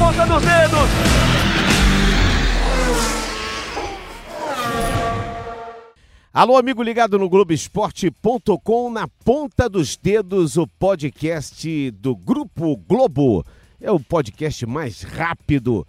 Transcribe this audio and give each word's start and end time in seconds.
ponta 0.00 0.26
dos 0.26 0.42
dedos. 0.42 0.88
Alô, 6.32 6.56
amigo 6.56 6.82
ligado 6.82 7.18
no 7.18 7.28
Globoesporte.com, 7.28 8.90
na 8.90 9.06
ponta 9.06 9.68
dos 9.68 9.98
dedos, 9.98 10.56
o 10.56 10.66
podcast 10.66 11.90
do 11.90 12.16
Grupo 12.16 12.78
Globo. 12.78 13.44
É 13.78 13.92
o 13.92 14.00
podcast 14.00 14.64
mais 14.64 15.02
rápido 15.02 15.86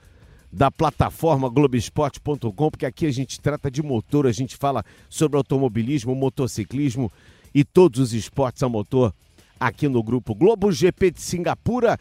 da 0.52 0.70
plataforma 0.70 1.48
Globoesporte.com, 1.48 2.70
porque 2.70 2.86
aqui 2.86 3.06
a 3.06 3.12
gente 3.12 3.40
trata 3.40 3.72
de 3.72 3.82
motor, 3.82 4.28
a 4.28 4.34
gente 4.34 4.58
fala 4.58 4.84
sobre 5.10 5.38
automobilismo, 5.38 6.14
motociclismo 6.14 7.10
e 7.56 7.64
todos 7.64 8.02
os 8.02 8.14
esportes 8.14 8.62
a 8.62 8.68
motor 8.68 9.14
aqui 9.62 9.88
no 9.88 10.02
Grupo 10.02 10.34
Globo. 10.34 10.72
GP 10.72 11.12
de 11.12 11.22
Singapura, 11.22 12.00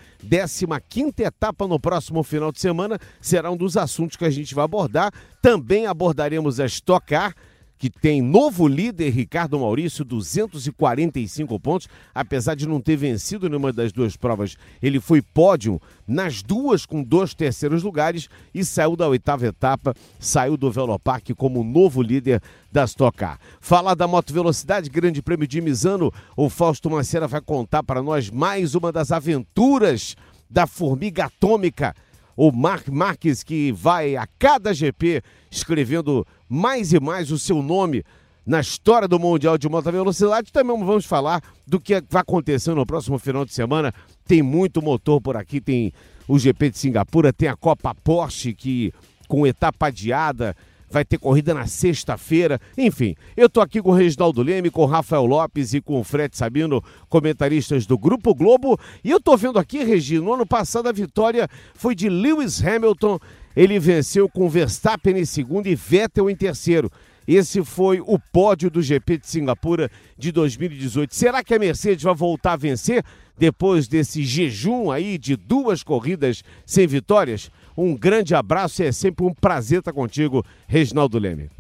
15 0.89 1.13
etapa 1.19 1.69
no 1.69 1.79
próximo 1.79 2.23
final 2.23 2.51
de 2.51 2.59
semana, 2.59 2.99
será 3.21 3.51
um 3.51 3.57
dos 3.57 3.77
assuntos 3.77 4.17
que 4.17 4.25
a 4.25 4.31
gente 4.31 4.55
vai 4.55 4.65
abordar. 4.65 5.13
Também 5.43 5.87
abordaremos 5.87 6.59
a 6.59 6.65
Stock 6.65 7.07
Car, 7.07 7.35
que 7.81 7.89
tem 7.89 8.21
novo 8.21 8.69
líder, 8.69 9.09
Ricardo 9.09 9.59
Maurício, 9.59 10.05
245 10.05 11.59
pontos, 11.59 11.89
apesar 12.15 12.55
de 12.55 12.69
não 12.69 12.79
ter 12.79 12.95
vencido 12.95 13.49
nenhuma 13.49 13.73
das 13.73 13.91
duas 13.91 14.19
provas. 14.19 14.55
Ele 14.83 15.01
foi 15.01 15.23
pódio 15.23 15.81
nas 16.07 16.43
duas 16.43 16.85
com 16.85 17.03
dois 17.03 17.33
terceiros 17.33 17.83
lugares 17.83 18.29
e 18.55 18.67
saiu 18.67 18.95
da 18.95 19.09
oitava 19.09 19.47
etapa, 19.47 19.95
saiu 20.19 20.59
do 20.59 20.71
Velopark 20.71 21.31
como 21.35 21.65
novo 21.65 22.03
líder 22.03 22.43
da 22.71 22.85
Stock 22.85 23.17
Car. 23.17 23.41
Falar 23.63 23.95
da 23.95 24.07
Moto 24.07 24.31
Velocidade, 24.31 24.91
Grande 24.91 25.23
Prêmio 25.23 25.49
de 25.49 25.63
Misano, 25.63 26.13
o 26.37 26.51
Fausto 26.51 26.91
Maceira 26.91 27.27
vai 27.27 27.41
contar 27.41 27.83
para 27.83 28.03
nós 28.03 28.29
mais 28.29 28.75
uma 28.75 28.93
das 28.93 29.11
aventuras 29.11 30.17
da 30.51 30.67
formiga 30.67 31.25
atômica 31.25 31.95
o 32.43 32.51
Mark 32.51 32.89
Marques, 32.89 33.43
que 33.43 33.71
vai 33.71 34.17
a 34.17 34.27
cada 34.39 34.73
GP 34.73 35.23
escrevendo 35.51 36.27
mais 36.51 36.93
e 36.93 36.99
mais 36.99 37.31
o 37.31 37.39
seu 37.39 37.63
nome 37.63 38.05
na 38.45 38.61
história 38.61 39.07
do 39.07 39.21
Mundial 39.21 39.57
de 39.57 39.69
Moto 39.69 39.93
Velocidade. 39.93 40.53
Também 40.53 40.77
vamos 40.77 41.07
falar 41.07 41.41
do 41.65 41.79
que 41.79 42.03
vai 42.11 42.23
acontecer 42.23 42.75
no 42.75 42.85
próximo 42.85 43.17
final 43.21 43.45
de 43.45 43.55
semana. 43.55 43.95
Tem 44.27 44.43
muito 44.43 44.83
motor 44.83 45.21
por 45.21 45.37
aqui, 45.37 45.61
tem 45.61 45.93
o 46.27 46.37
GP 46.37 46.71
de 46.71 46.79
Singapura, 46.79 47.33
tem 47.33 47.49
a 47.49 47.57
Copa 47.57 47.95
Porsche, 47.95 48.53
que 48.53 48.93
com 49.29 49.47
etapa 49.47 49.87
adiada 49.87 50.57
vai 50.91 51.05
ter 51.05 51.19
corrida 51.19 51.55
na 51.55 51.67
sexta-feira. 51.67 52.61
Enfim, 52.77 53.15
eu 53.37 53.49
tô 53.49 53.61
aqui 53.61 53.81
com 53.81 53.91
o 53.91 53.95
Reginaldo 53.95 54.43
Leme, 54.43 54.71
com 54.71 54.83
o 54.83 54.87
Rafael 54.87 55.25
Lopes 55.25 55.73
e 55.73 55.81
com 55.81 56.01
o 56.01 56.05
Fred 56.05 56.37
Sabino, 56.37 56.83
comentaristas 57.09 57.87
do 57.87 57.97
Grupo 57.97 58.35
Globo. 58.35 58.79
E 59.05 59.11
eu 59.11 59.21
tô 59.21 59.37
vendo 59.37 59.59
aqui, 59.59 59.85
Regi, 59.85 60.19
no 60.19 60.35
ano 60.35 60.45
passado 60.45 60.89
a 60.89 60.93
vitória 60.93 61.49
foi 61.75 61.95
de 61.95 62.09
Lewis 62.09 62.61
Hamilton. 62.65 63.21
Ele 63.57 63.79
venceu 63.79 64.29
com 64.29 64.49
Verstappen 64.49 65.19
em 65.19 65.25
segundo 65.25 65.67
e 65.67 65.75
Vettel 65.75 66.31
em 66.31 66.37
terceiro. 66.37 66.91
Esse 67.27 67.63
foi 67.63 68.01
o 68.01 68.19
pódio 68.19 68.71
do 68.71 68.83
GP 68.83 69.19
de 69.19 69.29
Singapura 69.29 69.91
de 70.17 70.33
2018. 70.33 71.15
Será 71.15 71.45
que 71.45 71.55
a 71.55 71.59
Mercedes 71.59 72.03
vai 72.03 72.15
voltar 72.15 72.55
a 72.55 72.57
vencer 72.57 73.05
depois 73.39 73.87
desse 73.87 74.25
jejum 74.25 74.91
aí 74.91 75.17
de 75.17 75.37
duas 75.37 75.83
corridas 75.83 76.43
sem 76.67 76.87
vitórias? 76.87 77.51
Um 77.77 77.97
grande 77.97 78.35
abraço 78.35 78.83
e 78.83 78.87
é 78.87 78.93
sempre 78.93 79.25
um 79.25 79.33
prazer 79.33 79.79
estar 79.79 79.93
contigo, 79.93 80.45
Reginaldo 80.67 81.19
Leme. 81.19 81.51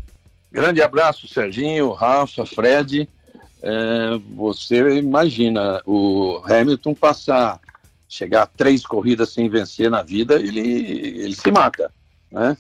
Grande 0.50 0.82
abraço, 0.82 1.28
Serginho, 1.28 1.92
Rafa, 1.92 2.44
Fred. 2.44 3.08
É, 3.62 4.18
você 4.34 4.98
imagina 4.98 5.80
o 5.86 6.40
Hamilton 6.44 6.94
passar, 6.94 7.60
chegar 8.10 8.42
a 8.42 8.46
três 8.46 8.84
corridas 8.84 9.30
sem 9.30 9.48
vencer 9.48 9.88
na 9.88 10.02
vida, 10.02 10.34
ele, 10.34 10.60
ele 10.60 11.34
se 11.36 11.50
mata. 11.52 11.92
Né? 12.30 12.56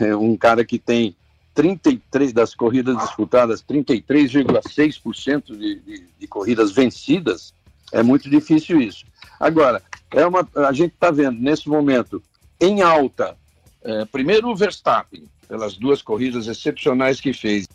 É, 0.00 0.08
é 0.08 0.16
um 0.16 0.36
cara 0.36 0.64
que 0.64 0.80
tem 0.80 1.14
33 1.54 2.32
das 2.32 2.56
corridas 2.56 2.98
disputadas, 2.98 3.62
33,6% 3.62 5.56
de, 5.56 5.76
de, 5.76 6.04
de 6.18 6.26
corridas 6.26 6.72
vencidas, 6.72 7.54
é 7.92 8.02
muito 8.02 8.28
difícil 8.28 8.80
isso. 8.80 9.04
Agora, 9.38 9.80
é 10.10 10.26
uma, 10.26 10.46
a 10.56 10.72
gente 10.72 10.92
está 10.94 11.12
vendo 11.12 11.40
nesse 11.40 11.68
momento 11.68 12.20
em 12.60 12.82
alta, 12.82 13.36
é, 13.82 14.04
primeiro 14.06 14.48
o 14.48 14.56
Verstappen, 14.56 15.24
pelas 15.48 15.76
duas 15.76 16.02
corridas 16.02 16.48
excepcionais 16.48 17.20
que 17.20 17.32
fez. 17.32 17.68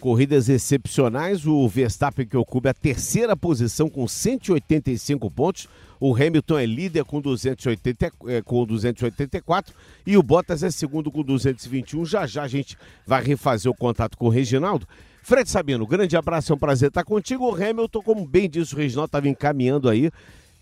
Corridas 0.00 0.48
excepcionais, 0.48 1.46
o 1.46 1.66
Verstappen 1.66 2.26
que 2.26 2.36
ocupa 2.36 2.70
a 2.70 2.74
terceira 2.74 3.34
posição 3.34 3.88
com 3.88 4.06
185 4.06 5.30
pontos, 5.30 5.68
o 5.98 6.14
Hamilton 6.14 6.58
é 6.58 6.66
líder 6.66 7.04
com, 7.04 7.20
280, 7.20 8.12
é, 8.26 8.42
com 8.42 8.66
284 8.66 9.74
e 10.06 10.16
o 10.16 10.22
Bottas 10.22 10.62
é 10.62 10.70
segundo 10.70 11.10
com 11.10 11.22
221. 11.22 12.04
Já 12.04 12.26
já 12.26 12.42
a 12.42 12.48
gente 12.48 12.76
vai 13.06 13.22
refazer 13.22 13.70
o 13.70 13.74
contato 13.74 14.16
com 14.16 14.26
o 14.26 14.30
Reginaldo. 14.30 14.86
Fred 15.22 15.48
Sabino, 15.48 15.86
grande 15.86 16.16
abraço, 16.16 16.52
é 16.52 16.54
um 16.54 16.58
prazer 16.58 16.88
estar 16.88 17.02
contigo. 17.02 17.50
O 17.50 17.54
Hamilton, 17.54 18.02
como 18.02 18.26
bem 18.26 18.48
disse 18.48 18.74
o 18.74 18.78
Reginaldo, 18.78 19.06
estava 19.06 19.28
encaminhando 19.28 19.88
aí. 19.88 20.10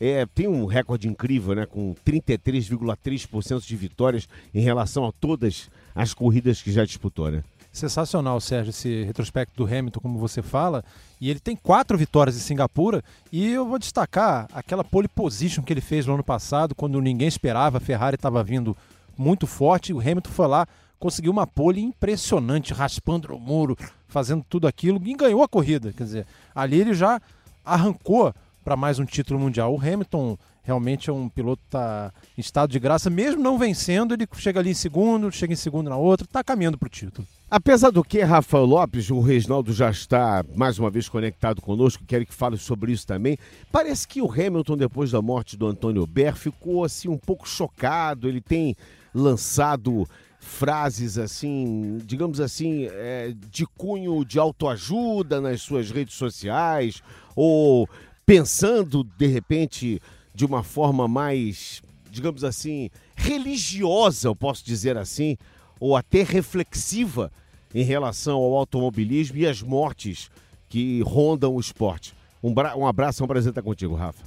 É, 0.01 0.27
tem 0.27 0.49
um 0.49 0.65
recorde 0.65 1.09
incrível, 1.09 1.55
né? 1.55 1.67
Com 1.67 1.95
33,3% 2.05 3.65
de 3.65 3.77
vitórias 3.77 4.29
em 4.55 4.61
relação 4.61 5.05
a 5.05 5.13
todas 5.13 5.71
as 5.95 6.13
corridas 6.15 6.63
que 6.63 6.73
já 6.73 6.85
disputou, 6.85 7.31
né? 7.31 7.45
Sensacional, 7.75 8.41
Sérgio, 8.41 8.71
esse 8.71 9.03
retrospecto 9.03 9.57
do 9.57 9.65
Hamilton, 9.65 9.99
como 9.99 10.17
você 10.17 10.41
fala. 10.41 10.85
E 11.21 11.29
ele 11.29 11.41
tem 11.41 11.57
quatro 11.57 11.99
vitórias 11.99 12.37
em 12.37 12.39
Singapura. 12.39 13.03
E 13.33 13.51
eu 13.51 13.67
vou 13.67 13.81
destacar 13.81 14.47
aquela 14.55 14.85
pole 14.85 15.09
position 15.09 15.61
que 15.65 15.73
ele 15.73 15.81
fez 15.81 16.07
no 16.07 16.15
ano 16.15 16.23
passado, 16.23 16.73
quando 16.73 17.01
ninguém 17.01 17.27
esperava, 17.27 17.79
a 17.79 17.81
Ferrari 17.81 18.15
estava 18.15 18.45
vindo 18.45 18.77
muito 19.19 19.45
forte. 19.45 19.93
O 19.93 19.99
Hamilton 19.99 20.31
foi 20.31 20.47
lá, 20.47 20.69
conseguiu 21.01 21.33
uma 21.33 21.49
pole 21.49 21.81
impressionante, 21.81 22.73
raspando 22.73 23.35
o 23.35 23.41
muro, 23.41 23.77
fazendo 24.07 24.47
tudo 24.49 24.69
aquilo 24.69 25.03
e 25.05 25.15
ganhou 25.15 25.43
a 25.43 25.49
corrida. 25.49 25.93
Quer 25.93 26.05
dizer, 26.05 26.27
ali 26.55 26.81
ele 26.81 26.95
já 26.95 27.21
arrancou 27.65 28.33
para 28.65 28.77
mais 28.77 29.01
um 29.01 29.05
título 29.05 29.41
mundial. 29.41 29.75
O 29.75 29.81
Hamilton 29.81 30.39
realmente 30.65 31.11
é 31.11 31.13
um 31.13 31.29
piloto 31.29 31.61
que 31.63 31.69
está 31.69 32.13
em 32.37 32.41
estado 32.41 32.71
de 32.71 32.79
graça, 32.79 33.09
mesmo 33.09 33.43
não 33.43 33.59
vencendo, 33.59 34.15
ele 34.15 34.27
chega 34.35 34.59
ali 34.59 34.71
em 34.71 34.75
segundo, 34.75 35.31
chega 35.31 35.53
em 35.53 35.57
segundo 35.57 35.89
na 35.89 35.97
outra, 35.97 36.25
está 36.25 36.43
caminhando 36.43 36.79
para 36.79 36.87
o 36.87 36.91
título. 36.91 37.27
Apesar 37.51 37.91
do 37.91 38.03
que, 38.03 38.21
Rafael 38.23 38.65
Lopes, 38.65 39.11
o 39.11 39.21
Reginaldo 39.21 39.73
já 39.73 39.91
está 39.91 40.45
mais 40.57 40.79
uma 40.79 40.91
vez 40.91 41.09
conectado 41.09 41.61
conosco, 41.61 42.03
quero 42.05 42.27
que 42.27 42.35
fale 42.35 42.57
sobre 42.57 42.91
isso 42.91 43.07
também. 43.07 43.39
Parece 43.71 44.09
que 44.09 44.21
o 44.21 44.29
Hamilton, 44.29 44.77
depois 44.77 45.13
da 45.13 45.23
morte 45.23 45.57
do 45.57 45.67
Antônio 45.67 46.07
Ber, 46.07 46.35
ficou 46.35 46.83
assim 46.83 47.09
um 47.09 47.19
pouco 47.19 47.49
chocado. 47.49 48.29
Ele 48.29 48.41
tem 48.41 48.75
lançado 49.15 50.09
frases 50.41 51.17
assim, 51.17 51.99
digamos 52.05 52.41
assim, 52.41 52.87
é, 52.91 53.33
de 53.51 53.67
cunho 53.67 54.25
de 54.25 54.39
autoajuda 54.39 55.41
nas 55.41 55.63
suas 55.63 55.91
redes 55.91 56.15
sociais, 56.15 57.03
ou 57.37 57.89
pensando 58.27 59.05
de 59.05 59.27
repente 59.27 60.01
de 60.35 60.45
uma 60.45 60.63
forma 60.63 61.07
mais, 61.07 61.83
digamos 62.11 62.43
assim, 62.43 62.91
religiosa, 63.15 64.29
eu 64.29 64.37
posso 64.37 64.65
dizer 64.65 64.99
assim, 64.99 65.37
ou 65.79 65.97
até 65.97 66.23
reflexiva 66.23 67.31
em 67.75 67.85
relação 67.85 68.39
ao 68.39 68.55
automobilismo 68.55 69.37
e 69.37 69.47
às 69.47 69.63
mortes 69.63 70.31
que 70.69 71.03
rondam 71.03 71.55
o 71.55 71.61
esporte. 71.61 72.15
Um, 72.43 72.53
um 72.77 72.87
abraço, 72.87 73.23
é 73.23 73.25
um 73.25 73.29
prazer 73.29 73.51
estar 73.51 73.63
contigo, 73.63 73.95
Rafa. 73.95 74.23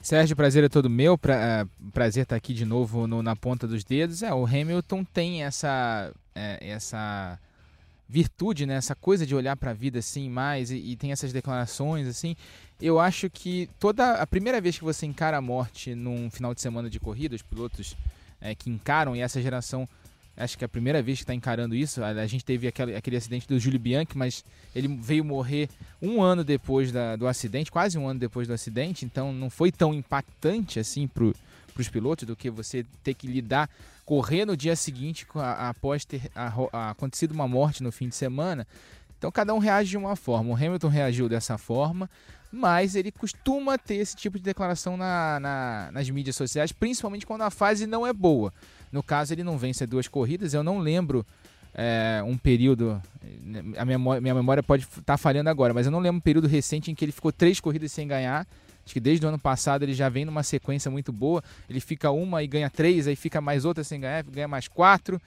Sérgio, 0.00 0.36
prazer 0.36 0.64
é 0.64 0.68
todo 0.68 0.88
meu. 0.88 1.18
Pra, 1.18 1.66
uh, 1.66 1.90
prazer 1.92 2.22
estar 2.22 2.36
aqui 2.36 2.54
de 2.54 2.64
novo 2.64 3.06
no, 3.06 3.22
na 3.22 3.34
ponta 3.34 3.66
dos 3.66 3.84
dedos. 3.84 4.22
É, 4.22 4.32
o 4.32 4.46
Hamilton 4.46 5.04
tem 5.04 5.42
essa, 5.42 6.12
é, 6.34 6.58
essa 6.70 7.38
virtude, 8.08 8.64
né? 8.64 8.74
Essa 8.74 8.94
coisa 8.94 9.26
de 9.26 9.34
olhar 9.34 9.56
para 9.56 9.72
a 9.72 9.74
vida 9.74 9.98
assim 9.98 10.30
mais 10.30 10.70
e, 10.70 10.76
e, 10.76 10.96
tem 10.96 11.12
essas 11.12 11.32
declarações 11.32 12.08
assim. 12.08 12.34
Eu 12.80 12.98
acho 12.98 13.28
que 13.28 13.68
toda 13.78 14.14
a 14.14 14.26
primeira 14.26 14.60
vez 14.60 14.78
que 14.78 14.84
você 14.84 15.04
encara 15.04 15.36
a 15.36 15.40
morte 15.40 15.94
num 15.94 16.30
final 16.30 16.54
de 16.54 16.60
semana 16.60 16.88
de 16.88 16.98
corrida, 16.98 17.36
os 17.36 17.42
pilotos 17.42 17.96
é, 18.40 18.54
que 18.54 18.70
encaram 18.70 19.14
e 19.14 19.20
essa 19.20 19.42
geração 19.42 19.88
acho 20.38 20.56
que 20.56 20.64
é 20.64 20.66
a 20.66 20.68
primeira 20.68 21.02
vez 21.02 21.18
que 21.18 21.24
está 21.24 21.34
encarando 21.34 21.74
isso. 21.74 22.02
A, 22.02 22.08
a 22.08 22.26
gente 22.26 22.44
teve 22.44 22.68
aquele, 22.68 22.94
aquele 22.94 23.16
acidente 23.16 23.46
do 23.46 23.58
Júlio 23.58 23.78
Bianchi, 23.78 24.16
mas 24.16 24.44
ele 24.74 24.88
veio 24.88 25.24
morrer 25.24 25.68
um 26.00 26.22
ano 26.22 26.44
depois 26.44 26.92
da, 26.92 27.16
do 27.16 27.26
acidente, 27.26 27.70
quase 27.70 27.98
um 27.98 28.08
ano 28.08 28.20
depois 28.20 28.46
do 28.46 28.54
acidente, 28.54 29.04
então 29.04 29.32
não 29.32 29.50
foi 29.50 29.72
tão 29.72 29.92
impactante 29.92 30.78
assim 30.78 31.06
para 31.08 31.24
os 31.24 31.88
pilotos 31.88 32.26
do 32.26 32.36
que 32.36 32.48
você 32.48 32.86
ter 33.02 33.14
que 33.14 33.26
lidar, 33.26 33.68
correr 34.08 34.46
no 34.46 34.56
dia 34.56 34.74
seguinte 34.74 35.26
após 35.34 36.02
ter 36.02 36.30
acontecido 36.72 37.32
uma 37.32 37.46
morte 37.46 37.82
no 37.82 37.92
fim 37.92 38.08
de 38.08 38.16
semana. 38.16 38.66
Então 39.18 39.30
cada 39.30 39.52
um 39.52 39.58
reage 39.58 39.90
de 39.90 39.98
uma 39.98 40.16
forma. 40.16 40.50
O 40.50 40.56
Hamilton 40.56 40.88
reagiu 40.88 41.28
dessa 41.28 41.58
forma, 41.58 42.08
mas 42.50 42.96
ele 42.96 43.12
costuma 43.12 43.76
ter 43.76 43.96
esse 43.96 44.16
tipo 44.16 44.38
de 44.38 44.44
declaração 44.44 44.96
na, 44.96 45.38
na, 45.38 45.90
nas 45.92 46.08
mídias 46.08 46.36
sociais, 46.36 46.72
principalmente 46.72 47.26
quando 47.26 47.42
a 47.42 47.50
fase 47.50 47.86
não 47.86 48.06
é 48.06 48.12
boa. 48.14 48.50
No 48.90 49.02
caso, 49.02 49.34
ele 49.34 49.44
não 49.44 49.58
vence 49.58 49.86
duas 49.86 50.08
corridas. 50.08 50.54
Eu 50.54 50.62
não 50.62 50.78
lembro 50.78 51.26
é, 51.74 52.22
um 52.24 52.38
período. 52.38 53.02
A 53.76 53.84
memória, 53.84 54.22
minha 54.22 54.34
memória 54.34 54.62
pode 54.62 54.84
estar 54.84 55.02
tá 55.02 55.18
falhando 55.18 55.50
agora, 55.50 55.74
mas 55.74 55.84
eu 55.84 55.92
não 55.92 55.98
lembro 55.98 56.16
um 56.16 56.22
período 56.22 56.48
recente 56.48 56.90
em 56.90 56.94
que 56.94 57.04
ele 57.04 57.12
ficou 57.12 57.30
três 57.30 57.60
corridas 57.60 57.92
sem 57.92 58.08
ganhar. 58.08 58.46
Acho 58.88 58.94
que 58.94 59.00
desde 59.00 59.26
o 59.26 59.28
ano 59.28 59.38
passado 59.38 59.82
ele 59.82 59.92
já 59.92 60.08
vem 60.08 60.24
numa 60.24 60.42
sequência 60.42 60.90
muito 60.90 61.12
boa. 61.12 61.44
Ele 61.68 61.78
fica 61.78 62.10
uma 62.10 62.42
e 62.42 62.46
ganha 62.46 62.70
três, 62.70 63.06
aí 63.06 63.14
fica 63.14 63.38
mais 63.38 63.66
outra 63.66 63.84
sem 63.84 64.00
ganhar, 64.00 64.22
ganha 64.22 64.48
mais 64.48 64.66
quatro. 64.66 65.20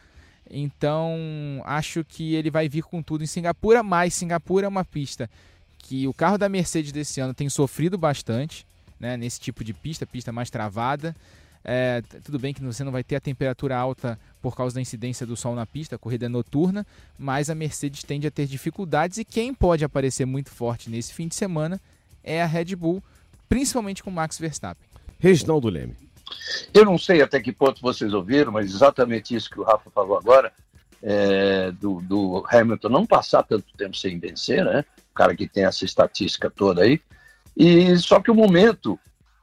Então 0.49 1.61
acho 1.63 2.03
que 2.03 2.33
ele 2.33 2.49
vai 2.49 2.67
vir 2.67 2.81
com 2.81 3.03
tudo 3.03 3.23
em 3.23 3.27
Singapura, 3.27 3.83
mas 3.83 4.15
Singapura 4.15 4.65
é 4.65 4.67
uma 4.67 4.83
pista 4.83 5.29
que 5.77 6.07
o 6.07 6.13
carro 6.13 6.39
da 6.39 6.49
Mercedes 6.49 6.91
desse 6.91 7.21
ano 7.21 7.35
tem 7.35 7.49
sofrido 7.49 7.99
bastante 7.99 8.65
né, 8.99 9.15
nesse 9.15 9.39
tipo 9.39 9.63
de 9.63 9.75
pista, 9.75 10.07
pista 10.07 10.31
mais 10.31 10.49
travada. 10.49 11.15
É, 11.63 12.01
tudo 12.23 12.39
bem 12.39 12.55
que 12.55 12.63
você 12.63 12.83
não 12.83 12.91
vai 12.91 13.03
ter 13.03 13.17
a 13.17 13.21
temperatura 13.21 13.77
alta 13.77 14.17
por 14.41 14.55
causa 14.55 14.73
da 14.73 14.81
incidência 14.81 15.23
do 15.23 15.37
sol 15.37 15.53
na 15.53 15.67
pista, 15.67 15.97
a 15.97 15.99
corrida 15.99 16.25
é 16.25 16.29
noturna, 16.29 16.83
mas 17.15 17.47
a 17.47 17.53
Mercedes 17.53 18.01
tende 18.01 18.25
a 18.25 18.31
ter 18.31 18.47
dificuldades 18.47 19.19
e 19.19 19.23
quem 19.23 19.53
pode 19.53 19.85
aparecer 19.85 20.25
muito 20.25 20.49
forte 20.49 20.89
nesse 20.89 21.13
fim 21.13 21.27
de 21.27 21.35
semana 21.35 21.79
é 22.23 22.41
a 22.41 22.47
Red 22.47 22.75
Bull, 22.75 23.03
principalmente 23.51 24.01
com 24.01 24.09
Max 24.09 24.39
Verstappen. 24.39 24.88
Reginaldo 25.19 25.68
Leme. 25.68 25.94
Eu 26.74 26.86
não 26.86 26.98
sei 26.98 27.21
até 27.21 27.38
que 27.42 27.51
ponto 27.51 27.81
vocês 27.81 28.13
ouviram, 28.13 28.50
mas 28.50 28.74
exatamente 28.74 29.36
isso 29.36 29.50
que 29.50 29.59
o 29.59 29.63
Rafa 29.63 29.92
falou 29.92 30.18
agora, 30.18 30.53
é, 31.03 31.69
do, 31.74 32.00
do, 32.00 32.45
Hamilton 32.50 32.88
não 32.88 33.06
passar 33.06 33.44
tanto 33.44 33.65
tempo 33.75 33.98
sem 33.98 34.18
vencer, 34.18 34.63
né? 34.63 34.86
O 35.12 35.13
cara 35.13 35.36
que 35.36 35.50
tem 35.50 35.65
essa 35.65 35.83
estatística 35.83 36.50
toda 36.50 36.83
aí. 36.83 37.01
E 37.57 37.98
só 37.98 38.21
que 38.21 38.31
o 38.31 38.36
momento 38.36 38.98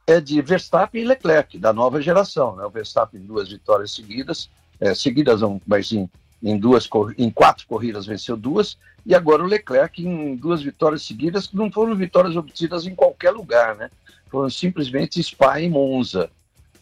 é 0.07 0.19
de 0.19 0.41
Verstappen 0.41 1.03
e 1.03 1.05
Leclerc, 1.05 1.59
da 1.59 1.71
nova 1.71 2.01
geração. 2.01 2.55
Né? 2.55 2.65
O 2.65 2.71
Verstappen 2.71 3.21
duas 3.21 3.49
vitórias 3.49 3.93
seguidas, 3.93 4.49
é, 4.79 4.95
seguidas 4.95 5.41
não, 5.41 5.61
mas 5.67 5.91
em, 5.91 6.09
em, 6.41 6.57
duas, 6.57 6.89
em 7.17 7.29
quatro 7.29 7.67
corridas 7.67 8.05
venceu 8.05 8.37
duas, 8.37 8.77
e 9.05 9.15
agora 9.15 9.43
o 9.43 9.47
Leclerc 9.47 10.05
em 10.05 10.35
duas 10.35 10.61
vitórias 10.61 11.03
seguidas, 11.03 11.47
que 11.47 11.55
não 11.55 11.71
foram 11.71 11.95
vitórias 11.95 12.35
obtidas 12.35 12.85
em 12.85 12.95
qualquer 12.95 13.31
lugar, 13.31 13.75
né? 13.75 13.89
Foram 14.29 14.49
simplesmente 14.49 15.21
Spa 15.23 15.59
e 15.59 15.69
Monza. 15.69 16.29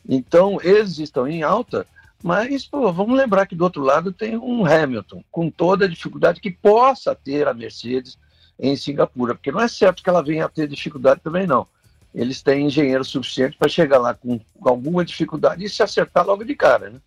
Então, 0.07 0.59
eles 0.61 0.99
estão 0.99 1.27
em 1.27 1.43
alta, 1.43 1.85
mas 2.23 2.65
pô, 2.65 2.91
vamos 2.91 3.17
lembrar 3.17 3.45
que 3.45 3.55
do 3.55 3.63
outro 3.63 3.83
lado 3.83 4.11
tem 4.11 4.37
um 4.37 4.65
Hamilton, 4.65 5.23
com 5.31 5.49
toda 5.49 5.85
a 5.85 5.89
dificuldade 5.89 6.41
que 6.41 6.51
possa 6.51 7.15
ter 7.15 7.47
a 7.47 7.53
Mercedes 7.53 8.17
em 8.59 8.75
Singapura, 8.75 9.35
porque 9.35 9.51
não 9.51 9.61
é 9.61 9.67
certo 9.67 10.01
que 10.01 10.09
ela 10.09 10.23
venha 10.23 10.45
a 10.45 10.49
ter 10.49 10.67
dificuldade 10.67 11.21
também, 11.21 11.45
não 11.45 11.67
eles 12.17 12.41
têm 12.41 12.65
engenheiro 12.65 13.05
suficiente 13.05 13.55
para 13.55 13.69
chegar 13.69 13.99
lá 13.99 14.13
com, 14.13 14.39
alguma 14.61 15.05
dificuldade 15.05 15.63
e 15.63 15.69
se 15.69 15.83
acertar 15.83 16.25
logo 16.25 16.43
de 16.43 16.55
cara, 16.55 16.89
né? 16.89 16.99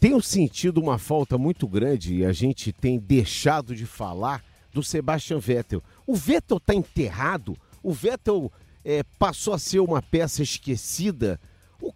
Tenho 0.00 0.22
sentido 0.22 0.80
uma 0.80 0.96
falta 0.96 1.36
muito 1.36 1.68
grande 1.68 2.16
e 2.16 2.24
a 2.24 2.32
gente 2.32 2.72
tem 2.72 2.98
deixado 2.98 3.76
de 3.76 3.84
falar 3.84 4.42
do 4.72 4.82
Sebastian 4.82 5.38
Vettel. 5.38 5.82
O 6.06 6.16
Vettel 6.16 6.56
está 6.56 6.74
enterrado? 6.74 7.54
O 7.82 7.92
Vettel 7.92 8.50
é, 8.82 9.02
passou 9.18 9.52
a 9.52 9.58
ser 9.58 9.80
uma 9.80 10.00
peça 10.00 10.42
esquecida? 10.42 11.38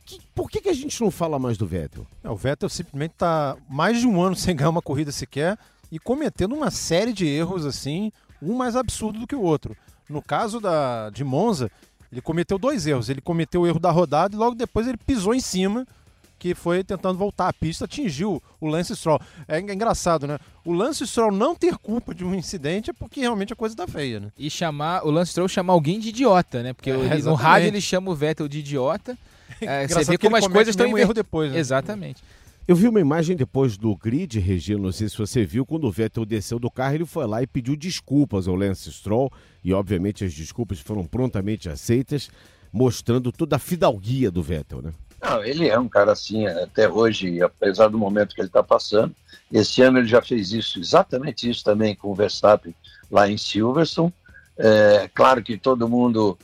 Que, 0.04 0.18
por 0.34 0.50
que, 0.50 0.60
que 0.60 0.68
a 0.68 0.74
gente 0.74 1.00
não 1.00 1.10
fala 1.10 1.38
mais 1.38 1.56
do 1.56 1.66
Vettel? 1.66 2.06
É, 2.22 2.28
o 2.28 2.36
Vettel 2.36 2.68
simplesmente 2.68 3.12
está 3.12 3.56
mais 3.70 4.00
de 4.00 4.06
um 4.06 4.20
ano 4.20 4.36
sem 4.36 4.54
ganhar 4.54 4.70
uma 4.70 4.82
corrida 4.82 5.10
sequer 5.10 5.58
e 5.90 5.98
cometendo 5.98 6.54
uma 6.54 6.70
série 6.70 7.12
de 7.12 7.26
erros 7.26 7.64
assim, 7.64 8.12
um 8.42 8.54
mais 8.54 8.76
absurdo 8.76 9.18
do 9.20 9.26
que 9.26 9.34
o 9.34 9.42
outro. 9.42 9.74
No 10.10 10.20
caso 10.20 10.60
da, 10.60 11.08
de 11.08 11.24
Monza, 11.24 11.70
ele 12.12 12.20
cometeu 12.20 12.58
dois 12.58 12.86
erros. 12.86 13.08
Ele 13.08 13.22
cometeu 13.22 13.62
o 13.62 13.66
erro 13.66 13.80
da 13.80 13.90
rodada 13.90 14.34
e 14.34 14.38
logo 14.38 14.54
depois 14.54 14.86
ele 14.86 14.98
pisou 14.98 15.34
em 15.34 15.40
cima, 15.40 15.86
que 16.38 16.54
foi 16.54 16.84
tentando 16.84 17.18
voltar 17.18 17.48
à 17.48 17.52
pista, 17.52 17.84
atingiu 17.84 18.42
o 18.60 18.66
Lance 18.66 18.94
Stroll. 18.94 19.20
É 19.48 19.58
engraçado, 19.60 20.26
né? 20.26 20.38
O 20.64 20.72
Lance 20.72 21.06
Stroll 21.06 21.32
não 21.32 21.54
ter 21.54 21.76
culpa 21.76 22.14
de 22.14 22.24
um 22.24 22.34
incidente 22.34 22.90
é 22.90 22.92
porque 22.92 23.20
realmente 23.20 23.52
a 23.52 23.56
coisa 23.56 23.74
tá 23.74 23.86
feia, 23.86 24.20
né? 24.20 24.32
E 24.36 24.50
chamar 24.50 25.06
o 25.06 25.10
Lance 25.10 25.30
Stroll 25.30 25.48
chamar 25.48 25.72
alguém 25.72 25.98
de 25.98 26.08
idiota, 26.08 26.62
né? 26.62 26.72
Porque 26.72 26.90
é, 26.90 27.18
no 27.18 27.34
rádio 27.34 27.68
ele 27.68 27.80
chama 27.80 28.10
o 28.10 28.14
Vettel 28.14 28.48
de 28.48 28.58
idiota. 28.58 29.16
É, 29.60 29.86
você 29.86 30.04
vê 30.04 30.18
como 30.18 30.36
as 30.36 30.48
coisas 30.48 30.72
estão 30.72 30.86
em 30.86 31.00
erro 31.00 31.14
depois, 31.14 31.52
né? 31.52 31.58
Exatamente. 31.58 32.22
Eu 32.66 32.74
vi 32.74 32.88
uma 32.88 33.00
imagem 33.00 33.36
depois 33.36 33.76
do 33.76 33.94
grid, 33.94 34.40
Regina, 34.40 34.80
não 34.80 34.90
sei 34.90 35.06
se 35.06 35.18
você 35.18 35.44
viu, 35.44 35.66
quando 35.66 35.84
o 35.84 35.90
Vettel 35.92 36.24
desceu 36.24 36.58
do 36.58 36.70
carro, 36.70 36.94
ele 36.94 37.04
foi 37.04 37.26
lá 37.26 37.42
e 37.42 37.46
pediu 37.46 37.76
desculpas 37.76 38.48
ao 38.48 38.54
Lance 38.54 38.90
Stroll, 38.90 39.30
e 39.62 39.74
obviamente 39.74 40.24
as 40.24 40.32
desculpas 40.32 40.80
foram 40.80 41.04
prontamente 41.04 41.68
aceitas, 41.68 42.30
mostrando 42.72 43.30
toda 43.30 43.56
a 43.56 43.58
fidalguia 43.58 44.30
do 44.30 44.42
Vettel, 44.42 44.80
né? 44.80 44.94
Não, 45.24 45.42
ele 45.42 45.68
é 45.68 45.78
um 45.78 45.88
cara 45.88 46.12
assim, 46.12 46.46
até 46.46 46.86
hoje, 46.86 47.40
apesar 47.40 47.88
do 47.88 47.96
momento 47.96 48.34
que 48.34 48.40
ele 48.42 48.48
está 48.48 48.62
passando. 48.62 49.14
Esse 49.50 49.80
ano 49.80 49.98
ele 49.98 50.06
já 50.06 50.20
fez 50.20 50.52
isso, 50.52 50.78
exatamente 50.78 51.48
isso 51.48 51.64
também 51.64 51.94
com 51.94 52.10
o 52.10 52.14
Verstappen 52.14 52.74
lá 53.10 53.28
em 53.28 53.38
Silverstone. 53.38 54.12
É, 54.58 55.08
claro 55.14 55.42
que 55.42 55.56
todo 55.56 55.88
mundo 55.88 56.36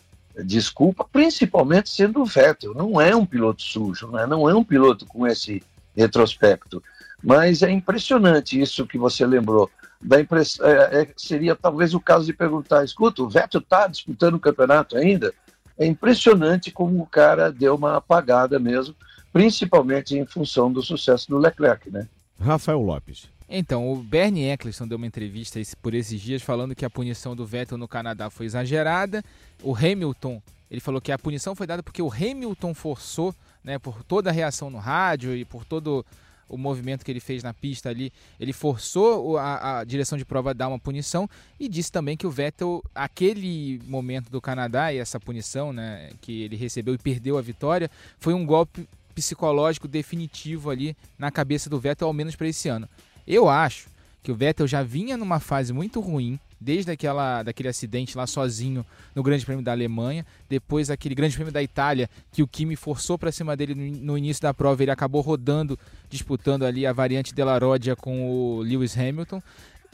desculpa, 0.44 1.04
principalmente 1.04 1.90
sendo 1.90 2.22
o 2.22 2.24
Vettel. 2.24 2.72
Não 2.74 3.00
é 3.00 3.14
um 3.14 3.26
piloto 3.26 3.62
sujo, 3.62 4.08
né? 4.08 4.26
não 4.26 4.48
é 4.48 4.54
um 4.54 4.64
piloto 4.64 5.04
com 5.04 5.26
esse 5.26 5.62
retrospecto. 5.94 6.82
Mas 7.22 7.62
é 7.62 7.70
impressionante 7.70 8.58
isso 8.58 8.86
que 8.86 8.96
você 8.96 9.26
lembrou. 9.26 9.70
Da 10.00 10.18
impress... 10.18 10.58
É, 10.60 11.02
é, 11.02 11.08
seria 11.16 11.54
talvez 11.54 11.92
o 11.92 12.00
caso 12.00 12.24
de 12.24 12.32
perguntar: 12.32 12.82
escuta, 12.82 13.22
o 13.22 13.28
Vettel 13.28 13.60
está 13.60 13.86
disputando 13.86 14.34
o 14.34 14.40
campeonato 14.40 14.96
ainda? 14.96 15.34
É 15.80 15.86
impressionante 15.86 16.70
como 16.70 17.02
o 17.02 17.06
cara 17.06 17.50
deu 17.50 17.74
uma 17.74 17.96
apagada 17.96 18.58
mesmo, 18.58 18.94
principalmente 19.32 20.14
em 20.14 20.26
função 20.26 20.70
do 20.70 20.82
sucesso 20.82 21.30
do 21.30 21.38
Leclerc, 21.38 21.90
né? 21.90 22.06
Rafael 22.38 22.82
Lopes. 22.82 23.30
Então, 23.48 23.90
o 23.90 23.96
Bernie 23.96 24.50
Eccleston 24.50 24.86
deu 24.86 24.98
uma 24.98 25.06
entrevista 25.06 25.58
por 25.80 25.94
esses 25.94 26.20
dias 26.20 26.42
falando 26.42 26.74
que 26.74 26.84
a 26.84 26.90
punição 26.90 27.34
do 27.34 27.46
Vettel 27.46 27.78
no 27.78 27.88
Canadá 27.88 28.28
foi 28.28 28.44
exagerada. 28.44 29.24
O 29.62 29.74
Hamilton, 29.74 30.42
ele 30.70 30.82
falou 30.82 31.00
que 31.00 31.10
a 31.10 31.18
punição 31.18 31.54
foi 31.54 31.66
dada 31.66 31.82
porque 31.82 32.02
o 32.02 32.12
Hamilton 32.12 32.74
forçou 32.74 33.34
né, 33.64 33.78
por 33.78 34.04
toda 34.04 34.28
a 34.28 34.32
reação 34.34 34.68
no 34.68 34.78
rádio 34.78 35.34
e 35.34 35.46
por 35.46 35.64
todo 35.64 36.04
o 36.50 36.58
movimento 36.58 37.04
que 37.04 37.10
ele 37.10 37.20
fez 37.20 37.42
na 37.42 37.54
pista 37.54 37.88
ali, 37.88 38.12
ele 38.38 38.52
forçou 38.52 39.38
a, 39.38 39.78
a, 39.78 39.84
direção 39.84 40.18
de 40.18 40.24
prova 40.24 40.50
a 40.50 40.52
dar 40.52 40.68
uma 40.68 40.78
punição 40.78 41.30
e 41.58 41.68
disse 41.68 41.90
também 41.90 42.16
que 42.16 42.26
o 42.26 42.30
Vettel, 42.30 42.82
aquele 42.94 43.80
momento 43.86 44.28
do 44.30 44.40
Canadá 44.40 44.92
e 44.92 44.98
essa 44.98 45.20
punição 45.20 45.72
né, 45.72 46.10
que 46.20 46.42
ele 46.42 46.56
recebeu 46.56 46.92
e 46.92 46.98
perdeu 46.98 47.38
a 47.38 47.42
vitória, 47.42 47.90
foi 48.18 48.34
um 48.34 48.44
golpe 48.44 48.88
psicológico 49.14 49.86
definitivo 49.86 50.70
ali 50.70 50.96
na 51.18 51.30
cabeça 51.30 51.70
do 51.70 51.78
Vettel, 51.78 52.08
ao 52.08 52.12
menos 52.12 52.34
para 52.34 52.48
esse 52.48 52.68
ano. 52.68 52.88
Eu 53.26 53.48
acho 53.48 53.88
que 54.22 54.32
o 54.32 54.34
Vettel 54.34 54.66
já 54.66 54.82
vinha 54.82 55.16
numa 55.16 55.38
fase 55.38 55.72
muito 55.72 56.00
ruim, 56.00 56.38
desde 56.60 56.90
aquela, 56.90 57.42
daquele 57.42 57.68
acidente 57.68 58.16
lá 58.16 58.26
sozinho 58.26 58.84
no 59.14 59.22
Grande 59.22 59.44
Prêmio 59.46 59.64
da 59.64 59.72
Alemanha, 59.72 60.26
depois 60.48 60.90
aquele 60.90 61.14
Grande 61.14 61.34
Prêmio 61.34 61.52
da 61.52 61.62
Itália 61.62 62.08
que 62.30 62.42
o 62.42 62.46
Kimi 62.46 62.76
forçou 62.76 63.16
para 63.18 63.32
cima 63.32 63.56
dele 63.56 63.74
no, 63.74 64.18
início 64.18 64.42
da 64.42 64.52
prova, 64.52 64.82
ele 64.82 64.90
acabou 64.90 65.22
rodando, 65.22 65.78
disputando 66.08 66.64
ali 66.64 66.86
a 66.86 66.92
variante 66.92 67.34
Della 67.34 67.58
Rodia 67.58 67.96
com 67.96 68.30
o 68.30 68.60
Lewis 68.60 68.96
Hamilton. 68.96 69.42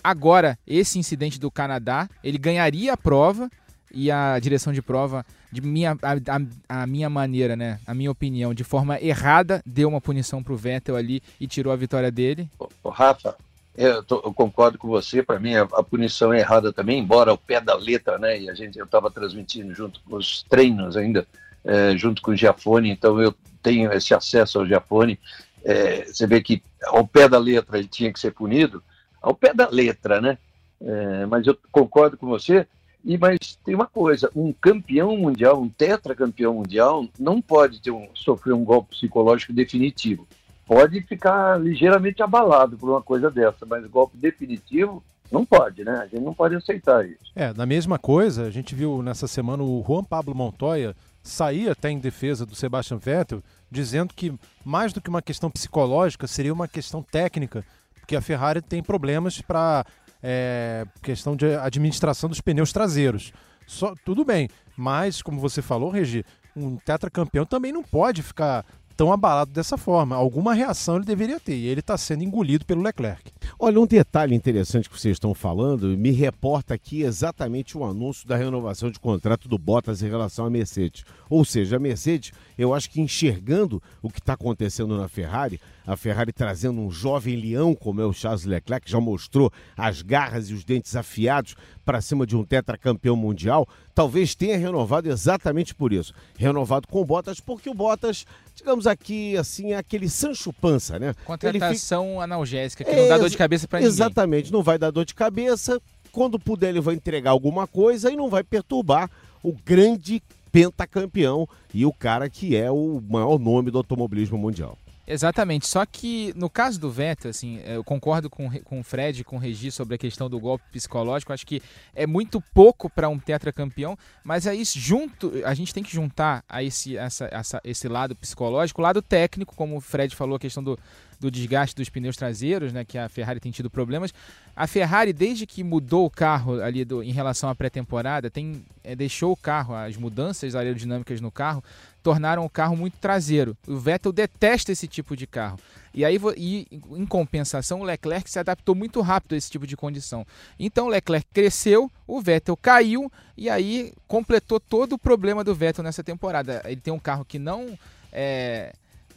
Agora, 0.02 0.58
esse 0.66 0.98
incidente 0.98 1.38
do 1.38 1.50
Canadá, 1.50 2.08
ele 2.22 2.38
ganharia 2.38 2.92
a 2.92 2.96
prova 2.96 3.50
e 3.92 4.10
a 4.10 4.38
direção 4.38 4.72
de 4.72 4.82
prova, 4.82 5.24
de 5.50 5.60
minha, 5.60 5.96
a, 6.02 6.12
a, 6.12 6.82
a, 6.82 6.86
minha 6.86 7.08
maneira, 7.08 7.56
né, 7.56 7.80
a 7.86 7.94
minha 7.94 8.10
opinião, 8.10 8.52
de 8.52 8.62
forma 8.62 9.00
errada, 9.00 9.62
deu 9.64 9.88
uma 9.88 10.00
punição 10.00 10.42
para 10.42 10.52
o 10.52 10.56
Vettel 10.56 10.96
ali 10.96 11.22
e 11.40 11.46
tirou 11.46 11.72
a 11.72 11.76
vitória 11.76 12.10
dele. 12.10 12.48
O 12.82 12.88
Rafa, 12.90 13.36
eu, 13.76 14.02
tô, 14.02 14.16
eu, 14.24 14.32
concordo 14.32 14.78
com 14.78 14.88
você, 14.88 15.22
para 15.22 15.38
mim 15.38 15.54
a, 15.54 15.62
a, 15.62 15.82
punição 15.82 16.32
é 16.32 16.38
errada 16.38 16.72
também, 16.72 16.98
embora 16.98 17.30
ao 17.30 17.38
pé 17.38 17.60
da 17.60 17.74
letra, 17.74 18.18
né? 18.18 18.40
E 18.40 18.48
a 18.48 18.54
gente, 18.54 18.78
eu 18.78 18.84
estava 18.84 19.10
transmitindo 19.10 19.74
junto 19.74 20.00
com 20.00 20.16
os 20.16 20.42
treinos 20.44 20.96
ainda, 20.96 21.26
é, 21.64 21.96
junto 21.96 22.22
com 22.22 22.30
o 22.30 22.36
Giafone, 22.36 22.90
então 22.90 23.20
eu 23.20 23.34
tenho 23.62 23.92
esse 23.92 24.14
acesso 24.14 24.58
ao 24.58 24.66
Giafone. 24.66 25.18
É, 25.64 26.04
você 26.04 26.26
vê 26.26 26.40
que 26.40 26.62
ao 26.84 27.06
pé 27.06 27.28
da 27.28 27.38
letra 27.38 27.78
ele 27.78 27.88
tinha 27.88 28.12
que 28.12 28.20
ser 28.20 28.32
punido, 28.32 28.82
ao 29.20 29.34
pé 29.34 29.52
da 29.52 29.68
letra, 29.68 30.20
né? 30.20 30.38
É, 30.80 31.26
mas 31.26 31.46
eu 31.46 31.56
concordo 31.70 32.16
com 32.16 32.26
você. 32.26 32.66
E 33.04 33.16
mas 33.16 33.56
tem 33.64 33.74
uma 33.74 33.86
coisa, 33.86 34.30
um 34.34 34.52
campeão 34.52 35.16
mundial, 35.16 35.60
um 35.60 35.68
tetracampeão 35.68 36.54
mundial, 36.54 37.06
não 37.18 37.40
pode 37.40 37.80
ter 37.80 37.92
um, 37.92 38.08
sofrer 38.14 38.52
um 38.52 38.64
golpe 38.64 38.96
psicológico 38.96 39.52
definitivo 39.52 40.26
pode 40.66 41.00
ficar 41.02 41.58
ligeiramente 41.60 42.22
abalado 42.22 42.76
por 42.76 42.90
uma 42.90 43.00
coisa 43.00 43.30
dessa, 43.30 43.64
mas 43.64 43.86
golpe 43.86 44.16
definitivo 44.18 45.02
não 45.30 45.44
pode, 45.44 45.84
né? 45.84 45.92
A 46.02 46.06
gente 46.06 46.22
não 46.22 46.34
pode 46.34 46.54
aceitar 46.54 47.06
isso. 47.06 47.32
É, 47.34 47.52
na 47.54 47.64
mesma 47.64 47.98
coisa, 47.98 48.44
a 48.44 48.50
gente 48.50 48.74
viu 48.74 49.02
nessa 49.02 49.26
semana 49.26 49.62
o 49.62 49.84
Juan 49.86 50.04
Pablo 50.04 50.34
Montoya 50.34 50.94
sair 51.22 51.68
até 51.68 51.90
em 51.90 51.98
defesa 51.98 52.46
do 52.46 52.54
Sebastian 52.54 52.98
Vettel, 52.98 53.42
dizendo 53.70 54.14
que 54.14 54.32
mais 54.64 54.92
do 54.92 55.00
que 55.00 55.08
uma 55.08 55.22
questão 55.22 55.50
psicológica, 55.50 56.26
seria 56.26 56.52
uma 56.52 56.68
questão 56.68 57.02
técnica, 57.02 57.64
porque 57.94 58.14
a 58.14 58.20
Ferrari 58.20 58.62
tem 58.62 58.82
problemas 58.82 59.40
para 59.40 59.84
é, 60.22 60.84
questão 61.02 61.34
de 61.34 61.56
administração 61.56 62.28
dos 62.28 62.40
pneus 62.40 62.72
traseiros. 62.72 63.32
Só, 63.66 63.94
tudo 64.04 64.24
bem, 64.24 64.48
mas 64.76 65.20
como 65.20 65.40
você 65.40 65.60
falou, 65.60 65.90
Regi, 65.90 66.24
um 66.54 66.76
tetracampeão 66.76 67.44
também 67.44 67.72
não 67.72 67.82
pode 67.82 68.22
ficar 68.22 68.64
tão 68.96 69.12
abalado 69.12 69.52
dessa 69.52 69.76
forma. 69.76 70.16
Alguma 70.16 70.54
reação 70.54 70.96
ele 70.96 71.04
deveria 71.04 71.38
ter 71.38 71.54
e 71.54 71.66
ele 71.66 71.80
está 71.80 71.96
sendo 71.98 72.24
engolido 72.24 72.64
pelo 72.64 72.82
Leclerc. 72.82 73.30
Olha, 73.58 73.80
um 73.80 73.86
detalhe 73.86 74.34
interessante 74.34 74.88
que 74.88 74.98
vocês 74.98 75.16
estão 75.16 75.34
falando, 75.34 75.96
me 75.96 76.10
reporta 76.10 76.74
aqui 76.74 77.02
exatamente 77.02 77.76
o 77.76 77.84
anúncio 77.84 78.26
da 78.26 78.36
renovação 78.36 78.90
de 78.90 78.98
contrato 78.98 79.48
do 79.48 79.58
Bottas 79.58 80.02
em 80.02 80.08
relação 80.08 80.46
à 80.46 80.50
Mercedes. 80.50 81.04
Ou 81.28 81.44
seja, 81.44 81.76
a 81.76 81.78
Mercedes, 81.78 82.32
eu 82.56 82.72
acho 82.72 82.90
que 82.90 83.00
enxergando 83.00 83.82
o 84.02 84.10
que 84.10 84.18
está 84.18 84.32
acontecendo 84.32 84.96
na 84.96 85.08
Ferrari, 85.08 85.60
a 85.86 85.96
Ferrari 85.96 86.32
trazendo 86.32 86.80
um 86.80 86.90
jovem 86.90 87.36
leão 87.36 87.74
como 87.74 88.00
é 88.00 88.04
o 88.04 88.12
Charles 88.12 88.44
Leclerc, 88.44 88.86
que 88.86 88.92
já 88.92 89.00
mostrou 89.00 89.52
as 89.76 90.02
garras 90.02 90.50
e 90.50 90.54
os 90.54 90.64
dentes 90.64 90.96
afiados 90.96 91.54
para 91.84 92.00
cima 92.00 92.26
de 92.26 92.36
um 92.36 92.44
tetracampeão 92.44 93.14
mundial, 93.14 93.68
talvez 93.94 94.34
tenha 94.34 94.58
renovado 94.58 95.08
exatamente 95.08 95.74
por 95.74 95.92
isso. 95.92 96.12
Renovado 96.36 96.88
com 96.88 97.00
o 97.00 97.04
Bottas, 97.04 97.38
porque 97.38 97.70
o 97.70 97.74
Bottas, 97.74 98.26
digamos 98.54 98.86
aqui, 98.86 99.36
assim, 99.36 99.72
é 99.72 99.76
aquele 99.76 100.08
Sancho 100.08 100.52
Pança, 100.52 100.98
né? 100.98 101.14
Contratação 101.24 102.10
fica... 102.10 102.24
analgésica, 102.24 102.84
que 102.84 102.90
é, 102.90 103.02
não 103.02 103.08
dá 103.08 103.18
dor 103.18 103.30
de 103.30 103.36
cabeça 103.36 103.68
para 103.68 103.78
ninguém. 103.78 103.92
Exatamente, 103.92 104.52
não 104.52 104.62
vai 104.62 104.78
dar 104.78 104.90
dor 104.90 105.04
de 105.04 105.14
cabeça. 105.14 105.80
Quando 106.10 106.38
puder, 106.38 106.70
ele 106.70 106.80
vai 106.80 106.94
entregar 106.94 107.30
alguma 107.30 107.66
coisa 107.66 108.10
e 108.10 108.16
não 108.16 108.28
vai 108.28 108.42
perturbar 108.42 109.10
o 109.42 109.52
grande 109.52 110.22
pentacampeão 110.50 111.46
e 111.74 111.84
o 111.84 111.92
cara 111.92 112.30
que 112.30 112.56
é 112.56 112.70
o 112.70 113.02
maior 113.06 113.38
nome 113.38 113.70
do 113.70 113.78
automobilismo 113.78 114.38
mundial. 114.38 114.78
Exatamente, 115.08 115.68
só 115.68 115.86
que 115.86 116.32
no 116.34 116.50
caso 116.50 116.80
do 116.80 116.90
Vettel, 116.90 117.30
assim, 117.30 117.60
eu 117.64 117.84
concordo 117.84 118.28
com, 118.28 118.50
com 118.62 118.80
o 118.80 118.82
Fred 118.82 119.22
com 119.22 119.36
o 119.36 119.38
Regi 119.38 119.70
sobre 119.70 119.94
a 119.94 119.98
questão 119.98 120.28
do 120.28 120.40
golpe 120.40 120.64
psicológico, 120.72 121.32
acho 121.32 121.46
que 121.46 121.62
é 121.94 122.08
muito 122.08 122.40
pouco 122.40 122.90
para 122.90 123.08
um 123.08 123.16
tetracampeão, 123.16 123.96
mas 124.24 124.48
aí 124.48 124.64
junto, 124.64 125.32
a 125.44 125.54
gente 125.54 125.72
tem 125.72 125.84
que 125.84 125.92
juntar 125.92 126.42
a 126.48 126.60
esse, 126.60 126.96
essa, 126.96 127.28
essa, 127.30 127.60
esse 127.62 127.86
lado 127.86 128.16
psicológico, 128.16 128.80
o 128.80 128.84
lado 128.84 129.00
técnico, 129.00 129.54
como 129.54 129.76
o 129.76 129.80
Fred 129.80 130.14
falou, 130.16 130.34
a 130.34 130.40
questão 130.40 130.62
do, 130.62 130.76
do 131.20 131.30
desgaste 131.30 131.76
dos 131.76 131.88
pneus 131.88 132.16
traseiros, 132.16 132.72
né, 132.72 132.84
que 132.84 132.98
a 132.98 133.08
Ferrari 133.08 133.40
tem 133.40 133.52
tido 133.52 133.70
problemas. 133.70 134.12
A 134.54 134.66
Ferrari, 134.66 135.12
desde 135.12 135.46
que 135.46 135.62
mudou 135.62 136.06
o 136.06 136.10
carro 136.10 136.60
ali 136.60 136.84
do, 136.84 137.02
em 137.02 137.12
relação 137.12 137.48
à 137.48 137.54
pré-temporada, 137.54 138.30
tem 138.30 138.64
é, 138.82 138.94
deixou 138.94 139.32
o 139.32 139.36
carro, 139.36 139.74
as 139.74 139.96
mudanças 139.96 140.54
aerodinâmicas 140.54 141.20
no 141.20 141.30
carro 141.30 141.62
tornaram 142.06 142.44
o 142.44 142.48
carro 142.48 142.76
muito 142.76 142.98
traseiro. 142.98 143.56
O 143.66 143.78
Vettel 143.78 144.12
detesta 144.12 144.70
esse 144.70 144.86
tipo 144.86 145.16
de 145.16 145.26
carro. 145.26 145.58
E 145.92 146.04
aí, 146.04 146.20
e, 146.36 146.68
em 146.92 147.04
compensação, 147.04 147.80
o 147.80 147.82
Leclerc 147.82 148.30
se 148.30 148.38
adaptou 148.38 148.76
muito 148.76 149.00
rápido 149.00 149.34
a 149.34 149.36
esse 149.36 149.50
tipo 149.50 149.66
de 149.66 149.76
condição. 149.76 150.24
Então, 150.56 150.86
o 150.86 150.88
Leclerc 150.88 151.26
cresceu, 151.34 151.90
o 152.06 152.20
Vettel 152.20 152.56
caiu 152.56 153.10
e 153.36 153.50
aí 153.50 153.92
completou 154.06 154.60
todo 154.60 154.92
o 154.92 154.98
problema 154.98 155.42
do 155.42 155.52
Vettel 155.52 155.82
nessa 155.82 156.04
temporada. 156.04 156.62
Ele 156.66 156.80
tem 156.80 156.94
um 156.94 156.98
carro 157.00 157.24
que 157.24 157.40
não 157.40 157.76
é, 158.12 158.72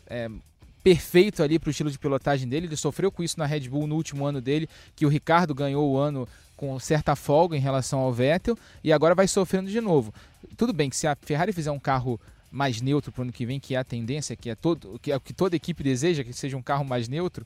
é 0.07 0.27
perfeito 0.83 1.43
ali 1.43 1.59
para 1.59 1.67
o 1.67 1.69
estilo 1.69 1.91
de 1.91 1.99
pilotagem 1.99 2.49
dele. 2.49 2.65
Ele 2.65 2.75
sofreu 2.75 3.11
com 3.11 3.21
isso 3.21 3.37
na 3.37 3.45
Red 3.45 3.69
Bull 3.69 3.85
no 3.85 3.93
último 3.93 4.25
ano 4.25 4.41
dele, 4.41 4.67
que 4.95 5.05
o 5.05 5.09
Ricardo 5.09 5.53
ganhou 5.53 5.87
o 5.91 5.95
ano 5.95 6.27
com 6.57 6.79
certa 6.79 7.15
folga 7.15 7.55
em 7.55 7.59
relação 7.59 7.99
ao 7.99 8.11
Vettel 8.11 8.57
e 8.83 8.91
agora 8.91 9.13
vai 9.13 9.27
sofrendo 9.27 9.69
de 9.69 9.79
novo. 9.79 10.11
Tudo 10.57 10.73
bem 10.73 10.89
que 10.89 10.95
se 10.97 11.05
a 11.05 11.15
Ferrari 11.21 11.53
fizer 11.53 11.69
um 11.69 11.79
carro 11.79 12.19
mais 12.51 12.81
neutro 12.81 13.11
para 13.11 13.21
o 13.21 13.23
ano 13.23 13.31
que 13.31 13.45
vem, 13.45 13.59
que 13.59 13.75
é 13.75 13.77
a 13.77 13.83
tendência, 13.83 14.35
que 14.35 14.49
é, 14.49 14.55
todo, 14.55 14.99
que 15.01 15.11
é 15.11 15.15
o 15.15 15.19
que 15.19 15.33
toda 15.33 15.55
equipe 15.55 15.83
deseja, 15.83 16.23
que 16.23 16.33
seja 16.33 16.57
um 16.57 16.61
carro 16.61 16.83
mais 16.83 17.07
neutro, 17.07 17.45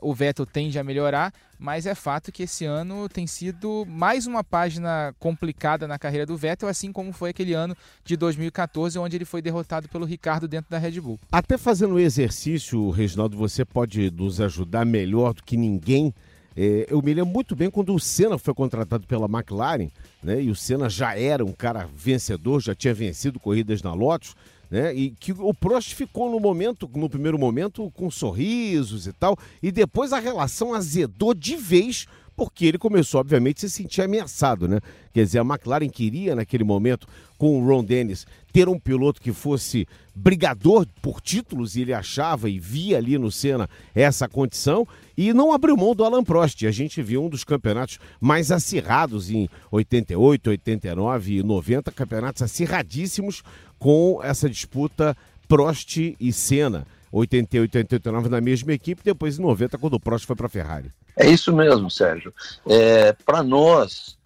o 0.00 0.14
Vettel 0.14 0.46
tende 0.46 0.78
a 0.78 0.84
melhorar, 0.84 1.32
mas 1.58 1.84
é 1.84 1.94
fato 1.94 2.32
que 2.32 2.44
esse 2.44 2.64
ano 2.64 3.08
tem 3.08 3.26
sido 3.26 3.84
mais 3.86 4.26
uma 4.26 4.42
página 4.42 5.14
complicada 5.18 5.86
na 5.86 5.98
carreira 5.98 6.24
do 6.24 6.36
Vettel, 6.36 6.68
assim 6.68 6.92
como 6.92 7.12
foi 7.12 7.30
aquele 7.30 7.52
ano 7.52 7.76
de 8.04 8.16
2014, 8.16 8.98
onde 8.98 9.16
ele 9.16 9.24
foi 9.24 9.42
derrotado 9.42 9.88
pelo 9.88 10.06
Ricardo 10.06 10.48
dentro 10.48 10.70
da 10.70 10.78
Red 10.78 11.00
Bull. 11.00 11.18
Até 11.30 11.58
fazendo 11.58 11.94
o 11.94 11.98
exercício, 11.98 12.90
Reginaldo, 12.90 13.36
você 13.36 13.64
pode 13.64 14.10
nos 14.10 14.40
ajudar 14.40 14.84
melhor 14.84 15.34
do 15.34 15.42
que 15.42 15.56
ninguém. 15.56 16.14
É, 16.62 16.86
eu 16.90 17.00
me 17.00 17.14
lembro 17.14 17.32
muito 17.32 17.56
bem 17.56 17.70
quando 17.70 17.94
o 17.94 17.98
Senna 17.98 18.36
foi 18.36 18.52
contratado 18.52 19.06
pela 19.06 19.24
McLaren, 19.24 19.88
né? 20.22 20.42
E 20.42 20.50
o 20.50 20.54
Senna 20.54 20.90
já 20.90 21.18
era 21.18 21.42
um 21.42 21.52
cara 21.52 21.88
vencedor, 21.96 22.60
já 22.60 22.74
tinha 22.74 22.92
vencido 22.92 23.40
corridas 23.40 23.82
na 23.82 23.94
Lotus 23.94 24.34
né? 24.70 24.94
E 24.94 25.10
que 25.10 25.32
o 25.32 25.52
Prost 25.52 25.94
ficou 25.94 26.30
no 26.30 26.38
momento, 26.38 26.88
no 26.94 27.10
primeiro 27.10 27.38
momento, 27.38 27.90
com 27.90 28.10
sorrisos 28.10 29.06
e 29.06 29.12
tal, 29.12 29.36
e 29.62 29.72
depois 29.72 30.12
a 30.12 30.20
relação 30.20 30.72
azedou 30.72 31.34
de 31.34 31.56
vez 31.56 32.06
porque 32.40 32.64
ele 32.64 32.78
começou, 32.78 33.20
obviamente, 33.20 33.66
a 33.66 33.68
se 33.68 33.74
sentir 33.74 34.00
ameaçado, 34.00 34.66
né? 34.66 34.80
Quer 35.12 35.24
dizer, 35.24 35.40
a 35.40 35.42
McLaren 35.42 35.90
queria, 35.90 36.34
naquele 36.34 36.64
momento, 36.64 37.06
com 37.36 37.60
o 37.60 37.66
Ron 37.66 37.84
Dennis, 37.84 38.26
ter 38.50 38.66
um 38.66 38.78
piloto 38.78 39.20
que 39.20 39.30
fosse 39.30 39.86
brigador 40.14 40.86
por 41.02 41.20
títulos, 41.20 41.76
e 41.76 41.82
ele 41.82 41.92
achava 41.92 42.48
e 42.48 42.58
via 42.58 42.96
ali 42.96 43.18
no 43.18 43.30
Senna 43.30 43.68
essa 43.94 44.26
condição, 44.26 44.88
e 45.18 45.34
não 45.34 45.52
abriu 45.52 45.76
mão 45.76 45.94
do 45.94 46.02
Alan 46.02 46.24
Prost. 46.24 46.66
A 46.66 46.70
gente 46.70 47.02
viu 47.02 47.22
um 47.22 47.28
dos 47.28 47.44
campeonatos 47.44 47.98
mais 48.18 48.50
acirrados 48.50 49.30
em 49.30 49.46
88, 49.70 50.48
89 50.48 51.34
e 51.34 51.42
90, 51.42 51.92
campeonatos 51.92 52.40
acirradíssimos 52.40 53.42
com 53.78 54.18
essa 54.22 54.48
disputa 54.48 55.14
Prost 55.46 56.16
e 56.18 56.32
Senna. 56.32 56.86
88 57.12 57.74
e 57.74 57.78
89 57.78 58.28
na 58.28 58.40
mesma 58.40 58.72
equipe, 58.72 59.02
depois 59.02 59.38
em 59.38 59.42
90, 59.42 59.78
quando 59.78 59.94
o 59.94 60.00
Prost 60.00 60.26
foi 60.26 60.36
para 60.36 60.46
a 60.46 60.50
Ferrari. 60.50 60.90
É 61.16 61.28
isso 61.28 61.52
mesmo, 61.54 61.90
Sérgio. 61.90 62.32
É, 62.66 63.12
para 63.12 63.42
nós, 63.42 64.16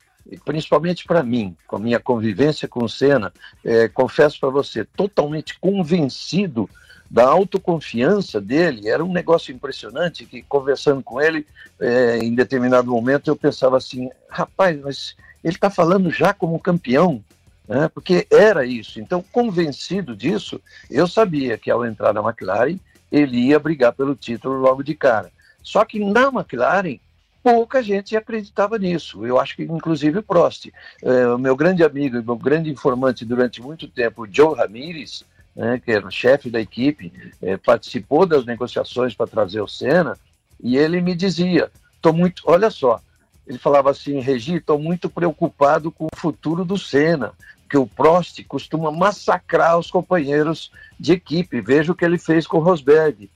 principalmente 0.45 1.05
para 1.05 1.23
mim, 1.23 1.57
com 1.67 1.77
a 1.77 1.81
minha 1.81 1.99
convivência 1.99 2.69
com 2.69 2.85
o 2.85 2.89
Senna, 2.89 3.33
é, 3.65 3.89
confesso 3.89 4.39
para 4.39 4.51
você, 4.51 4.85
totalmente 4.85 5.59
convencido 5.59 6.69
da 7.11 7.27
autoconfiança 7.27 8.41
dele, 8.41 8.89
era 8.89 9.05
um 9.05 9.13
negócio 9.13 9.55
impressionante 9.55 10.27
que, 10.27 10.43
conversando 10.43 11.03
com 11.03 11.21
ele, 11.21 11.47
é, 11.79 12.19
em 12.19 12.35
determinado 12.35 12.91
momento, 12.91 13.29
eu 13.29 13.37
pensava 13.37 13.77
assim, 13.77 14.11
rapaz, 14.29 14.81
mas 14.81 15.17
ele 15.43 15.55
está 15.55 15.71
falando 15.71 16.11
já 16.11 16.33
como 16.33 16.59
campeão, 16.59 17.23
né? 17.67 17.89
porque 17.89 18.27
era 18.31 18.65
isso. 18.65 19.01
Então, 19.01 19.25
convencido 19.33 20.15
disso, 20.15 20.61
eu 20.91 21.07
sabia 21.07 21.59
que 21.59 21.71
ao 21.71 21.85
entrar 21.85 22.13
na 22.13 22.21
McLaren, 22.21 22.79
ele 23.11 23.39
ia 23.39 23.59
brigar 23.59 23.93
pelo 23.93 24.15
título 24.15 24.55
logo 24.55 24.83
de 24.83 24.95
cara. 24.95 25.31
Só 25.63 25.85
que 25.85 25.99
na 25.99 26.29
McLaren, 26.29 26.99
pouca 27.43 27.83
gente 27.83 28.17
acreditava 28.17 28.79
nisso. 28.79 29.27
Eu 29.27 29.39
acho 29.39 29.55
que, 29.57 29.63
inclusive, 29.63 30.19
o 30.19 30.23
Prost, 30.23 30.71
é, 31.03 31.27
o 31.29 31.39
meu 31.39 31.55
grande 31.55 31.85
amigo 31.85 32.17
e 32.17 32.23
meu 32.23 32.37
grande 32.37 32.71
informante 32.71 33.25
durante 33.25 33.61
muito 33.61 33.87
tempo, 33.87 34.27
Joe 34.31 34.57
Ramirez, 34.57 35.25
né, 35.55 35.81
que 35.83 35.93
era 35.93 36.07
o 36.07 36.11
chefe 36.11 36.51
da 36.51 36.61
equipe, 36.61 37.13
é, 37.43 37.57
participou 37.57 38.27
das 38.27 38.45
negociações 38.45 39.15
para 39.15 39.27
trazer 39.27 39.61
o 39.61 39.69
Senna, 39.69 40.19
e 40.63 40.77
ele 40.77 41.01
me 41.01 41.15
dizia: 41.15 41.71
"Tô 42.01 42.13
muito, 42.13 42.43
olha 42.47 42.71
só, 42.71 43.01
ele 43.47 43.59
falava 43.59 43.91
assim, 43.91 44.21
Regi, 44.21 44.57
estou 44.57 44.79
muito 44.79 45.09
preocupado 45.11 45.91
com 45.91 46.07
o 46.07 46.17
futuro 46.17 46.65
do 46.65 46.79
Senna, 46.79 47.33
que 47.69 47.77
o 47.77 47.87
Prost 47.87 48.43
costuma 48.45 48.91
massacrar 48.91 49.79
os 49.79 49.91
companheiros 49.91 50.71
de 50.99 51.13
equipe. 51.13 51.61
Veja 51.61 51.93
o 51.93 51.95
que 51.95 52.05
ele 52.05 52.19
fez 52.19 52.47
com 52.47 52.59
o 52.59 52.63
Rosberg. 52.63 53.31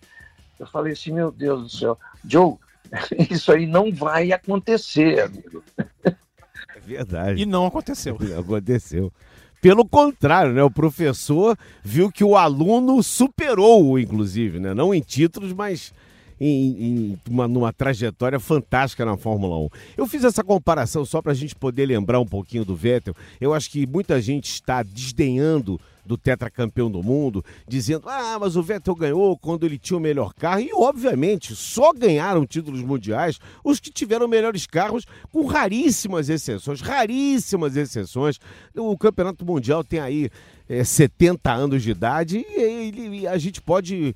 Eu 0.58 0.66
falei 0.66 0.92
assim, 0.92 1.12
meu 1.12 1.30
Deus 1.30 1.62
do 1.62 1.68
céu, 1.68 1.98
Joe, 2.24 2.56
isso 3.30 3.52
aí 3.52 3.66
não 3.66 3.92
vai 3.92 4.32
acontecer, 4.32 5.20
amigo. 5.20 5.62
É 6.74 6.80
verdade. 6.80 7.42
E 7.42 7.44
não 7.44 7.66
aconteceu. 7.66 8.16
Não 8.20 8.38
aconteceu. 8.38 9.12
Pelo 9.60 9.84
contrário, 9.84 10.52
né? 10.52 10.62
O 10.62 10.70
professor 10.70 11.58
viu 11.82 12.10
que 12.10 12.22
o 12.22 12.36
aluno 12.36 13.02
superou-o, 13.02 13.98
inclusive, 13.98 14.60
né? 14.60 14.72
Não 14.72 14.94
em 14.94 15.00
títulos, 15.00 15.52
mas 15.52 15.92
em, 16.40 16.82
em 16.82 17.18
uma, 17.28 17.48
numa 17.48 17.72
trajetória 17.72 18.38
fantástica 18.38 19.04
na 19.04 19.16
Fórmula 19.16 19.58
1. 19.58 19.68
Eu 19.96 20.06
fiz 20.06 20.24
essa 20.24 20.42
comparação 20.44 21.04
só 21.04 21.20
para 21.20 21.32
a 21.32 21.34
gente 21.34 21.54
poder 21.54 21.86
lembrar 21.86 22.20
um 22.20 22.26
pouquinho 22.26 22.64
do 22.64 22.74
Vettel. 22.74 23.14
Eu 23.40 23.54
acho 23.54 23.70
que 23.70 23.86
muita 23.86 24.20
gente 24.20 24.50
está 24.50 24.82
desdenhando 24.82 25.80
do 26.08 26.16
tetracampeão 26.16 26.90
do 26.90 27.02
mundo, 27.02 27.44
dizendo: 27.68 28.08
ah, 28.08 28.38
mas 28.40 28.56
o 28.56 28.62
Vettel 28.62 28.94
ganhou 28.94 29.36
quando 29.36 29.64
ele 29.64 29.78
tinha 29.78 29.98
o 29.98 30.00
melhor 30.00 30.32
carro. 30.32 30.60
E, 30.60 30.70
obviamente, 30.72 31.54
só 31.54 31.92
ganharam 31.92 32.46
títulos 32.46 32.80
mundiais 32.80 33.38
os 33.62 33.78
que 33.78 33.90
tiveram 33.90 34.26
melhores 34.26 34.66
carros, 34.66 35.04
com 35.30 35.44
raríssimas 35.44 36.30
exceções 36.30 36.80
raríssimas 36.80 37.76
exceções. 37.76 38.40
O 38.74 38.96
campeonato 38.96 39.44
mundial 39.44 39.84
tem 39.84 40.00
aí 40.00 40.30
é, 40.66 40.82
70 40.82 41.52
anos 41.52 41.82
de 41.82 41.90
idade 41.90 42.44
e 42.48 43.26
a 43.26 43.36
gente 43.36 43.60
pode 43.60 44.14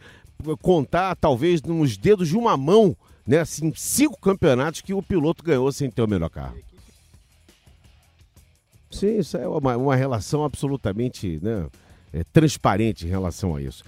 contar, 0.60 1.16
talvez, 1.16 1.62
nos 1.62 1.96
dedos 1.96 2.28
de 2.28 2.36
uma 2.36 2.56
mão, 2.56 2.96
né? 3.26 3.40
Assim, 3.40 3.72
cinco 3.74 4.20
campeonatos 4.20 4.80
que 4.80 4.94
o 4.94 5.02
piloto 5.02 5.44
ganhou 5.44 5.70
sem 5.72 5.90
ter 5.90 6.02
o 6.02 6.08
melhor 6.08 6.30
carro. 6.30 6.56
Sim, 8.90 9.18
isso 9.18 9.36
é 9.36 9.48
uma, 9.48 9.76
uma 9.76 9.96
relação 9.96 10.44
absolutamente 10.44 11.40
né, 11.42 11.66
é, 12.12 12.22
transparente 12.24 13.06
em 13.06 13.08
relação 13.08 13.56
a 13.56 13.62
isso. 13.62 13.82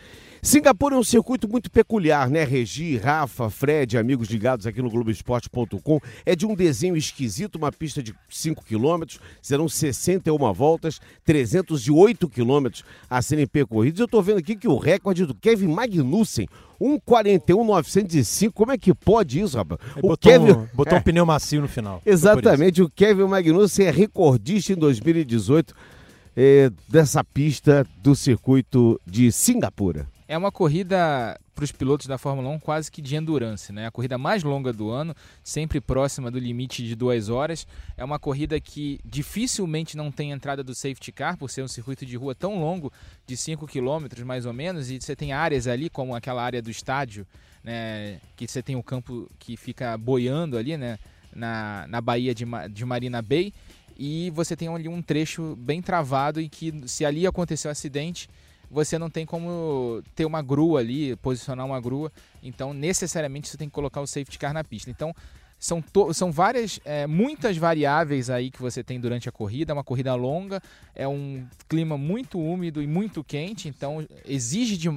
Singapura 0.44 0.94
é 0.94 0.98
um 0.98 1.02
circuito 1.02 1.48
muito 1.48 1.70
peculiar, 1.70 2.28
né? 2.28 2.44
Regi, 2.44 2.98
Rafa, 2.98 3.48
Fred, 3.48 3.96
amigos 3.96 4.28
ligados 4.28 4.66
aqui 4.66 4.82
no 4.82 4.90
Globoesporte.com. 4.90 6.00
É 6.26 6.36
de 6.36 6.44
um 6.44 6.54
desenho 6.54 6.94
esquisito, 6.98 7.56
uma 7.56 7.72
pista 7.72 8.02
de 8.02 8.14
5 8.28 8.62
quilômetros, 8.62 9.18
serão 9.40 9.66
61 9.66 10.52
voltas, 10.52 11.00
308 11.24 12.28
quilômetros 12.28 12.84
a 13.08 13.22
serem 13.22 13.46
percorridos. 13.46 13.98
Eu 13.98 14.04
estou 14.04 14.22
vendo 14.22 14.36
aqui 14.36 14.54
que 14.54 14.68
o 14.68 14.76
recorde 14.76 15.24
do 15.24 15.34
Kevin 15.34 15.68
Magnussen, 15.68 16.46
1,41,905. 16.78 18.52
Como 18.52 18.70
é 18.70 18.76
que 18.76 18.92
pode 18.92 19.40
isso, 19.40 19.56
rapaz? 19.56 19.80
O 19.96 20.08
botou 20.08 20.30
Kevin... 20.30 20.52
um, 20.52 20.68
botou 20.74 20.98
é. 20.98 21.00
um 21.00 21.02
pneu 21.02 21.24
macio 21.24 21.62
no 21.62 21.68
final. 21.68 22.02
Exatamente, 22.04 22.82
o 22.82 22.90
Kevin 22.90 23.24
Magnussen 23.24 23.86
é 23.86 23.90
recordista 23.90 24.74
em 24.74 24.76
2018 24.76 25.74
é, 26.36 26.70
dessa 26.86 27.24
pista 27.24 27.86
do 28.02 28.14
circuito 28.14 29.00
de 29.06 29.32
Singapura. 29.32 30.12
É 30.26 30.38
uma 30.38 30.50
corrida 30.50 31.38
para 31.54 31.64
os 31.64 31.70
pilotos 31.70 32.06
da 32.06 32.16
Fórmula 32.16 32.48
1 32.48 32.58
quase 32.58 32.90
que 32.90 33.02
de 33.02 33.14
endurance, 33.14 33.70
né? 33.72 33.86
A 33.86 33.90
corrida 33.90 34.16
mais 34.16 34.42
longa 34.42 34.72
do 34.72 34.90
ano, 34.90 35.14
sempre 35.42 35.80
próxima 35.80 36.30
do 36.30 36.38
limite 36.38 36.82
de 36.82 36.96
duas 36.96 37.28
horas. 37.28 37.66
É 37.96 38.02
uma 38.02 38.18
corrida 38.18 38.58
que 38.58 38.98
dificilmente 39.04 39.96
não 39.96 40.10
tem 40.10 40.30
entrada 40.30 40.64
do 40.64 40.74
safety 40.74 41.12
car, 41.12 41.36
por 41.36 41.50
ser 41.50 41.62
um 41.62 41.68
circuito 41.68 42.06
de 42.06 42.16
rua 42.16 42.34
tão 42.34 42.58
longo, 42.58 42.90
de 43.26 43.36
5 43.36 43.66
km 43.66 44.24
mais 44.24 44.46
ou 44.46 44.52
menos, 44.52 44.90
e 44.90 44.98
você 44.98 45.14
tem 45.14 45.32
áreas 45.32 45.66
ali, 45.66 45.90
como 45.90 46.14
aquela 46.14 46.42
área 46.42 46.62
do 46.62 46.70
estádio, 46.70 47.26
né? 47.62 48.18
Que 48.34 48.48
você 48.48 48.62
tem 48.62 48.76
o 48.76 48.82
campo 48.82 49.30
que 49.38 49.58
fica 49.58 49.96
boiando 49.98 50.56
ali, 50.56 50.76
né? 50.78 50.98
Na, 51.34 51.86
na 51.86 52.00
Baía 52.00 52.34
de, 52.34 52.46
de 52.70 52.84
Marina 52.84 53.20
Bay. 53.20 53.52
E 53.96 54.30
você 54.30 54.56
tem 54.56 54.68
ali 54.68 54.88
um 54.88 55.02
trecho 55.02 55.54
bem 55.56 55.82
travado 55.82 56.40
e 56.40 56.48
que 56.48 56.72
se 56.86 57.04
ali 57.04 57.26
aconteceu 57.26 57.68
um 57.68 57.72
acidente 57.72 58.28
você 58.71 58.99
não 58.99 59.11
tem 59.11 59.25
como 59.25 60.02
ter 60.14 60.25
uma 60.25 60.42
grua 60.42 60.80
ali, 60.80 61.16
posicionar 61.16 61.64
uma 61.64 61.80
grua. 61.80 62.11
Então, 62.42 62.75
necessariamente, 62.75 63.49
você 63.49 63.56
tem 63.56 63.68
que 63.68 63.75
colocar 63.75 64.00
o 64.00 64.06
safety 64.06 64.38
car 64.38 64.52
na 64.52 64.64
pista. 64.64 64.90
Então, 64.90 65.14
são, 65.64 65.83
são 66.12 66.30
várias, 66.30 66.78
é, 66.85 67.06
muitas 67.06 67.56
variáveis 67.56 68.28
aí 68.28 68.50
que 68.50 68.61
você 68.61 68.85
tem 68.85 69.00
durante 69.00 69.30
a 69.30 69.33
corrida. 69.33 69.73
É 69.73 69.75
uma 69.75 69.83
corrida 69.83 70.14
longa, 70.14 70.62
é 70.94 71.09
um 71.09 71.42
clima 71.66 71.97
muito 71.97 72.38
úmido 72.38 72.83
e 72.83 72.87
muito 72.87 73.25
quente, 73.25 73.66
então 73.66 74.06
exige, 74.26 74.76
de, 74.76 74.90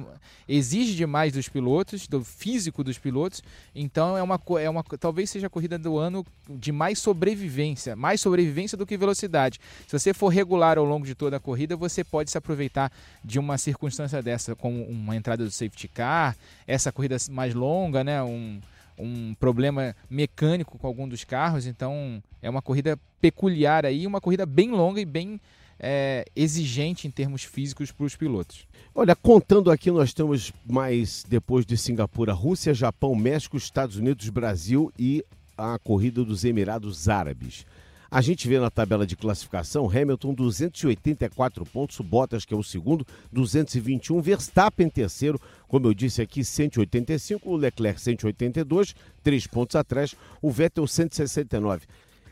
exige 0.46 0.94
demais 0.94 1.32
dos 1.32 1.48
pilotos, 1.48 2.06
do 2.06 2.22
físico 2.22 2.84
dos 2.84 2.98
pilotos. 2.98 3.42
Então 3.74 4.14
é 4.14 4.22
uma, 4.22 4.38
é 4.60 4.68
uma 4.68 4.84
talvez 5.00 5.30
seja 5.30 5.46
a 5.46 5.50
corrida 5.50 5.78
do 5.78 5.96
ano 5.96 6.22
de 6.46 6.70
mais 6.70 6.98
sobrevivência, 6.98 7.96
mais 7.96 8.20
sobrevivência 8.20 8.76
do 8.76 8.84
que 8.84 8.94
velocidade. 8.94 9.58
Se 9.86 9.98
você 9.98 10.12
for 10.12 10.28
regular 10.28 10.76
ao 10.76 10.84
longo 10.84 11.06
de 11.06 11.14
toda 11.14 11.38
a 11.38 11.40
corrida, 11.40 11.76
você 11.76 12.04
pode 12.04 12.30
se 12.30 12.36
aproveitar 12.36 12.92
de 13.24 13.38
uma 13.38 13.56
circunstância 13.56 14.22
dessa, 14.22 14.54
como 14.54 14.84
uma 14.84 15.16
entrada 15.16 15.42
do 15.46 15.50
safety 15.50 15.88
car, 15.88 16.36
essa 16.66 16.92
corrida 16.92 17.16
mais 17.30 17.54
longa, 17.54 18.04
né? 18.04 18.22
Um, 18.22 18.60
um 18.98 19.34
problema 19.34 19.94
mecânico 20.08 20.78
com 20.78 20.86
algum 20.86 21.08
dos 21.08 21.24
carros, 21.24 21.66
então 21.66 22.22
é 22.42 22.48
uma 22.50 22.62
corrida 22.62 22.98
peculiar 23.20 23.86
aí, 23.86 24.06
uma 24.06 24.20
corrida 24.20 24.44
bem 24.44 24.70
longa 24.70 25.00
e 25.00 25.04
bem 25.04 25.40
é, 25.78 26.24
exigente 26.34 27.06
em 27.06 27.10
termos 27.10 27.44
físicos 27.44 27.92
para 27.92 28.06
os 28.06 28.16
pilotos. 28.16 28.66
Olha, 28.94 29.14
contando 29.14 29.70
aqui, 29.70 29.90
nós 29.90 30.12
temos 30.12 30.52
mais 30.66 31.24
depois 31.28 31.64
de 31.64 31.76
Singapura, 31.76 32.32
Rússia, 32.32 32.74
Japão, 32.74 33.14
México, 33.14 33.56
Estados 33.56 33.96
Unidos, 33.96 34.28
Brasil 34.28 34.92
e 34.98 35.24
a 35.56 35.78
corrida 35.78 36.24
dos 36.24 36.44
Emirados 36.44 37.08
Árabes. 37.08 37.64
A 38.10 38.22
gente 38.22 38.48
vê 38.48 38.58
na 38.58 38.70
tabela 38.70 39.06
de 39.06 39.14
classificação 39.14 39.86
Hamilton 39.86 40.32
284 40.32 41.66
pontos, 41.66 42.00
Bottas 42.00 42.46
que 42.46 42.54
é 42.54 42.56
o 42.56 42.62
segundo, 42.62 43.06
221, 43.30 44.22
Verstappen 44.22 44.88
terceiro, 44.88 45.38
como 45.68 45.86
eu 45.86 45.92
disse 45.92 46.22
aqui, 46.22 46.42
185, 46.42 47.50
o 47.50 47.54
Leclerc 47.54 48.00
182, 48.00 48.94
três 49.22 49.46
pontos 49.46 49.76
atrás, 49.76 50.14
o 50.40 50.50
Vettel 50.50 50.86
169. 50.86 51.86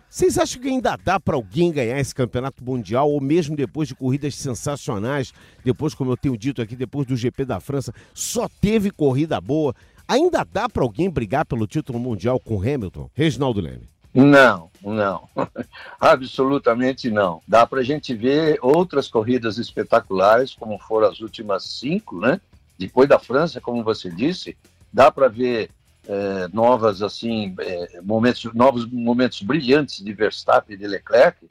Vocês 0.09 0.38
acham 0.38 0.62
que 0.62 0.68
ainda 0.68 0.97
dá 0.97 1.21
para 1.21 1.37
alguém 1.37 1.71
ganhar 1.71 2.00
esse 2.00 2.14
campeonato 2.14 2.64
mundial, 2.64 3.11
ou 3.11 3.21
mesmo 3.21 3.54
depois 3.54 3.87
de 3.87 3.95
corridas 3.95 4.35
sensacionais, 4.35 5.35
depois, 5.62 5.92
como 5.92 6.11
eu 6.11 6.16
tenho 6.16 6.38
dito 6.38 6.62
aqui, 6.62 6.75
depois 6.75 7.06
do 7.06 7.14
GP 7.14 7.45
da 7.45 7.61
França, 7.61 7.92
só 8.14 8.49
teve 8.49 8.90
corrida 8.90 9.38
boa? 9.42 9.75
Ainda 10.09 10.42
dá 10.42 10.71
para 10.71 10.85
alguém 10.85 11.11
brigar 11.11 11.45
pelo 11.45 11.66
título 11.66 11.99
mundial 11.99 12.40
com 12.40 12.62
Hamilton? 12.62 13.11
Reginaldo 13.12 13.61
Leme. 13.61 13.95
Não, 14.16 14.70
não. 14.82 15.28
Absolutamente 16.00 17.11
não. 17.11 17.42
Dá 17.46 17.66
para 17.66 17.80
a 17.80 17.85
gente 17.85 18.14
ver 18.14 18.58
outras 18.62 19.08
corridas 19.08 19.58
espetaculares, 19.58 20.54
como 20.54 20.78
foram 20.78 21.08
as 21.08 21.20
últimas 21.20 21.64
cinco, 21.64 22.18
né? 22.18 22.40
Depois 22.78 23.06
da 23.06 23.18
França, 23.18 23.61
como 23.61 23.85
você 23.85 24.11
disse, 24.11 24.56
dá 24.90 25.11
para 25.11 25.28
ver 25.28 25.70
é, 26.08 26.48
novas 26.50 27.02
assim 27.02 27.55
é, 27.61 28.00
momentos, 28.02 28.52
novos 28.55 28.87
momentos 28.87 29.42
brilhantes 29.42 30.02
de 30.02 30.12
Verstappen 30.14 30.74
e 30.74 30.79
de 30.79 30.87
Leclerc. 30.87 31.46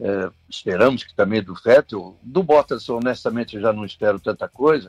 É, 0.00 0.30
esperamos 0.48 1.02
que 1.02 1.14
também 1.14 1.42
do 1.42 1.54
Vettel, 1.54 2.16
do 2.22 2.44
Bottas, 2.44 2.88
honestamente, 2.88 3.56
eu 3.56 3.62
já 3.62 3.72
não 3.72 3.84
espero 3.84 4.20
tanta 4.20 4.48
coisa 4.48 4.88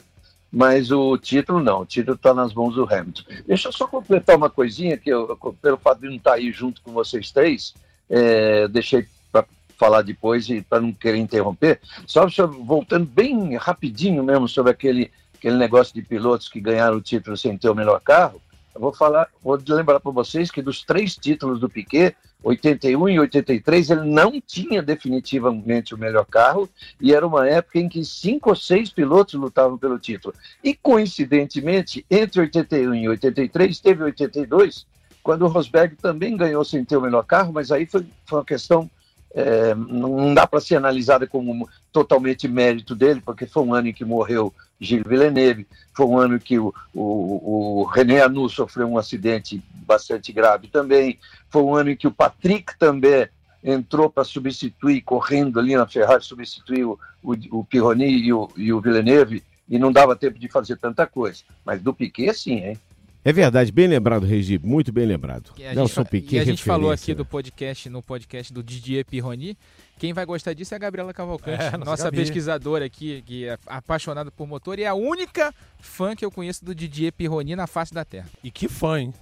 mas 0.55 0.89
o 0.89 1.17
título 1.17 1.61
não, 1.61 1.81
o 1.81 1.85
título 1.85 2.15
está 2.15 2.33
nas 2.33 2.53
mãos 2.53 2.75
do 2.75 2.85
Hamilton. 2.85 3.23
Deixa 3.45 3.67
eu 3.67 3.73
só 3.73 3.85
completar 3.85 4.37
uma 4.37 4.49
coisinha, 4.49 4.95
que 4.95 5.09
eu, 5.09 5.37
pelo 5.61 5.75
fato 5.75 5.99
de 5.99 6.07
não 6.07 6.15
estar 6.15 6.29
tá 6.29 6.35
aí 6.37 6.49
junto 6.49 6.81
com 6.81 6.93
vocês 6.93 7.29
três, 7.29 7.73
é, 8.09 8.65
deixei 8.69 9.05
para 9.33 9.45
falar 9.77 10.01
depois 10.01 10.47
e 10.49 10.61
para 10.61 10.79
não 10.79 10.93
querer 10.93 11.17
interromper, 11.17 11.81
só 12.07 12.29
sobre, 12.29 12.57
voltando 12.63 13.05
bem 13.05 13.57
rapidinho 13.57 14.23
mesmo 14.23 14.47
sobre 14.47 14.71
aquele, 14.71 15.11
aquele 15.37 15.57
negócio 15.57 15.93
de 15.93 16.01
pilotos 16.01 16.47
que 16.47 16.61
ganharam 16.61 16.95
o 16.95 17.01
título 17.01 17.35
sem 17.35 17.57
ter 17.57 17.67
o 17.67 17.75
melhor 17.75 17.99
carro, 17.99 18.41
eu 18.73 18.79
vou 18.79 18.93
falar, 18.93 19.27
vou 19.43 19.59
lembrar 19.67 19.99
para 19.99 20.11
vocês 20.11 20.49
que 20.49 20.61
dos 20.61 20.83
três 20.83 21.17
títulos 21.17 21.59
do 21.59 21.67
Piquet, 21.67 22.15
81 22.45 23.09
e 23.09 23.19
83, 23.19 23.89
ele 23.89 24.05
não 24.05 24.39
tinha 24.39 24.83
definitivamente 24.83 25.95
o 25.95 25.97
melhor 25.97 26.25
carro 26.25 26.69
e 27.01 27.11
era 27.11 27.25
uma 27.25 27.49
época 27.49 27.79
em 27.79 27.89
que 27.89 28.05
cinco 28.05 28.51
ou 28.51 28.55
seis 28.55 28.91
pilotos 28.91 29.33
lutavam 29.33 29.79
pelo 29.79 29.97
título. 29.97 30.35
E 30.63 30.75
coincidentemente, 30.75 32.05
entre 32.09 32.41
81 32.41 32.93
e 32.93 33.09
83, 33.09 33.79
teve 33.79 34.03
82, 34.03 34.85
quando 35.23 35.41
o 35.41 35.47
Rosberg 35.47 35.95
também 35.95 36.37
ganhou 36.37 36.63
sem 36.63 36.85
ter 36.85 36.97
o 36.97 37.01
melhor 37.01 37.23
carro, 37.23 37.51
mas 37.51 37.71
aí 37.71 37.87
foi, 37.87 38.05
foi 38.27 38.37
uma 38.37 38.45
questão 38.45 38.87
é, 39.33 39.75
não 39.75 40.33
dá 40.33 40.47
para 40.47 40.61
ser 40.61 40.75
analisada 40.75 41.27
como 41.27 41.67
totalmente 41.91 42.47
mérito 42.47 42.95
dele, 42.95 43.21
porque 43.23 43.45
foi 43.45 43.63
um 43.63 43.73
ano 43.73 43.89
em 43.89 43.93
que 43.93 44.05
morreu 44.05 44.53
Gilles 44.79 45.07
Villeneuve, 45.07 45.67
foi 45.93 46.05
um 46.05 46.17
ano 46.17 46.39
que 46.39 46.59
o, 46.59 46.73
o, 46.93 47.81
o 47.81 47.83
René 47.83 48.21
Anu 48.21 48.49
sofreu 48.49 48.87
um 48.87 48.97
acidente 48.97 49.61
bastante 49.73 50.31
grave 50.31 50.67
também, 50.67 51.19
foi 51.49 51.61
um 51.63 51.75
ano 51.75 51.91
em 51.91 51.95
que 51.95 52.07
o 52.07 52.11
Patrick 52.11 52.77
também 52.77 53.27
entrou 53.63 54.09
para 54.09 54.23
substituir, 54.23 55.01
correndo 55.01 55.59
ali 55.59 55.75
na 55.75 55.87
Ferrari, 55.87 56.23
substituir 56.23 56.85
o, 56.85 56.99
o, 57.23 57.59
o 57.59 57.65
Pironi 57.65 58.05
e 58.05 58.31
o, 58.31 58.49
e 58.55 58.71
o 58.71 58.79
Villeneuve, 58.79 59.43
e 59.67 59.79
não 59.79 59.91
dava 59.91 60.15
tempo 60.15 60.37
de 60.37 60.47
fazer 60.47 60.77
tanta 60.77 61.07
coisa. 61.07 61.43
Mas 61.65 61.81
do 61.81 61.93
Piquet, 61.93 62.33
sim, 62.33 62.57
hein? 62.57 62.79
É 63.27 63.33
verdade, 63.33 63.71
bem 63.71 63.87
lembrado, 63.87 64.23
Regi, 64.23 64.59
muito 64.59 64.93
bem 64.93 65.03
lembrado. 65.03 65.49
Nelson 65.57 66.05
Piquet, 66.05 66.35
e 66.35 66.39
a 66.39 66.45
gente 66.45 66.61
falou 66.61 66.91
aqui 66.91 67.11
do 67.11 67.25
podcast, 67.25 67.89
no 67.89 68.03
podcast 68.03 68.53
do 68.53 68.61
Didier 68.61 69.03
Pironi. 69.03 69.57
Quem 69.97 70.13
vai 70.13 70.27
gostar 70.27 70.53
disso 70.53 70.75
é 70.75 70.77
a 70.77 70.79
Gabriela 70.79 71.11
Cavalcante, 71.11 71.63
é, 71.63 71.71
nossa, 71.71 71.85
nossa 71.85 72.11
pesquisadora 72.11 72.85
aqui, 72.85 73.23
que 73.25 73.47
é 73.47 73.57
apaixonada 73.65 74.29
por 74.29 74.45
motor 74.45 74.77
e 74.77 74.83
é 74.83 74.87
a 74.87 74.93
única 74.93 75.51
fã 75.79 76.15
que 76.15 76.23
eu 76.23 76.29
conheço 76.29 76.63
do 76.63 76.75
Didier 76.75 77.11
Pironi 77.11 77.55
na 77.55 77.65
face 77.65 77.91
da 77.91 78.05
Terra. 78.05 78.29
E 78.43 78.51
que 78.51 78.67
fã, 78.67 78.99
hein? 78.99 79.13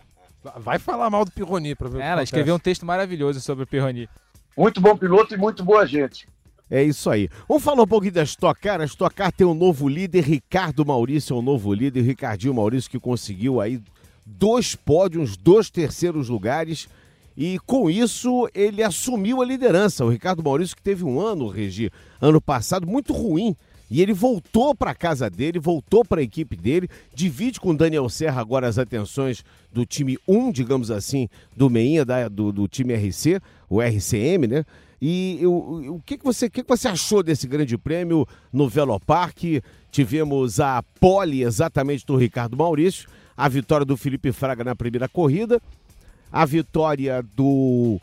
Vai 0.57 0.79
falar 0.79 1.09
mal 1.09 1.23
do 1.23 1.31
Pironi 1.31 1.73
para 1.73 1.87
ver 1.87 2.01
é, 2.01 2.07
Ela 2.07 2.23
escreveu 2.23 2.55
um 2.55 2.59
texto 2.59 2.85
maravilhoso 2.85 3.39
sobre 3.39 3.63
o 3.63 3.67
Pironi. 3.67 4.09
Muito 4.57 4.81
bom 4.81 4.97
piloto 4.97 5.33
e 5.33 5.37
muito 5.37 5.63
boa 5.63 5.85
gente. 5.87 6.27
É 6.69 6.83
isso 6.83 7.09
aí. 7.09 7.29
Vamos 7.47 7.63
falar 7.63 7.83
um 7.83 7.87
pouquinho 7.87 8.13
da 8.13 8.23
Stock 8.23 8.59
Car. 8.59 8.81
A 8.81 8.85
Stock 8.85 9.15
Car 9.15 9.31
tem 9.31 9.47
um 9.47 9.53
novo 9.53 9.87
líder, 9.87 10.25
Ricardo 10.25 10.85
Maurício 10.85 11.33
é 11.33 11.37
o 11.37 11.39
um 11.39 11.41
novo 11.41 11.73
líder. 11.73 12.01
Ricardinho 12.01 12.53
Maurício 12.53 12.89
que 12.89 12.99
conseguiu 12.99 13.61
aí 13.61 13.79
dois 14.25 14.75
pódios, 14.75 15.37
dois 15.37 15.69
terceiros 15.69 16.29
lugares. 16.29 16.87
E 17.35 17.57
com 17.65 17.89
isso 17.89 18.47
ele 18.53 18.83
assumiu 18.83 19.41
a 19.41 19.45
liderança. 19.45 20.05
O 20.05 20.09
Ricardo 20.09 20.43
Maurício, 20.43 20.75
que 20.75 20.81
teve 20.81 21.03
um 21.03 21.19
ano, 21.19 21.47
Regi, 21.47 21.91
ano 22.21 22.39
passado, 22.39 22.87
muito 22.87 23.13
ruim. 23.13 23.55
E 23.89 24.01
ele 24.01 24.13
voltou 24.13 24.73
para 24.73 24.91
a 24.91 24.95
casa 24.95 25.29
dele, 25.29 25.59
voltou 25.59 26.03
para 26.03 26.19
a 26.19 26.23
equipe 26.23 26.55
dele, 26.55 26.89
divide 27.13 27.59
com 27.59 27.69
o 27.69 27.77
Daniel 27.77 28.09
Serra 28.09 28.41
agora 28.41 28.67
as 28.67 28.79
atenções 28.79 29.43
do 29.71 29.85
time 29.85 30.17
1, 30.27 30.51
digamos 30.51 30.89
assim, 30.89 31.29
do 31.55 31.69
Meinha, 31.69 32.03
da, 32.03 32.27
do, 32.27 32.51
do 32.51 32.67
time 32.67 32.95
RC, 32.95 33.39
o 33.69 33.81
RCM, 33.81 34.47
né? 34.47 34.65
E 34.99 35.41
o, 35.43 35.95
o 35.95 36.01
que, 36.03 36.17
que, 36.17 36.23
você, 36.23 36.49
que, 36.49 36.63
que 36.63 36.69
você 36.69 36.87
achou 36.87 37.21
desse 37.21 37.45
grande 37.45 37.77
prêmio 37.77 38.25
no 38.51 38.69
Velopark? 38.69 39.61
Tivemos 39.91 40.59
a 40.59 40.81
pole 40.99 41.43
exatamente 41.43 42.05
do 42.05 42.15
Ricardo 42.15 42.55
Maurício 42.55 43.07
a 43.35 43.49
vitória 43.49 43.85
do 43.85 43.97
Felipe 43.97 44.31
Fraga 44.31 44.63
na 44.63 44.75
primeira 44.75 45.07
corrida, 45.07 45.61
a 46.31 46.45
vitória 46.45 47.23
do, 47.35 47.99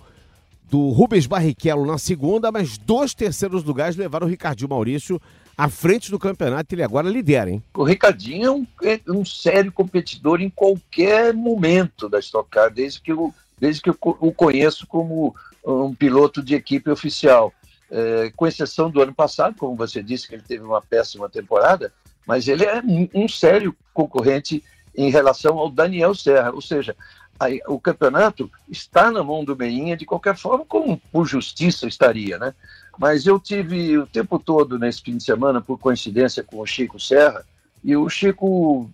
do 0.70 0.90
Rubens 0.90 1.26
Barrichello 1.26 1.86
na 1.86 1.98
segunda, 1.98 2.52
mas 2.52 2.78
dois 2.78 3.14
terceiros 3.14 3.64
lugares 3.64 3.96
levaram 3.96 4.26
o 4.26 4.30
Ricardinho 4.30 4.70
Maurício 4.70 5.20
à 5.56 5.68
frente 5.68 6.10
do 6.10 6.18
campeonato, 6.18 6.74
ele 6.74 6.82
agora 6.82 7.08
lidera, 7.08 7.50
hein? 7.50 7.62
O 7.74 7.84
Ricardinho 7.84 8.46
é 8.46 8.50
um, 8.50 8.66
é 8.82 9.00
um 9.08 9.24
sério 9.26 9.70
competidor 9.70 10.40
em 10.40 10.48
qualquer 10.48 11.34
momento 11.34 12.08
da 12.08 12.18
Stock 12.18 12.48
Car, 12.48 12.72
desde 12.72 13.00
que 13.00 13.12
eu, 13.12 13.34
desde 13.58 13.82
que 13.82 13.90
eu 13.90 13.98
o 14.00 14.32
conheço 14.32 14.86
como 14.86 15.34
um 15.62 15.94
piloto 15.94 16.42
de 16.42 16.54
equipe 16.54 16.90
oficial. 16.90 17.52
É, 17.90 18.32
com 18.36 18.46
exceção 18.46 18.88
do 18.88 19.02
ano 19.02 19.12
passado, 19.12 19.56
como 19.58 19.74
você 19.76 20.02
disse, 20.02 20.28
que 20.28 20.34
ele 20.34 20.44
teve 20.46 20.62
uma 20.62 20.80
péssima 20.80 21.28
temporada, 21.28 21.92
mas 22.24 22.46
ele 22.46 22.64
é 22.64 22.80
um 23.12 23.28
sério 23.28 23.76
concorrente 23.92 24.62
em 24.94 25.10
relação 25.10 25.58
ao 25.58 25.70
Daniel 25.70 26.14
Serra. 26.14 26.52
Ou 26.52 26.60
seja, 26.60 26.96
aí, 27.38 27.60
o 27.66 27.80
campeonato 27.80 28.50
está 28.68 29.10
na 29.10 29.22
mão 29.22 29.44
do 29.44 29.56
Meinha 29.56 29.96
de 29.96 30.06
qualquer 30.06 30.36
forma, 30.36 30.64
como 30.64 31.00
por 31.10 31.26
justiça 31.26 31.86
estaria, 31.86 32.38
né? 32.38 32.54
Mas 32.98 33.26
eu 33.26 33.40
tive 33.40 33.96
o 33.98 34.06
tempo 34.06 34.38
todo 34.38 34.78
nesse 34.78 35.00
fim 35.00 35.16
de 35.16 35.24
semana, 35.24 35.60
por 35.60 35.78
coincidência, 35.78 36.44
com 36.44 36.60
o 36.60 36.66
Chico 36.66 37.00
Serra, 37.00 37.44
e 37.82 37.96
o 37.96 38.08
Chico 38.08 38.90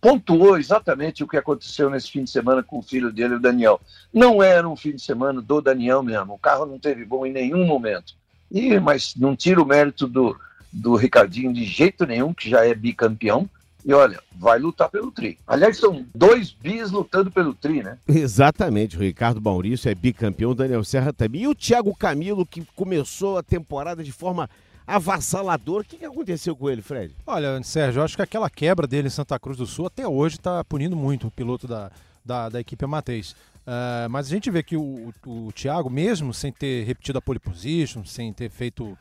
pontuou 0.00 0.56
exatamente 0.56 1.22
o 1.22 1.28
que 1.28 1.36
aconteceu 1.36 1.90
nesse 1.90 2.10
fim 2.10 2.24
de 2.24 2.30
semana 2.30 2.62
com 2.62 2.78
o 2.78 2.82
filho 2.82 3.12
dele, 3.12 3.34
o 3.34 3.40
Daniel. 3.40 3.80
Não 4.12 4.42
era 4.42 4.66
um 4.66 4.76
fim 4.76 4.92
de 4.92 5.02
semana 5.02 5.42
do 5.42 5.60
Daniel 5.60 6.02
mesmo, 6.02 6.34
o 6.34 6.38
carro 6.38 6.64
não 6.64 6.78
teve 6.78 7.04
bom 7.04 7.26
em 7.26 7.32
nenhum 7.32 7.66
momento. 7.66 8.14
E, 8.50 8.80
mas 8.80 9.14
não 9.16 9.36
tira 9.36 9.60
o 9.60 9.66
mérito 9.66 10.06
do, 10.06 10.38
do 10.72 10.94
Ricardinho 10.94 11.52
de 11.52 11.64
jeito 11.64 12.06
nenhum, 12.06 12.32
que 12.32 12.48
já 12.48 12.64
é 12.64 12.74
bicampeão, 12.74 13.48
e 13.84 13.92
olha, 13.92 14.20
vai 14.36 14.58
lutar 14.58 14.88
pelo 14.88 15.10
tri. 15.10 15.38
Aliás, 15.46 15.76
são 15.76 16.04
dois 16.14 16.52
bis 16.52 16.90
lutando 16.90 17.30
pelo 17.30 17.54
tri, 17.54 17.82
né? 17.82 17.98
Exatamente. 18.06 18.96
O 18.96 19.00
Ricardo 19.00 19.40
Maurício 19.40 19.90
é 19.90 19.94
bicampeão, 19.94 20.50
o 20.50 20.54
Daniel 20.54 20.84
Serra 20.84 21.12
também. 21.12 21.42
E 21.42 21.48
o 21.48 21.54
Thiago 21.54 21.94
Camilo, 21.96 22.44
que 22.44 22.66
começou 22.74 23.38
a 23.38 23.42
temporada 23.42 24.02
de 24.02 24.12
forma 24.12 24.48
avassaladora. 24.86 25.82
O 25.82 25.84
que, 25.84 25.98
que 25.98 26.04
aconteceu 26.04 26.56
com 26.56 26.68
ele, 26.68 26.82
Fred? 26.82 27.14
Olha, 27.26 27.62
Sérgio, 27.62 28.00
eu 28.00 28.04
acho 28.04 28.16
que 28.16 28.22
aquela 28.22 28.48
quebra 28.48 28.86
dele 28.86 29.08
em 29.08 29.10
Santa 29.10 29.38
Cruz 29.38 29.58
do 29.58 29.66
Sul 29.66 29.86
até 29.86 30.08
hoje 30.08 30.36
está 30.36 30.64
punindo 30.64 30.96
muito 30.96 31.26
o 31.26 31.30
piloto 31.30 31.66
da, 31.68 31.90
da, 32.24 32.48
da 32.48 32.60
equipe 32.60 32.84
Amateis. 32.84 33.32
Uh, 33.32 34.08
mas 34.10 34.26
a 34.26 34.30
gente 34.30 34.50
vê 34.50 34.62
que 34.62 34.76
o, 34.76 35.12
o, 35.26 35.46
o 35.46 35.52
Thiago, 35.52 35.90
mesmo 35.90 36.32
sem 36.32 36.50
ter 36.50 36.84
repetido 36.84 37.18
a 37.18 37.22
pole 37.22 37.38
position, 37.38 38.02
sem 38.02 38.32
ter 38.32 38.48
feito 38.50 38.96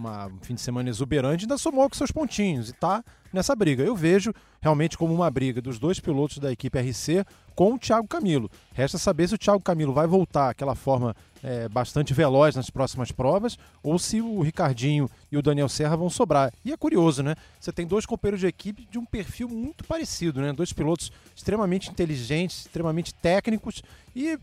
uma, 0.00 0.26
um 0.26 0.38
fim 0.40 0.54
de 0.54 0.60
semana 0.60 0.88
exuberante, 0.88 1.44
ainda 1.44 1.58
somou 1.58 1.88
com 1.88 1.94
seus 1.94 2.10
pontinhos 2.10 2.68
e 2.68 2.72
está 2.72 3.04
nessa 3.32 3.54
briga. 3.54 3.84
Eu 3.84 3.94
vejo 3.94 4.32
realmente 4.60 4.96
como 4.96 5.14
uma 5.14 5.30
briga 5.30 5.60
dos 5.60 5.78
dois 5.78 6.00
pilotos 6.00 6.38
da 6.38 6.50
equipe 6.50 6.78
RC 6.78 7.24
com 7.54 7.74
o 7.74 7.78
Thiago 7.78 8.08
Camilo. 8.08 8.50
Resta 8.72 8.96
saber 8.96 9.28
se 9.28 9.34
o 9.34 9.38
Thiago 9.38 9.62
Camilo 9.62 9.92
vai 9.92 10.06
voltar 10.06 10.50
àquela 10.50 10.74
forma 10.74 11.14
é, 11.42 11.68
bastante 11.68 12.14
veloz 12.14 12.56
nas 12.56 12.70
próximas 12.70 13.12
provas 13.12 13.58
ou 13.82 13.98
se 13.98 14.20
o 14.20 14.40
Ricardinho 14.40 15.08
e 15.30 15.36
o 15.36 15.42
Daniel 15.42 15.68
Serra 15.68 15.96
vão 15.96 16.08
sobrar. 16.08 16.52
E 16.64 16.72
é 16.72 16.76
curioso, 16.76 17.22
né? 17.22 17.34
Você 17.60 17.70
tem 17.70 17.86
dois 17.86 18.06
companheiros 18.06 18.40
de 18.40 18.46
equipe 18.46 18.86
de 18.90 18.98
um 18.98 19.04
perfil 19.04 19.48
muito 19.48 19.84
parecido, 19.84 20.40
né? 20.40 20.52
Dois 20.52 20.72
pilotos 20.72 21.12
extremamente 21.36 21.90
inteligentes, 21.90 22.66
extremamente 22.66 23.14
técnicos 23.14 23.82
e 24.16 24.38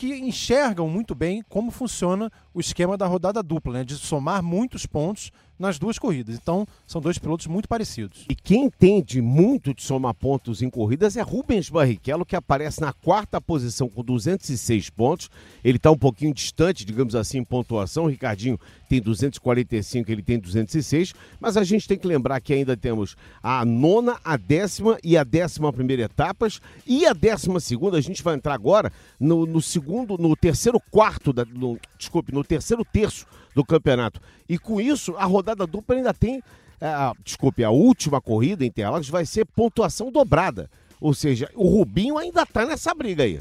que 0.00 0.14
enxergam 0.14 0.88
muito 0.88 1.14
bem 1.14 1.44
como 1.46 1.70
funciona 1.70 2.32
o 2.54 2.60
esquema 2.60 2.96
da 2.96 3.06
rodada 3.06 3.42
dupla, 3.42 3.74
né? 3.74 3.84
De 3.84 3.96
somar 3.96 4.42
muitos 4.42 4.86
pontos 4.86 5.30
nas 5.60 5.78
duas 5.78 5.98
corridas. 5.98 6.34
Então, 6.34 6.66
são 6.86 7.00
dois 7.00 7.18
pilotos 7.18 7.46
muito 7.46 7.68
parecidos. 7.68 8.24
E 8.28 8.34
quem 8.34 8.64
entende 8.64 9.20
muito 9.20 9.74
de 9.74 9.82
somar 9.82 10.14
pontos 10.14 10.62
em 10.62 10.70
corridas 10.70 11.16
é 11.16 11.20
Rubens 11.20 11.68
Barrichello, 11.68 12.24
que 12.24 12.34
aparece 12.34 12.80
na 12.80 12.92
quarta 12.94 13.40
posição 13.40 13.88
com 13.88 14.02
206 14.02 14.88
pontos. 14.88 15.30
Ele 15.62 15.76
está 15.76 15.90
um 15.90 15.98
pouquinho 15.98 16.32
distante, 16.32 16.84
digamos 16.84 17.14
assim, 17.14 17.38
em 17.38 17.44
pontuação. 17.44 18.04
O 18.04 18.08
Ricardinho 18.08 18.58
tem 18.88 19.00
245, 19.00 20.10
ele 20.10 20.22
tem 20.22 20.38
206. 20.38 21.12
Mas 21.38 21.58
a 21.58 21.62
gente 21.62 21.86
tem 21.86 21.98
que 21.98 22.06
lembrar 22.06 22.40
que 22.40 22.54
ainda 22.54 22.74
temos 22.76 23.14
a 23.42 23.62
nona, 23.64 24.18
a 24.24 24.38
décima 24.38 24.98
e 25.04 25.16
a 25.16 25.22
décima 25.22 25.70
primeira 25.72 26.04
etapas. 26.04 26.60
E 26.86 27.04
a 27.04 27.12
décima 27.12 27.60
segunda, 27.60 27.98
a 27.98 28.00
gente 28.00 28.22
vai 28.22 28.34
entrar 28.34 28.54
agora 28.54 28.90
no, 29.18 29.44
no 29.44 29.60
segundo, 29.60 30.16
no 30.16 30.34
terceiro 30.34 30.80
quarto, 30.90 31.34
da, 31.34 31.44
no, 31.44 31.78
desculpe, 32.00 32.32
no 32.32 32.42
terceiro 32.42 32.84
terço 32.84 33.26
do 33.54 33.64
campeonato. 33.64 34.20
E 34.48 34.58
com 34.58 34.80
isso, 34.80 35.14
a 35.16 35.24
rodada 35.24 35.66
dupla 35.66 35.96
ainda 35.96 36.12
tem, 36.12 36.42
é, 36.80 37.12
desculpe, 37.22 37.62
a 37.62 37.70
última 37.70 38.20
corrida 38.20 38.64
em 38.64 38.68
Interlagos 38.68 39.08
vai 39.08 39.24
ser 39.24 39.44
pontuação 39.44 40.10
dobrada. 40.10 40.68
Ou 41.00 41.14
seja, 41.14 41.48
o 41.54 41.68
Rubinho 41.68 42.18
ainda 42.18 42.42
está 42.42 42.66
nessa 42.66 42.94
briga 42.94 43.22
aí. 43.22 43.40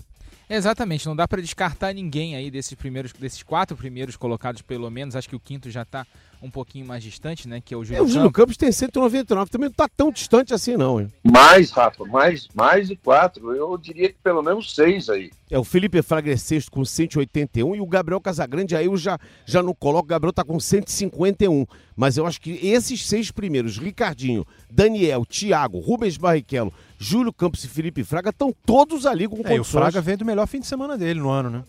Exatamente, 0.50 1.06
não 1.06 1.16
dá 1.16 1.28
para 1.28 1.42
descartar 1.42 1.94
ninguém 1.94 2.36
aí 2.36 2.50
desses 2.50 2.74
primeiros, 2.74 3.14
desses 3.14 3.44
quatro 3.44 3.78
primeiros 3.78 4.16
colocados, 4.16 4.62
pelo 4.62 4.90
menos. 4.90 5.16
Acho 5.16 5.30
que 5.30 5.36
o 5.36 5.40
quinto 5.40 5.70
já 5.70 5.84
está 5.84 6.08
um 6.42 6.50
pouquinho 6.50 6.86
mais 6.86 7.04
distante, 7.04 7.48
né? 7.48 7.62
Que 7.64 7.74
é 7.74 7.78
o 7.78 7.84
Júlio 7.84 8.00
é, 8.00 8.02
o 8.02 8.08
Júlio 8.08 8.32
Campos. 8.32 8.56
Campos 8.56 8.58
tem 8.58 8.72
199, 8.72 9.50
também 9.50 9.68
não 9.68 9.72
está 9.72 9.88
tão 9.88 10.12
distante 10.12 10.54
assim, 10.54 10.78
não, 10.78 11.00
hein? 11.00 11.12
Mais, 11.24 11.72
Rafa, 11.72 12.06
mais, 12.06 12.48
mais 12.54 12.88
de 12.88 12.96
quatro. 12.96 13.54
Eu 13.54 13.78
diria 13.78 14.10
que 14.10 14.18
pelo 14.24 14.42
menos 14.42 14.74
seis 14.74 15.10
aí. 15.10 15.32
É, 15.52 15.58
o 15.58 15.64
Felipe 15.64 16.02
Fraga 16.02 16.32
é 16.32 16.38
sexto 16.38 16.72
com 16.72 16.86
181 16.86 17.76
e 17.76 17.82
o 17.82 17.86
Gabriel 17.86 18.22
Casagrande 18.22 18.76
aí 18.76 18.86
eu 18.86 18.96
já, 18.96 19.18
já 19.46 19.64
não 19.64 19.74
coloco, 19.74 20.06
o 20.06 20.10
Gabriel 20.10 20.30
está 20.30 20.44
com 20.44 20.60
151. 20.60 21.66
Mas 21.96 22.16
eu 22.16 22.26
acho 22.26 22.40
que 22.40 22.52
esses 22.66 23.06
seis 23.06 23.30
primeiros, 23.30 23.78
Ricardinho, 23.78 24.46
Daniel, 24.72 25.26
Thiago, 25.26 25.80
Rubens 25.80 26.16
Barrichello, 26.16 26.72
Júlio 26.98 27.34
Campos 27.34 27.64
e 27.64 27.68
Felipe 27.68 28.04
Fraga 28.04 28.30
estão 28.30 28.54
todos 28.66 29.06
ali 29.06 29.28
com 29.28 29.38
condições. 29.38 29.58
É, 29.58 29.62
o 29.62 29.64
Fraga 29.64 30.02
vem 30.02 30.16
do 30.16 30.24
melhor 30.24 30.48
fim 30.48 30.60
de 30.60 30.68
semana 30.68 30.98
dele 30.98 31.20
no 31.20 31.30
ano, 31.30 31.50
né? 31.50 31.64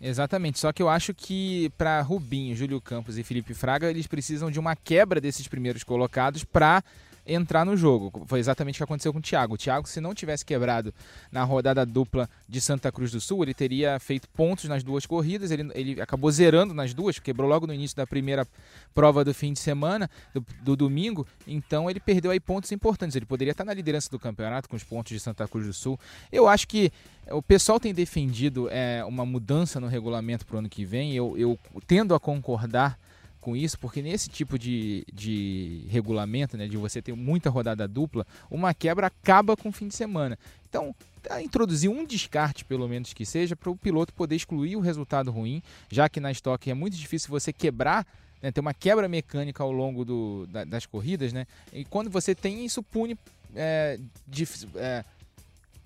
Exatamente, 0.00 0.58
só 0.58 0.72
que 0.72 0.82
eu 0.82 0.88
acho 0.90 1.14
que 1.14 1.70
para 1.78 2.02
Rubinho, 2.02 2.54
Júlio 2.54 2.80
Campos 2.80 3.16
e 3.16 3.22
Felipe 3.22 3.54
Fraga, 3.54 3.90
eles 3.90 4.06
precisam 4.06 4.50
de 4.50 4.60
uma 4.60 4.76
quebra 4.76 5.20
desses 5.20 5.48
primeiros 5.48 5.82
colocados 5.82 6.44
para 6.44 6.84
entrar 7.26 7.64
no 7.64 7.76
jogo. 7.76 8.24
Foi 8.26 8.38
exatamente 8.38 8.76
o 8.76 8.78
que 8.78 8.84
aconteceu 8.84 9.12
com 9.12 9.18
o 9.18 9.22
Thiago. 9.22 9.54
O 9.54 9.58
Thiago, 9.58 9.88
se 9.88 10.00
não 10.00 10.14
tivesse 10.14 10.44
quebrado 10.44 10.94
na 11.30 11.42
rodada 11.42 11.84
dupla 11.84 12.28
de 12.48 12.60
Santa 12.60 12.92
Cruz 12.92 13.10
do 13.10 13.20
Sul, 13.20 13.42
ele 13.42 13.52
teria 13.52 13.98
feito 13.98 14.28
pontos 14.28 14.64
nas 14.66 14.82
duas 14.82 15.04
corridas. 15.04 15.50
Ele, 15.50 15.70
ele 15.74 16.00
acabou 16.00 16.30
zerando 16.30 16.72
nas 16.72 16.94
duas, 16.94 17.18
quebrou 17.18 17.48
logo 17.48 17.66
no 17.66 17.74
início 17.74 17.96
da 17.96 18.06
primeira 18.06 18.46
prova 18.94 19.24
do 19.24 19.34
fim 19.34 19.52
de 19.52 19.58
semana, 19.58 20.08
do, 20.32 20.44
do 20.62 20.76
domingo. 20.76 21.26
Então 21.46 21.90
ele 21.90 22.00
perdeu 22.00 22.30
aí 22.30 22.38
pontos 22.38 22.70
importantes. 22.70 23.16
Ele 23.16 23.26
poderia 23.26 23.52
estar 23.52 23.64
na 23.64 23.74
liderança 23.74 24.08
do 24.10 24.18
campeonato 24.18 24.68
com 24.68 24.76
os 24.76 24.84
pontos 24.84 25.12
de 25.12 25.20
Santa 25.20 25.48
Cruz 25.48 25.66
do 25.66 25.72
Sul. 25.72 25.98
Eu 26.30 26.46
acho 26.46 26.68
que 26.68 26.92
o 27.30 27.42
pessoal 27.42 27.80
tem 27.80 27.92
defendido 27.92 28.68
é, 28.70 29.04
uma 29.04 29.26
mudança 29.26 29.80
no 29.80 29.88
regulamento 29.88 30.46
para 30.46 30.56
o 30.56 30.58
ano 30.60 30.68
que 30.68 30.84
vem. 30.84 31.14
Eu, 31.14 31.36
eu 31.36 31.58
tendo 31.86 32.14
a 32.14 32.20
concordar 32.20 32.98
com 33.46 33.54
isso, 33.54 33.78
porque 33.78 34.02
nesse 34.02 34.28
tipo 34.28 34.58
de, 34.58 35.06
de 35.14 35.86
regulamento, 35.88 36.56
né, 36.56 36.66
de 36.66 36.76
você 36.76 37.00
ter 37.00 37.14
muita 37.14 37.48
rodada 37.48 37.86
dupla, 37.86 38.26
uma 38.50 38.74
quebra 38.74 39.06
acaba 39.06 39.56
com 39.56 39.68
o 39.68 39.72
fim 39.72 39.86
de 39.86 39.94
semana. 39.94 40.36
Então, 40.68 40.92
tá, 41.22 41.40
introduzir 41.40 41.88
um 41.88 42.04
descarte, 42.04 42.64
pelo 42.64 42.88
menos 42.88 43.12
que 43.12 43.24
seja, 43.24 43.54
para 43.54 43.70
o 43.70 43.76
piloto 43.76 44.12
poder 44.12 44.34
excluir 44.34 44.74
o 44.74 44.80
resultado 44.80 45.30
ruim, 45.30 45.62
já 45.88 46.08
que 46.08 46.18
na 46.18 46.32
estoque 46.32 46.72
é 46.72 46.74
muito 46.74 46.96
difícil 46.96 47.30
você 47.30 47.52
quebrar 47.52 48.04
né, 48.42 48.50
ter 48.50 48.60
uma 48.60 48.74
quebra 48.74 49.06
mecânica 49.06 49.62
ao 49.62 49.70
longo 49.70 50.04
do, 50.04 50.48
da, 50.48 50.64
das 50.64 50.84
corridas, 50.84 51.32
né? 51.32 51.46
E 51.72 51.84
quando 51.84 52.10
você 52.10 52.34
tem 52.34 52.64
isso, 52.64 52.82
pune. 52.82 53.16
É, 53.54 53.96
de, 54.26 54.48
é, 54.74 55.04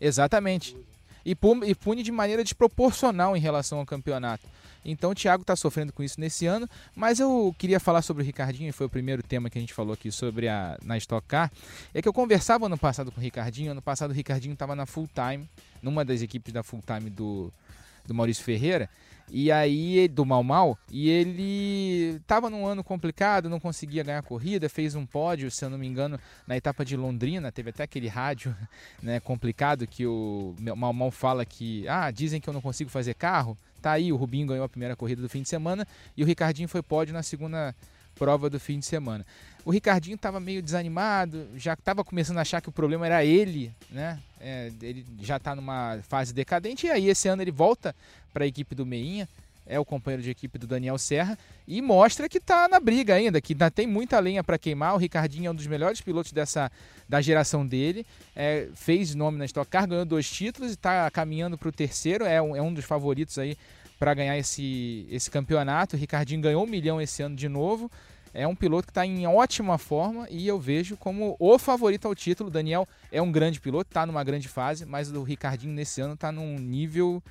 exatamente. 0.00 0.74
E 1.24 1.34
pune 1.34 2.02
de 2.02 2.12
maneira 2.12 2.42
desproporcional 2.42 3.36
em 3.36 3.40
relação 3.40 3.78
ao 3.78 3.86
campeonato. 3.86 4.48
Então 4.84 5.10
o 5.10 5.14
Thiago 5.14 5.42
está 5.42 5.54
sofrendo 5.54 5.92
com 5.92 6.02
isso 6.02 6.18
nesse 6.18 6.46
ano, 6.46 6.68
mas 6.96 7.20
eu 7.20 7.54
queria 7.58 7.78
falar 7.78 8.02
sobre 8.02 8.22
o 8.22 8.26
Ricardinho, 8.26 8.72
foi 8.72 8.86
o 8.86 8.90
primeiro 8.90 9.22
tema 9.22 9.50
que 9.50 9.58
a 9.58 9.60
gente 9.60 9.74
falou 9.74 9.92
aqui 9.92 10.10
sobre 10.10 10.48
a 10.48 10.78
na 10.82 10.96
Stock 10.96 11.26
Car. 11.28 11.52
É 11.92 12.00
que 12.00 12.08
eu 12.08 12.12
conversava 12.12 12.66
ano 12.66 12.78
passado 12.78 13.12
com 13.12 13.20
o 13.20 13.22
Ricardinho, 13.22 13.72
ano 13.72 13.82
passado 13.82 14.10
o 14.10 14.14
Ricardinho 14.14 14.54
estava 14.54 14.74
na 14.74 14.86
full 14.86 15.08
time, 15.14 15.48
numa 15.82 16.04
das 16.04 16.22
equipes 16.22 16.52
da 16.52 16.62
full 16.62 16.82
time 16.86 17.10
do, 17.10 17.52
do 18.06 18.14
Maurício 18.14 18.44
Ferreira. 18.44 18.88
E 19.32 19.52
aí, 19.52 20.08
do 20.08 20.26
Mal 20.26 20.42
Mal, 20.42 20.76
e 20.90 21.08
ele 21.08 22.16
estava 22.16 22.50
num 22.50 22.66
ano 22.66 22.82
complicado, 22.82 23.48
não 23.48 23.60
conseguia 23.60 24.02
ganhar 24.02 24.22
corrida, 24.24 24.68
fez 24.68 24.96
um 24.96 25.06
pódio, 25.06 25.48
se 25.52 25.64
eu 25.64 25.70
não 25.70 25.78
me 25.78 25.86
engano, 25.86 26.18
na 26.48 26.56
etapa 26.56 26.84
de 26.84 26.96
Londrina, 26.96 27.52
teve 27.52 27.70
até 27.70 27.84
aquele 27.84 28.08
rádio 28.08 28.54
né, 29.00 29.20
complicado 29.20 29.86
que 29.86 30.04
o 30.04 30.56
Mal 30.76 30.92
Mal 30.92 31.10
fala 31.12 31.44
que, 31.44 31.86
ah, 31.86 32.10
dizem 32.10 32.40
que 32.40 32.48
eu 32.48 32.54
não 32.54 32.60
consigo 32.60 32.90
fazer 32.90 33.14
carro. 33.14 33.56
Tá 33.80 33.92
aí, 33.92 34.12
o 34.12 34.16
Rubinho 34.16 34.48
ganhou 34.48 34.64
a 34.64 34.68
primeira 34.68 34.96
corrida 34.96 35.22
do 35.22 35.28
fim 35.28 35.42
de 35.42 35.48
semana 35.48 35.86
e 36.16 36.24
o 36.24 36.26
Ricardinho 36.26 36.68
foi 36.68 36.82
pódio 36.82 37.14
na 37.14 37.22
segunda 37.22 37.74
prova 38.16 38.50
do 38.50 38.58
fim 38.58 38.80
de 38.80 38.84
semana. 38.84 39.24
O 39.64 39.70
Ricardinho 39.70 40.16
estava 40.16 40.40
meio 40.40 40.60
desanimado, 40.60 41.46
já 41.56 41.74
estava 41.74 42.04
começando 42.04 42.38
a 42.38 42.42
achar 42.42 42.60
que 42.60 42.68
o 42.68 42.72
problema 42.72 43.06
era 43.06 43.24
ele, 43.24 43.72
né? 43.90 44.18
É, 44.40 44.70
ele 44.80 45.04
já 45.20 45.36
está 45.36 45.54
numa 45.54 45.98
fase 46.08 46.32
decadente 46.32 46.86
e 46.86 46.90
aí 46.90 47.08
esse 47.08 47.28
ano 47.28 47.42
ele 47.42 47.50
volta 47.50 47.94
para 48.32 48.44
a 48.44 48.46
equipe 48.46 48.74
do 48.74 48.86
Meinha, 48.86 49.28
é 49.66 49.78
o 49.78 49.84
companheiro 49.84 50.22
de 50.22 50.30
equipe 50.30 50.58
do 50.58 50.66
Daniel 50.66 50.98
Serra 50.98 51.38
e 51.68 51.80
mostra 51.80 52.28
que 52.28 52.38
está 52.38 52.68
na 52.68 52.80
briga 52.80 53.14
ainda, 53.14 53.40
que 53.40 53.52
ainda 53.52 53.70
tem 53.70 53.86
muita 53.86 54.18
lenha 54.18 54.42
para 54.42 54.58
queimar. 54.58 54.94
O 54.94 54.98
Ricardinho 54.98 55.46
é 55.46 55.50
um 55.50 55.54
dos 55.54 55.66
melhores 55.66 56.00
pilotos 56.00 56.32
dessa 56.32 56.72
da 57.08 57.20
geração 57.20 57.66
dele, 57.66 58.06
é, 58.34 58.68
fez 58.74 59.14
nome 59.14 59.36
na 59.36 59.44
Stock 59.44 59.70
Car, 59.70 59.86
ganhou 59.86 60.04
dois 60.04 60.30
títulos 60.30 60.70
e 60.70 60.74
está 60.74 61.10
caminhando 61.10 61.58
para 61.58 61.68
o 61.68 61.72
terceiro, 61.72 62.24
é 62.24 62.40
um, 62.40 62.56
é 62.56 62.62
um 62.62 62.72
dos 62.72 62.84
favoritos 62.84 63.36
aí 63.36 63.56
para 63.98 64.14
ganhar 64.14 64.38
esse, 64.38 65.06
esse 65.10 65.30
campeonato. 65.30 65.94
O 65.94 65.98
Ricardinho 65.98 66.40
ganhou 66.40 66.64
um 66.64 66.66
milhão 66.66 67.00
esse 67.00 67.22
ano 67.22 67.36
de 67.36 67.48
novo. 67.48 67.90
É 68.32 68.46
um 68.46 68.54
piloto 68.54 68.86
que 68.86 68.90
está 68.90 69.04
em 69.04 69.26
ótima 69.26 69.78
forma 69.78 70.26
e 70.30 70.46
eu 70.46 70.58
vejo 70.58 70.96
como 70.96 71.36
o 71.38 71.58
favorito 71.58 72.06
ao 72.06 72.14
título. 72.14 72.50
Daniel 72.50 72.86
é 73.10 73.20
um 73.20 73.30
grande 73.30 73.60
piloto, 73.60 73.90
está 73.90 74.06
numa 74.06 74.22
grande 74.22 74.48
fase, 74.48 74.86
mas 74.86 75.10
o 75.10 75.22
Ricardinho 75.22 75.72
nesse 75.72 76.00
ano 76.00 76.14
está 76.14 76.30
num 76.30 76.58
nível, 76.58 77.22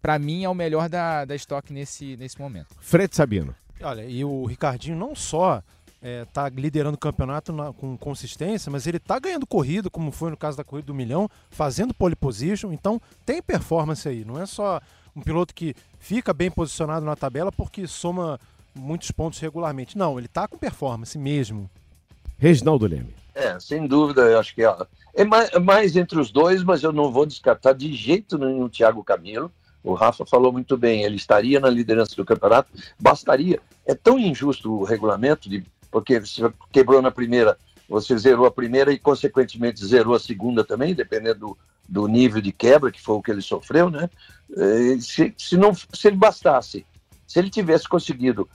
para 0.00 0.18
mim, 0.18 0.44
é 0.44 0.48
o 0.48 0.54
melhor 0.54 0.88
da, 0.88 1.24
da 1.24 1.34
estoque 1.34 1.72
nesse, 1.72 2.16
nesse 2.16 2.40
momento. 2.40 2.74
Fred 2.80 3.14
Sabino. 3.14 3.54
Olha, 3.80 4.04
e 4.04 4.24
o 4.24 4.44
Ricardinho 4.46 4.96
não 4.96 5.14
só 5.14 5.62
está 6.00 6.46
é, 6.46 6.50
liderando 6.50 6.94
o 6.94 7.00
campeonato 7.00 7.52
na, 7.52 7.72
com 7.72 7.96
consistência, 7.96 8.70
mas 8.70 8.86
ele 8.86 8.98
está 8.98 9.18
ganhando 9.18 9.46
corrida, 9.46 9.90
como 9.90 10.10
foi 10.10 10.30
no 10.30 10.36
caso 10.36 10.56
da 10.56 10.64
corrida 10.64 10.86
do 10.86 10.94
milhão, 10.94 11.28
fazendo 11.50 11.92
pole 11.92 12.14
position, 12.14 12.72
então 12.72 13.00
tem 13.24 13.42
performance 13.42 14.08
aí, 14.08 14.24
não 14.24 14.40
é 14.40 14.46
só 14.46 14.80
um 15.14 15.20
piloto 15.20 15.54
que 15.54 15.74
fica 15.98 16.32
bem 16.32 16.50
posicionado 16.50 17.04
na 17.04 17.16
tabela 17.16 17.50
porque 17.50 17.86
soma 17.86 18.38
muitos 18.76 19.10
pontos 19.10 19.38
regularmente. 19.40 19.96
Não, 19.96 20.18
ele 20.18 20.26
está 20.26 20.46
com 20.46 20.56
performance 20.58 21.18
mesmo. 21.18 21.70
Reginaldo 22.38 22.86
Leme. 22.86 23.14
É, 23.34 23.58
sem 23.60 23.86
dúvida, 23.86 24.22
eu 24.22 24.38
acho 24.38 24.54
que 24.54 24.64
é, 24.64 24.76
é 25.14 25.24
mais, 25.24 25.50
é 25.52 25.58
mais, 25.58 25.96
entre 25.96 26.18
os 26.18 26.30
dois, 26.30 26.62
mas 26.62 26.82
eu 26.82 26.92
não 26.92 27.12
vou 27.12 27.26
descartar 27.26 27.74
de 27.74 27.92
jeito 27.94 28.38
nenhum 28.38 28.64
o 28.64 28.68
Thiago 28.68 29.04
Camilo. 29.04 29.52
O 29.84 29.94
Rafa 29.94 30.24
falou 30.24 30.50
muito 30.50 30.76
bem, 30.76 31.04
ele 31.04 31.16
estaria 31.16 31.60
na 31.60 31.68
liderança 31.68 32.16
do 32.16 32.24
campeonato, 32.24 32.70
bastaria. 32.98 33.60
É 33.84 33.94
tão 33.94 34.18
injusto 34.18 34.72
o 34.72 34.84
regulamento, 34.84 35.48
de, 35.48 35.64
porque 35.90 36.18
você 36.18 36.50
quebrou 36.72 37.00
na 37.02 37.10
primeira, 37.10 37.58
você 37.88 38.16
zerou 38.16 38.46
a 38.46 38.50
primeira 38.50 38.92
e, 38.92 38.98
consequentemente, 38.98 39.84
zerou 39.84 40.14
a 40.14 40.18
segunda 40.18 40.64
também, 40.64 40.94
dependendo 40.94 41.40
do, 41.40 41.58
do 41.88 42.08
nível 42.08 42.40
de 42.40 42.52
quebra, 42.52 42.90
que 42.90 43.00
foi 43.00 43.16
o 43.16 43.22
que 43.22 43.30
ele 43.30 43.42
sofreu, 43.42 43.90
né? 43.90 44.10
É, 44.56 44.98
se, 44.98 45.32
se, 45.36 45.56
não, 45.56 45.74
se 45.74 46.08
ele 46.08 46.16
bastasse, 46.16 46.86
se 47.26 47.38
ele 47.38 47.50
tivesse 47.50 47.88
conseguido 47.88 48.48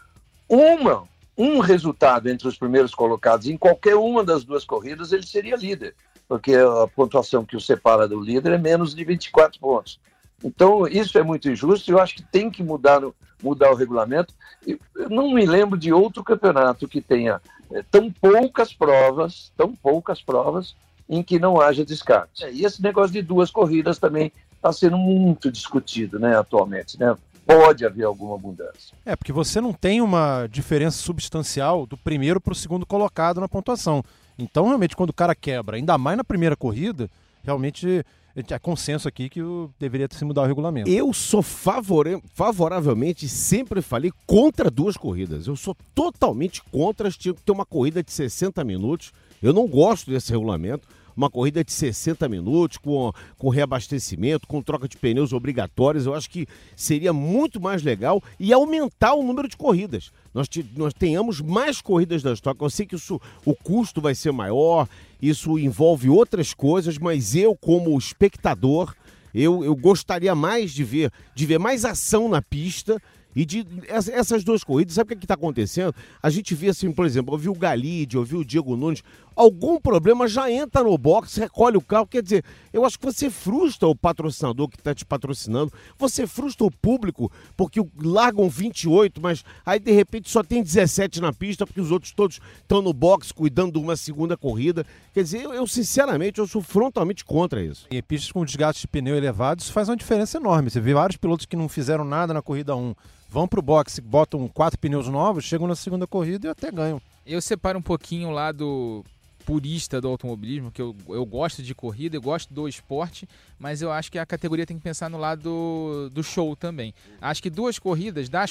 uma, 0.52 1.08
um 1.38 1.60
resultado 1.60 2.30
entre 2.30 2.46
os 2.46 2.58
primeiros 2.58 2.94
colocados 2.94 3.48
em 3.48 3.56
qualquer 3.56 3.96
uma 3.96 4.22
das 4.22 4.44
duas 4.44 4.66
corridas, 4.66 5.14
ele 5.14 5.26
seria 5.26 5.56
líder, 5.56 5.96
porque 6.28 6.54
a 6.54 6.88
pontuação 6.94 7.46
que 7.46 7.56
o 7.56 7.62
separa 7.62 8.06
do 8.06 8.20
líder 8.20 8.52
é 8.52 8.58
menos 8.58 8.94
de 8.94 9.02
24 9.06 9.58
pontos. 9.58 9.98
Então, 10.44 10.86
isso 10.86 11.18
é 11.18 11.24
muito 11.24 11.50
injusto 11.50 11.90
e 11.90 11.94
eu 11.94 12.00
acho 12.00 12.16
que 12.16 12.24
tem 12.24 12.50
que 12.50 12.62
mudar, 12.62 13.02
mudar 13.42 13.72
o 13.72 13.76
regulamento. 13.76 14.34
Eu 14.68 15.10
não 15.10 15.34
me 15.34 15.46
lembro 15.46 15.78
de 15.78 15.94
outro 15.94 16.22
campeonato 16.22 16.88
que 16.88 17.00
tenha 17.00 17.40
é, 17.72 17.82
tão 17.90 18.12
poucas 18.12 18.74
provas, 18.74 19.54
tão 19.56 19.74
poucas 19.74 20.22
provas, 20.22 20.76
em 21.08 21.24
que 21.24 21.40
não 21.40 21.62
haja 21.62 21.86
descarte. 21.86 22.46
E 22.52 22.66
esse 22.66 22.82
negócio 22.82 23.14
de 23.14 23.22
duas 23.22 23.52
corridas 23.52 23.98
também 23.98 24.32
está 24.56 24.74
sendo 24.74 24.98
muito 24.98 25.52
discutido 25.52 26.20
né, 26.20 26.36
atualmente. 26.36 27.00
Né? 27.00 27.16
Pode 27.58 27.86
haver 27.86 28.06
alguma 28.06 28.36
abundância. 28.36 28.96
É, 29.06 29.16
porque 29.16 29.32
você 29.32 29.60
não 29.60 29.74
tem 29.74 30.02
uma 30.02 30.48
diferença 30.48 30.98
substancial 30.98 31.86
do 31.86 31.98
primeiro 31.98 32.40
para 32.40 32.54
o 32.54 32.56
segundo 32.56 32.86
colocado 32.86 33.42
na 33.42 33.48
pontuação. 33.48 34.04
Então, 34.38 34.66
realmente, 34.66 34.96
quando 34.96 35.10
o 35.10 35.14
cara 35.14 35.36
quebra, 35.36 35.78
ainda 35.78 35.98
mais 35.98 36.18
na 36.18 36.24
primeira 36.24 36.56
corrida, 36.56 37.10
realmente 37.44 38.04
é 38.36 38.60
consenso 38.60 39.08
aqui 39.08 39.30
que 39.30 39.42
deveria 39.80 40.08
se 40.10 40.24
mudar 40.24 40.44
o 40.44 40.46
regulamento. 40.46 40.90
Eu 40.90 41.12
sou 41.14 41.42
favore... 41.42 42.22
favoravelmente, 42.34 43.28
sempre 43.28 43.82
falei 43.82 44.12
contra 44.26 44.72
duas 44.72 44.96
corridas. 44.96 45.48
Eu 45.48 45.56
sou 45.56 45.76
totalmente 45.94 46.62
contra 46.72 47.10
ter 47.12 47.52
uma 47.52 47.66
corrida 47.66 48.02
de 48.02 48.12
60 48.12 48.64
minutos. 48.64 49.12
Eu 49.42 49.54
não 49.54 49.68
gosto 49.68 50.10
desse 50.10 50.32
regulamento 50.32 50.88
uma 51.16 51.30
corrida 51.30 51.64
de 51.64 51.72
60 51.72 52.28
minutos, 52.30 52.78
com, 52.78 53.12
com 53.38 53.50
reabastecimento, 53.50 54.48
com 54.48 54.62
troca 54.62 54.88
de 54.88 54.98
pneus 54.98 55.34
obrigatórias, 55.34 56.06
eu 56.06 56.14
acho 56.14 56.30
que 56.30 56.48
seria 56.76 57.14
muito 57.14 57.60
mais 57.60 57.84
legal 57.84 58.22
e 58.40 58.54
aumentar 58.54 59.14
o 59.14 59.24
número 59.24 59.48
de 59.48 59.58
corridas. 59.58 60.12
Nós, 60.34 60.48
nós 60.76 60.94
tenhamos 60.94 61.42
mais 61.42 61.82
corridas 61.82 62.24
da 62.24 62.34
Stock. 62.34 62.62
Eu 62.62 62.70
sei 62.70 62.86
que 62.86 62.96
isso, 62.96 63.20
o 63.46 63.56
custo 63.56 64.00
vai 64.02 64.16
ser 64.16 64.32
maior, 64.32 64.88
isso 65.22 65.60
envolve 65.60 66.10
outras 66.10 66.54
coisas, 66.54 66.98
mas 66.98 67.36
eu, 67.36 67.56
como 67.56 67.98
espectador, 67.98 68.96
eu, 69.34 69.64
eu 69.64 69.76
gostaria 69.76 70.34
mais 70.36 70.72
de 70.72 70.84
ver, 70.84 71.12
de 71.36 71.46
ver 71.46 71.60
mais 71.60 71.86
ação 71.86 72.28
na 72.28 72.42
pista 72.42 73.02
e 73.36 73.46
de 73.46 73.66
essas 73.88 74.44
duas 74.44 74.64
corridas, 74.64 74.96
sabe 74.96 75.14
o 75.14 75.18
que 75.18 75.24
é 75.24 75.26
está 75.26 75.36
acontecendo? 75.36 75.96
A 76.22 76.30
gente 76.30 76.54
vê 76.54 76.70
assim, 76.70 76.92
por 76.92 77.06
exemplo, 77.06 77.32
ouviu 77.32 77.54
o 77.54 77.58
Galide, 77.58 78.18
ouviu 78.18 78.40
o 78.40 78.46
Diego 78.46 78.76
Nunes, 78.76 79.04
algum 79.42 79.80
problema 79.80 80.28
já 80.28 80.52
entra 80.52 80.84
no 80.84 80.96
box, 80.98 81.38
recolhe 81.38 81.76
o 81.76 81.82
carro. 81.82 82.06
Quer 82.06 82.22
dizer, 82.22 82.46
eu 82.72 82.86
acho 82.86 83.00
que 83.00 83.06
você 83.06 83.30
frustra 83.30 83.88
o 83.88 83.96
patrocinador 83.96 84.68
que 84.68 84.78
está 84.78 84.94
te 84.94 85.04
patrocinando, 85.04 85.74
você 85.98 86.28
frustra 86.28 86.66
o 86.66 86.72
público, 86.72 87.32
porque 87.58 87.80
largam 87.98 88.48
28, 88.48 89.20
mas 89.20 89.44
aí 89.66 89.80
de 89.80 89.92
repente 89.92 90.30
só 90.30 90.44
tem 90.44 90.62
17 90.62 91.20
na 91.20 91.34
pista, 91.34 91.66
porque 91.66 91.82
os 91.82 91.92
outros 91.92 92.12
todos 92.12 92.40
estão 92.62 92.82
no 92.82 92.94
box 92.94 93.32
cuidando 93.32 93.74
de 93.74 93.80
uma 93.80 93.96
segunda 93.96 94.38
corrida. 94.38 94.86
Quer 95.14 95.24
dizer, 95.24 95.42
eu, 95.42 95.54
eu 95.54 95.66
sinceramente 95.66 96.40
eu 96.40 96.48
sou 96.48 96.62
frontalmente 96.62 97.26
contra 97.26 97.64
isso. 97.64 97.88
E 97.90 98.02
pistas 98.02 98.32
com 98.32 98.46
desgaste 98.46 98.82
de 98.82 98.88
pneu 98.88 99.16
elevados 99.16 99.70
faz 99.70 99.90
uma 99.90 99.98
diferença 99.98 100.38
enorme. 100.38 100.70
Você 100.70 100.80
vê 100.80 100.94
vários 100.94 101.18
pilotos 101.18 101.48
que 101.48 101.56
não 101.56 101.68
fizeram 101.68 102.06
nada 102.06 102.34
na 102.34 102.42
corrida 102.42 102.76
1 102.76 102.94
vão 103.32 103.48
para 103.48 103.60
o 103.60 103.64
boxe, 103.64 104.02
botam 104.02 104.46
quatro 104.50 104.78
pneus 104.78 105.08
novos, 105.08 105.46
chegam 105.46 105.66
na 105.66 105.76
segunda 105.76 106.06
corrida 106.06 106.48
e 106.48 106.52
até 106.52 106.70
ganham. 106.70 107.02
Eu 107.26 107.42
separo 107.42 107.80
um 107.80 107.82
pouquinho 107.82 108.30
lá 108.30 108.52
do 108.52 109.06
purista 109.46 110.00
do 110.00 110.08
automobilismo, 110.08 110.72
que 110.72 110.82
eu, 110.82 110.96
eu 111.10 111.26
gosto 111.26 111.62
de 111.62 111.76
corrida, 111.76 112.16
eu 112.16 112.22
gosto 112.22 112.54
do 112.54 112.68
esporte, 112.68 113.28
mas 113.60 113.82
eu 113.82 113.92
acho 113.92 114.12
que 114.12 114.20
a 114.20 114.26
categoria 114.26 114.66
tem 114.66 114.78
que 114.78 114.84
pensar 114.84 115.10
no 115.10 115.18
lado 115.18 116.10
do, 116.12 116.24
show 116.24 116.56
também. 116.56 116.94
Acho 117.20 117.42
que 117.42 117.50
duas 117.50 117.78
corridas 117.78 118.30
dá, 118.30 118.46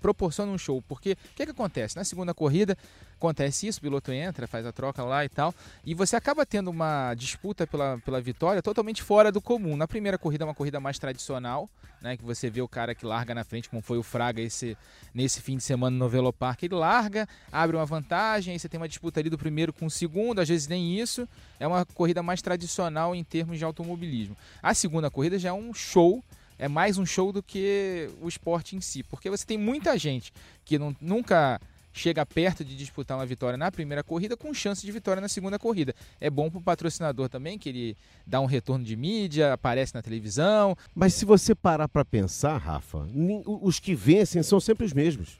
proporciona 0.00 0.50
um 0.50 0.58
show, 0.58 0.82
porque 0.88 1.12
o 1.12 1.34
que, 1.34 1.44
que 1.44 1.50
acontece? 1.52 1.96
Na 1.96 2.04
segunda 2.04 2.34
corrida, 2.34 2.76
acontece 3.16 3.66
isso, 3.66 3.78
o 3.78 3.82
piloto 3.82 4.12
entra, 4.12 4.46
faz 4.46 4.66
a 4.66 4.72
troca 4.72 5.02
lá 5.02 5.24
e 5.24 5.28
tal, 5.28 5.54
e 5.84 5.94
você 5.94 6.16
acaba 6.16 6.44
tendo 6.44 6.70
uma 6.70 7.14
disputa 7.14 7.66
pela, 7.66 7.98
pela 7.98 8.20
vitória 8.20 8.62
totalmente 8.62 9.02
fora 9.02 9.32
do 9.32 9.40
comum. 9.40 9.76
Na 9.76 9.88
primeira 9.88 10.18
corrida 10.18 10.44
é 10.44 10.46
uma 10.46 10.54
corrida 10.54 10.80
mais 10.80 10.98
tradicional, 10.98 11.68
né, 12.00 12.16
que 12.16 12.24
você 12.24 12.50
vê 12.50 12.60
o 12.60 12.68
cara 12.68 12.94
que 12.94 13.06
larga 13.06 13.34
na 13.34 13.44
frente, 13.44 13.68
como 13.68 13.82
foi 13.82 13.98
o 13.98 14.02
Fraga 14.02 14.40
esse, 14.40 14.76
nesse 15.14 15.40
fim 15.40 15.56
de 15.56 15.62
semana 15.62 15.96
no 15.96 16.08
Velopark, 16.08 16.62
ele 16.62 16.74
larga, 16.74 17.28
abre 17.50 17.76
uma 17.76 17.86
vantagem, 17.86 18.52
aí 18.52 18.58
você 18.58 18.68
tem 18.68 18.78
uma 18.78 18.88
disputa 18.88 19.20
ali 19.20 19.30
do 19.30 19.38
primeiro 19.38 19.72
com 19.72 19.85
o 19.86 19.90
segundo, 19.90 20.40
às 20.40 20.48
vezes 20.48 20.66
nem 20.66 20.98
isso, 20.98 21.28
é 21.58 21.66
uma 21.66 21.84
corrida 21.84 22.22
mais 22.22 22.42
tradicional 22.42 23.14
em 23.14 23.24
termos 23.24 23.58
de 23.58 23.64
automobilismo. 23.64 24.36
A 24.62 24.74
segunda 24.74 25.10
corrida 25.10 25.38
já 25.38 25.50
é 25.50 25.52
um 25.52 25.72
show, 25.72 26.22
é 26.58 26.68
mais 26.68 26.98
um 26.98 27.06
show 27.06 27.32
do 27.32 27.42
que 27.42 28.10
o 28.20 28.28
esporte 28.28 28.76
em 28.76 28.80
si, 28.80 29.02
porque 29.02 29.30
você 29.30 29.44
tem 29.44 29.58
muita 29.58 29.96
gente 29.98 30.32
que 30.64 30.78
não, 30.78 30.94
nunca 31.00 31.60
chega 31.96 32.26
perto 32.26 32.62
de 32.62 32.76
disputar 32.76 33.16
uma 33.16 33.24
vitória 33.24 33.56
na 33.56 33.72
primeira 33.72 34.04
corrida 34.04 34.36
com 34.36 34.52
chance 34.52 34.84
de 34.84 34.92
vitória 34.92 35.20
na 35.20 35.28
segunda 35.28 35.58
corrida. 35.58 35.94
É 36.20 36.28
bom 36.28 36.50
para 36.50 36.58
o 36.58 36.62
patrocinador 36.62 37.28
também, 37.28 37.58
que 37.58 37.70
ele 37.70 37.96
dá 38.26 38.38
um 38.38 38.44
retorno 38.44 38.84
de 38.84 38.94
mídia, 38.94 39.54
aparece 39.54 39.94
na 39.94 40.02
televisão. 40.02 40.76
Mas 40.94 41.14
se 41.14 41.24
você 41.24 41.54
parar 41.54 41.88
para 41.88 42.04
pensar, 42.04 42.58
Rafa, 42.58 43.08
os 43.46 43.80
que 43.80 43.94
vencem 43.94 44.42
são 44.42 44.60
sempre 44.60 44.84
os 44.84 44.92
mesmos. 44.92 45.38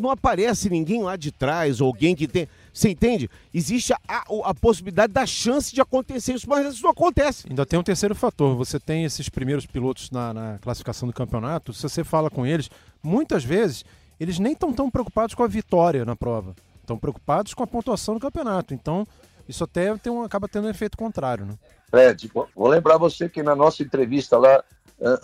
Não 0.00 0.10
aparece 0.10 0.70
ninguém 0.70 1.02
lá 1.02 1.16
de 1.16 1.30
trás, 1.30 1.82
alguém 1.82 2.16
que 2.16 2.26
tem. 2.26 2.48
Você 2.72 2.90
entende? 2.90 3.28
Existe 3.52 3.92
a, 3.92 3.98
a, 4.08 4.24
a, 4.44 4.54
possibilidade 4.54 5.12
da 5.12 5.26
chance 5.26 5.74
de 5.74 5.80
acontecer 5.80 6.34
isso, 6.34 6.48
mas 6.48 6.74
isso 6.74 6.82
não 6.82 6.90
acontece. 6.90 7.46
Ainda 7.48 7.66
tem 7.66 7.78
um 7.78 7.82
terceiro 7.82 8.14
fator. 8.14 8.56
Você 8.56 8.78
tem 8.78 9.04
esses 9.04 9.28
primeiros 9.28 9.66
pilotos 9.66 10.10
na, 10.10 10.32
na 10.32 10.58
classificação 10.58 11.08
do 11.08 11.14
campeonato. 11.14 11.72
Se 11.72 11.82
você 11.82 12.04
fala 12.04 12.30
com 12.30 12.46
eles, 12.46 12.70
muitas 13.02 13.44
vezes 13.44 13.84
eles 14.18 14.38
nem 14.38 14.52
estão 14.52 14.72
tão 14.72 14.90
preocupados 14.90 15.34
com 15.34 15.42
a 15.42 15.48
vitória 15.48 16.04
na 16.04 16.14
prova. 16.14 16.54
Estão 16.80 16.98
preocupados 16.98 17.54
com 17.54 17.62
a 17.62 17.66
pontuação 17.66 18.14
do 18.14 18.20
campeonato. 18.20 18.74
Então, 18.74 19.06
isso 19.48 19.64
até 19.64 19.96
tem 19.96 20.12
um, 20.12 20.22
acaba 20.22 20.48
tendo 20.48 20.66
um 20.66 20.70
efeito 20.70 20.96
contrário. 20.96 21.46
Né? 21.46 21.54
Fred, 21.90 22.30
vou 22.54 22.68
lembrar 22.68 22.98
você 22.98 23.28
que 23.28 23.42
na 23.42 23.56
nossa 23.56 23.82
entrevista 23.82 24.38
lá, 24.38 24.62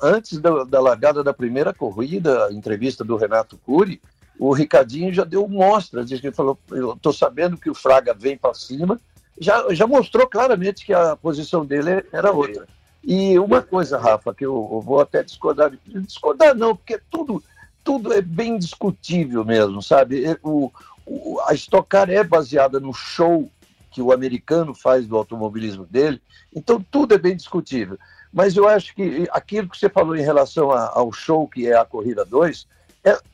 antes 0.02 0.38
da, 0.38 0.64
da 0.64 0.80
largada 0.80 1.22
da 1.22 1.32
primeira 1.32 1.72
corrida, 1.72 2.46
a 2.46 2.52
entrevista 2.52 3.04
do 3.04 3.16
Renato 3.16 3.58
Cury, 3.58 4.00
o 4.38 4.52
Ricardinho 4.52 5.12
já 5.12 5.24
deu 5.24 5.48
mostras, 5.48 6.10
ele 6.10 6.30
falou, 6.32 6.58
eu 6.70 6.92
estou 6.92 7.12
sabendo 7.12 7.56
que 7.56 7.70
o 7.70 7.74
Fraga 7.74 8.14
vem 8.14 8.36
para 8.36 8.54
cima, 8.54 9.00
já, 9.38 9.72
já 9.74 9.86
mostrou 9.86 10.26
claramente 10.26 10.84
que 10.84 10.92
a 10.92 11.16
posição 11.16 11.64
dele 11.64 12.04
era 12.12 12.32
outra. 12.32 12.66
E 13.02 13.38
uma 13.38 13.62
coisa, 13.62 13.98
Rafa, 13.98 14.34
que 14.34 14.44
eu, 14.44 14.68
eu 14.72 14.80
vou 14.80 15.00
até 15.00 15.22
discordar, 15.22 15.72
discordar 15.86 16.54
não, 16.54 16.74
porque 16.74 17.00
tudo, 17.10 17.42
tudo 17.84 18.12
é 18.12 18.20
bem 18.20 18.58
discutível 18.58 19.44
mesmo, 19.44 19.80
sabe? 19.82 20.36
O, 20.42 20.72
o, 21.06 21.40
a 21.46 21.54
Stock 21.54 21.88
Car 21.88 22.10
é 22.10 22.24
baseada 22.24 22.80
no 22.80 22.92
show 22.92 23.48
que 23.92 24.02
o 24.02 24.12
americano 24.12 24.74
faz 24.74 25.06
do 25.06 25.16
automobilismo 25.16 25.86
dele, 25.86 26.20
então 26.54 26.84
tudo 26.90 27.14
é 27.14 27.18
bem 27.18 27.36
discutível. 27.36 27.98
Mas 28.32 28.56
eu 28.56 28.68
acho 28.68 28.94
que 28.94 29.26
aquilo 29.30 29.68
que 29.68 29.78
você 29.78 29.88
falou 29.88 30.16
em 30.16 30.22
relação 30.22 30.70
a, 30.70 30.90
ao 30.92 31.12
show 31.12 31.46
que 31.48 31.66
é 31.68 31.76
a 31.76 31.84
corrida 31.84 32.24
2, 32.24 32.66
é, 32.66 32.75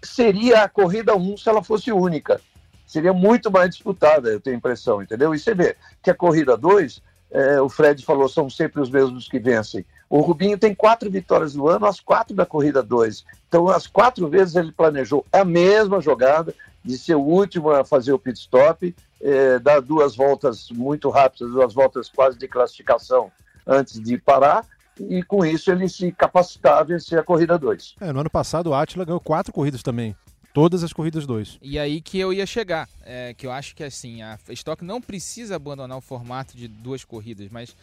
seria 0.02 0.62
a 0.62 0.68
corrida 0.68 1.14
1 1.14 1.32
um 1.32 1.36
se 1.36 1.48
ela 1.48 1.62
fosse 1.62 1.92
única. 1.92 2.40
Seria 2.86 3.12
muito 3.12 3.50
mais 3.50 3.70
disputada, 3.70 4.28
eu 4.28 4.40
tenho 4.40 4.56
a 4.56 4.58
impressão, 4.58 5.02
entendeu? 5.02 5.34
E 5.34 5.38
você 5.38 5.54
vê 5.54 5.76
que 6.02 6.10
a 6.10 6.14
corrida 6.14 6.56
2, 6.56 7.02
é, 7.30 7.60
o 7.60 7.68
Fred 7.68 8.04
falou, 8.04 8.28
são 8.28 8.50
sempre 8.50 8.82
os 8.82 8.90
mesmos 8.90 9.28
que 9.28 9.38
vencem. 9.38 9.84
O 10.10 10.20
Rubinho 10.20 10.58
tem 10.58 10.74
quatro 10.74 11.10
vitórias 11.10 11.54
no 11.54 11.68
ano, 11.68 11.86
as 11.86 12.00
quatro 12.00 12.36
da 12.36 12.44
corrida 12.44 12.82
2. 12.82 13.24
Então, 13.48 13.68
as 13.68 13.86
quatro 13.86 14.28
vezes 14.28 14.56
ele 14.56 14.70
planejou 14.72 15.24
a 15.32 15.42
mesma 15.42 16.02
jogada, 16.02 16.54
de 16.84 16.98
ser 16.98 17.14
o 17.14 17.22
último 17.22 17.70
a 17.70 17.84
fazer 17.84 18.12
o 18.12 18.18
pit 18.18 18.38
stop, 18.38 18.94
é, 19.22 19.58
dar 19.58 19.80
duas 19.80 20.16
voltas 20.16 20.68
muito 20.70 21.08
rápidas, 21.08 21.50
duas 21.50 21.72
voltas 21.72 22.10
quase 22.10 22.36
de 22.36 22.48
classificação 22.48 23.30
antes 23.66 24.00
de 24.00 24.18
parar, 24.18 24.66
e 24.98 25.22
com 25.22 25.44
isso 25.44 25.70
ele 25.70 25.88
se 25.88 26.12
capacitar 26.12 26.78
a 26.78 26.82
vencer 26.82 27.18
a 27.18 27.22
corrida 27.22 27.58
2. 27.58 27.96
É, 28.00 28.12
no 28.12 28.20
ano 28.20 28.30
passado 28.30 28.68
o 28.68 28.74
Atila 28.74 29.04
ganhou 29.04 29.20
quatro 29.20 29.52
corridas 29.52 29.82
também. 29.82 30.14
Todas 30.52 30.84
as 30.84 30.92
corridas 30.92 31.26
2. 31.26 31.58
E 31.62 31.78
aí 31.78 32.00
que 32.02 32.18
eu 32.18 32.32
ia 32.32 32.44
chegar, 32.44 32.86
é, 33.04 33.32
que 33.32 33.46
eu 33.46 33.52
acho 33.52 33.74
que 33.74 33.82
assim, 33.82 34.22
a 34.22 34.38
Stock 34.50 34.84
não 34.84 35.00
precisa 35.00 35.56
abandonar 35.56 35.96
o 35.96 36.02
formato 36.02 36.56
de 36.56 36.68
duas 36.68 37.04
corridas, 37.04 37.48
mas 37.50 37.74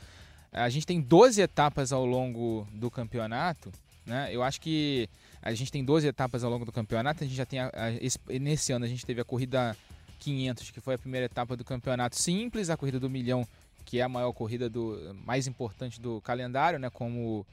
a 0.51 0.69
gente 0.69 0.85
tem 0.85 1.01
12 1.01 1.41
etapas 1.41 1.91
ao 1.91 2.05
longo 2.05 2.67
do 2.71 2.91
campeonato, 2.91 3.71
né? 4.05 4.29
Eu 4.31 4.43
acho 4.43 4.61
que 4.61 5.09
a 5.41 5.53
gente 5.53 5.71
tem 5.71 5.83
12 5.83 6.07
etapas 6.07 6.43
ao 6.43 6.51
longo 6.51 6.65
do 6.65 6.71
campeonato, 6.71 7.23
a 7.23 7.27
gente 7.27 7.35
já 7.35 7.45
tem 7.45 7.59
a, 7.59 7.71
a, 7.73 7.91
esse, 7.93 8.19
nesse 8.39 8.71
ano 8.71 8.85
a 8.85 8.87
gente 8.87 9.05
teve 9.05 9.21
a 9.21 9.25
corrida 9.25 9.75
500, 10.19 10.71
que 10.71 10.81
foi 10.81 10.95
a 10.95 10.97
primeira 10.97 11.25
etapa 11.25 11.55
do 11.55 11.63
campeonato 11.63 12.15
simples, 12.15 12.69
a 12.69 12.77
corrida 12.77 12.99
do 12.99 13.09
milhão, 13.09 13.47
que 13.89 13.97
é 13.97 14.03
a 14.03 14.07
maior 14.07 14.31
corrida 14.33 14.69
do 14.69 15.15
mais 15.25 15.47
importante 15.47 15.99
do 15.99 16.21
calendário, 16.21 16.77
né, 16.77 16.91
como 16.91 17.43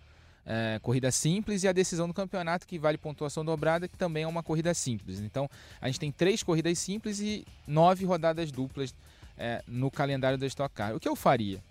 é, 0.45 0.79
corrida 0.83 1.11
simples 1.11 1.63
e 1.63 1.69
a 1.69 1.73
decisão 1.73 2.07
do 2.07 2.13
campeonato 2.13 2.67
que 2.67 2.79
vale 2.79 2.99
pontuação 2.99 3.43
dobrada, 3.43 3.89
que 3.89 3.97
também 3.97 4.25
é 4.25 4.27
uma 4.27 4.43
corrida 4.43 4.75
simples. 4.75 5.19
Então 5.21 5.49
a 5.81 5.87
gente 5.87 5.99
tem 5.99 6.13
três 6.13 6.43
corridas 6.43 6.79
simples 6.79 7.21
e 7.21 7.43
nove 7.67 8.05
rodadas 8.05 8.53
duplas 8.53 8.95
é, 9.39 9.63
no 9.67 9.91
calendário 9.91 10.37
da 10.37 10.47
Stock 10.47 10.75
Car. 10.75 10.95
O 10.95 11.01
que 11.01 11.09
eu 11.09 11.17
faria? 11.17 11.63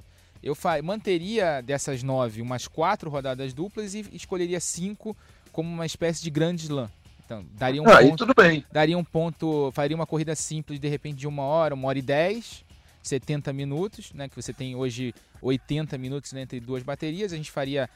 Eu 0.42 0.56
fa 0.56 0.82
manteria 0.82 1.62
dessas 1.62 2.02
nove 2.02 2.42
umas 2.42 2.68
quatro 2.68 3.08
rodadas 3.08 3.54
duplas 3.54 3.94
e 3.94 4.00
escolheria 4.14 4.60
cinco 4.60 5.16
como 5.52 5.72
uma 5.72 5.86
espécie 5.86 6.24
de 6.24 6.32
grande 6.32 6.64
slam. 6.64 6.90
Então, 7.24 7.46
daria 7.54 7.84
um 7.84 7.88
ah, 7.88 8.02
ponto. 8.02 8.26
Daria 8.72 8.98
um 8.98 9.04
ponto, 9.04 9.72
faria 9.74 9.96
uma 9.96 10.08
corrida 10.08 10.36
simples 10.36 10.80
de 10.80 10.88
repente 10.88 11.18
de 11.18 11.28
uma 11.28 11.44
hora, 11.44 11.76
uma 11.76 11.88
hora 11.88 12.00
e 12.00 12.02
dez, 12.02 12.65
70 13.08 13.52
minutos, 13.54 14.12
né? 14.14 14.28
Que 14.28 14.36
você 14.36 14.54
tem 14.54 14.76
hoje 14.76 15.14
80 15.42 15.98
minutos 15.98 16.34
entre 16.34 16.60
duas 16.60 16.84
baterias. 16.84 17.34
A 17.34 17.38
gente 17.38 17.52
faria 17.52 17.90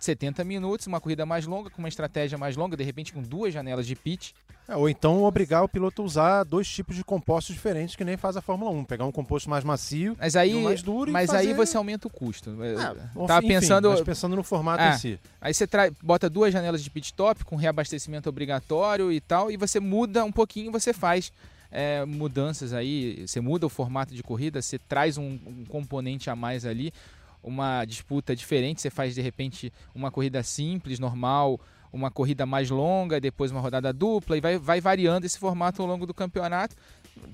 70 0.00 0.42
minutos, 0.44 0.86
uma 0.86 1.00
corrida 1.00 1.26
mais 1.26 1.46
longa, 1.46 1.68
com 1.70 1.78
uma 1.78 1.88
estratégia 1.88 2.38
mais 2.38 2.56
longa, 2.56 2.76
de 2.76 2.82
repente 2.82 3.12
com 3.12 3.22
duas 3.22 3.52
janelas 3.52 3.86
de 3.86 3.94
pitch. 3.94 4.32
É, 4.66 4.76
ou 4.76 4.88
então 4.88 5.24
obrigar 5.24 5.62
o 5.62 5.68
piloto 5.68 6.00
a 6.00 6.04
usar 6.04 6.44
dois 6.44 6.66
tipos 6.68 6.96
de 6.96 7.04
compostos 7.04 7.54
diferentes 7.54 7.96
que 7.96 8.04
nem 8.04 8.16
faz 8.16 8.36
a 8.36 8.40
Fórmula 8.40 8.70
1. 8.70 8.84
Pegar 8.84 9.04
um 9.04 9.12
composto 9.12 9.50
mais 9.50 9.64
macio 9.64 10.16
mas 10.18 10.36
aí, 10.36 10.54
um 10.54 10.62
mais 10.62 10.80
duro 10.80 11.10
Mas 11.10 11.30
fazer... 11.30 11.48
aí 11.48 11.54
você 11.54 11.76
aumenta 11.76 12.06
o 12.06 12.10
custo. 12.10 12.56
É, 12.62 12.74
tá 13.26 13.42
pensando, 13.42 14.04
pensando 14.04 14.36
no 14.36 14.42
formato 14.42 14.82
é, 14.82 14.90
em 14.90 14.98
si. 14.98 15.20
Aí 15.40 15.52
você 15.52 15.66
tra... 15.66 15.90
bota 16.02 16.30
duas 16.30 16.52
janelas 16.52 16.82
de 16.82 16.88
pit 16.88 17.06
stop 17.06 17.44
com 17.44 17.56
reabastecimento 17.56 18.28
obrigatório 18.28 19.12
e 19.12 19.20
tal, 19.20 19.50
e 19.50 19.56
você 19.56 19.80
muda 19.80 20.24
um 20.24 20.32
pouquinho, 20.32 20.72
você 20.72 20.92
faz 20.92 21.32
é, 21.70 22.04
mudanças 22.04 22.72
aí, 22.72 23.26
você 23.26 23.40
muda 23.40 23.66
o 23.66 23.68
formato 23.68 24.14
de 24.14 24.22
corrida, 24.22 24.60
você 24.60 24.78
traz 24.78 25.16
um, 25.16 25.38
um 25.46 25.64
componente 25.66 26.28
a 26.28 26.36
mais 26.36 26.66
ali, 26.66 26.92
uma 27.42 27.84
disputa 27.84 28.34
diferente, 28.34 28.80
você 28.80 28.90
faz 28.90 29.14
de 29.14 29.20
repente 29.20 29.72
uma 29.94 30.10
corrida 30.10 30.42
simples, 30.42 30.98
normal, 30.98 31.60
uma 31.92 32.10
corrida 32.10 32.44
mais 32.44 32.70
longa, 32.70 33.20
depois 33.20 33.50
uma 33.50 33.60
rodada 33.60 33.92
dupla 33.92 34.36
e 34.36 34.40
vai, 34.40 34.58
vai 34.58 34.80
variando 34.80 35.24
esse 35.24 35.38
formato 35.38 35.82
ao 35.82 35.88
longo 35.88 36.06
do 36.06 36.14
campeonato. 36.14 36.76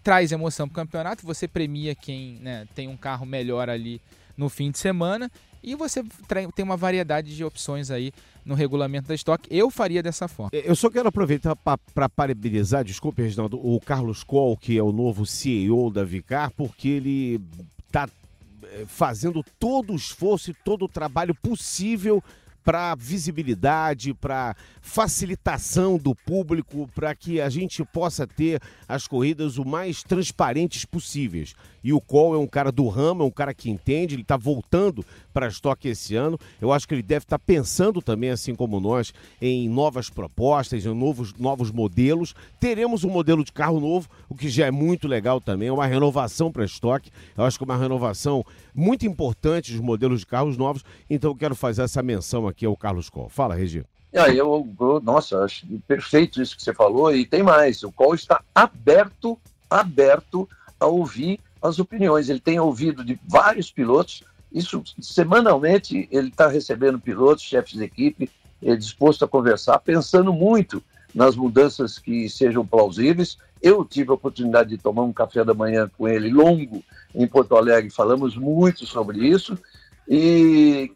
Traz 0.02 0.32
emoção 0.32 0.68
para 0.68 0.72
o 0.72 0.84
campeonato, 0.84 1.26
você 1.26 1.46
premia 1.46 1.94
quem 1.94 2.38
né, 2.40 2.66
tem 2.74 2.88
um 2.88 2.96
carro 2.96 3.26
melhor 3.26 3.68
ali 3.68 4.00
no 4.36 4.48
fim 4.48 4.70
de 4.70 4.78
semana 4.78 5.30
e 5.66 5.74
você 5.74 6.04
tem 6.54 6.64
uma 6.64 6.76
variedade 6.76 7.34
de 7.34 7.44
opções 7.44 7.90
aí 7.90 8.12
no 8.44 8.54
regulamento 8.54 9.08
da 9.08 9.14
estoque. 9.14 9.48
Eu 9.50 9.68
faria 9.68 10.00
dessa 10.00 10.28
forma. 10.28 10.50
Eu 10.52 10.76
só 10.76 10.88
quero 10.88 11.08
aproveitar 11.08 11.56
para 11.56 12.08
parabenizar, 12.08 12.84
desculpe, 12.84 13.22
Reginaldo, 13.22 13.58
o 13.58 13.80
Carlos 13.80 14.22
Coll, 14.22 14.56
que 14.56 14.78
é 14.78 14.82
o 14.82 14.92
novo 14.92 15.26
CEO 15.26 15.90
da 15.90 16.04
Vicar, 16.04 16.52
porque 16.52 16.88
ele 16.88 17.40
está 17.84 18.08
eh, 18.62 18.84
fazendo 18.86 19.44
todo 19.58 19.92
o 19.92 19.96
esforço 19.96 20.52
e 20.52 20.54
todo 20.54 20.84
o 20.84 20.88
trabalho 20.88 21.34
possível 21.34 22.22
para 22.66 22.96
visibilidade, 22.96 24.12
para 24.12 24.56
facilitação 24.80 25.96
do 25.96 26.16
público, 26.16 26.90
para 26.96 27.14
que 27.14 27.40
a 27.40 27.48
gente 27.48 27.84
possa 27.84 28.26
ter 28.26 28.60
as 28.88 29.06
corridas 29.06 29.56
o 29.56 29.64
mais 29.64 30.02
transparentes 30.02 30.84
possíveis. 30.84 31.54
E 31.86 31.92
o 31.92 32.00
Cole 32.00 32.34
é 32.34 32.38
um 32.40 32.48
cara 32.48 32.72
do 32.72 32.88
ramo, 32.88 33.22
é 33.22 33.26
um 33.26 33.30
cara 33.30 33.54
que 33.54 33.70
entende, 33.70 34.16
ele 34.16 34.22
está 34.22 34.36
voltando 34.36 35.06
para 35.32 35.46
estoque 35.46 35.86
esse 35.86 36.16
ano. 36.16 36.36
Eu 36.60 36.72
acho 36.72 36.88
que 36.88 36.96
ele 36.96 37.02
deve 37.02 37.22
estar 37.22 37.38
tá 37.38 37.44
pensando 37.46 38.02
também, 38.02 38.30
assim 38.30 38.56
como 38.56 38.80
nós, 38.80 39.14
em 39.40 39.68
novas 39.68 40.10
propostas, 40.10 40.84
em 40.84 40.92
novos, 40.92 41.32
novos 41.34 41.70
modelos. 41.70 42.34
Teremos 42.58 43.04
um 43.04 43.08
modelo 43.08 43.44
de 43.44 43.52
carro 43.52 43.78
novo, 43.78 44.08
o 44.28 44.34
que 44.34 44.48
já 44.48 44.66
é 44.66 44.70
muito 44.72 45.06
legal 45.06 45.40
também, 45.40 45.68
é 45.68 45.72
uma 45.72 45.86
renovação 45.86 46.50
para 46.50 46.64
estoque. 46.64 47.12
Eu 47.38 47.44
acho 47.44 47.56
que 47.56 47.62
é 47.62 47.66
uma 47.66 47.76
renovação 47.76 48.44
muito 48.74 49.06
importante 49.06 49.70
dos 49.70 49.80
modelos 49.80 50.18
de 50.18 50.26
carros 50.26 50.56
novos. 50.56 50.84
Então 51.08 51.30
eu 51.30 51.36
quero 51.36 51.54
fazer 51.54 51.82
essa 51.82 52.02
menção 52.02 52.48
aqui 52.48 52.66
ao 52.66 52.76
Carlos 52.76 53.08
Cole. 53.08 53.30
Fala, 53.30 53.54
Regi. 53.54 53.84
Ah, 54.12 54.28
eu, 54.28 54.68
eu, 54.80 55.00
nossa, 55.00 55.38
acho 55.44 55.64
perfeito 55.86 56.42
isso 56.42 56.56
que 56.56 56.64
você 56.64 56.74
falou. 56.74 57.14
E 57.14 57.24
tem 57.24 57.44
mais: 57.44 57.84
o 57.84 57.92
Cole 57.92 58.16
está 58.16 58.42
aberto, 58.52 59.38
aberto 59.70 60.48
a 60.80 60.86
ouvir 60.86 61.38
as 61.66 61.78
opiniões. 61.78 62.28
Ele 62.28 62.40
tem 62.40 62.58
ouvido 62.58 63.04
de 63.04 63.18
vários 63.26 63.70
pilotos. 63.70 64.22
Isso 64.52 64.82
semanalmente 65.00 66.08
ele 66.10 66.28
está 66.28 66.48
recebendo 66.48 66.98
pilotos, 66.98 67.44
chefes 67.44 67.74
de 67.74 67.84
equipe, 67.84 68.30
é 68.62 68.74
disposto 68.74 69.24
a 69.24 69.28
conversar, 69.28 69.78
pensando 69.80 70.32
muito 70.32 70.82
nas 71.14 71.36
mudanças 71.36 71.98
que 71.98 72.28
sejam 72.28 72.66
plausíveis. 72.66 73.38
Eu 73.60 73.84
tive 73.84 74.10
a 74.10 74.14
oportunidade 74.14 74.70
de 74.70 74.78
tomar 74.78 75.02
um 75.02 75.12
café 75.12 75.44
da 75.44 75.54
manhã 75.54 75.90
com 75.96 76.06
ele 76.06 76.30
longo 76.30 76.82
em 77.14 77.26
Porto 77.26 77.56
Alegre, 77.56 77.90
falamos 77.90 78.36
muito 78.36 78.86
sobre 78.86 79.26
isso 79.26 79.58
e, 80.08 80.92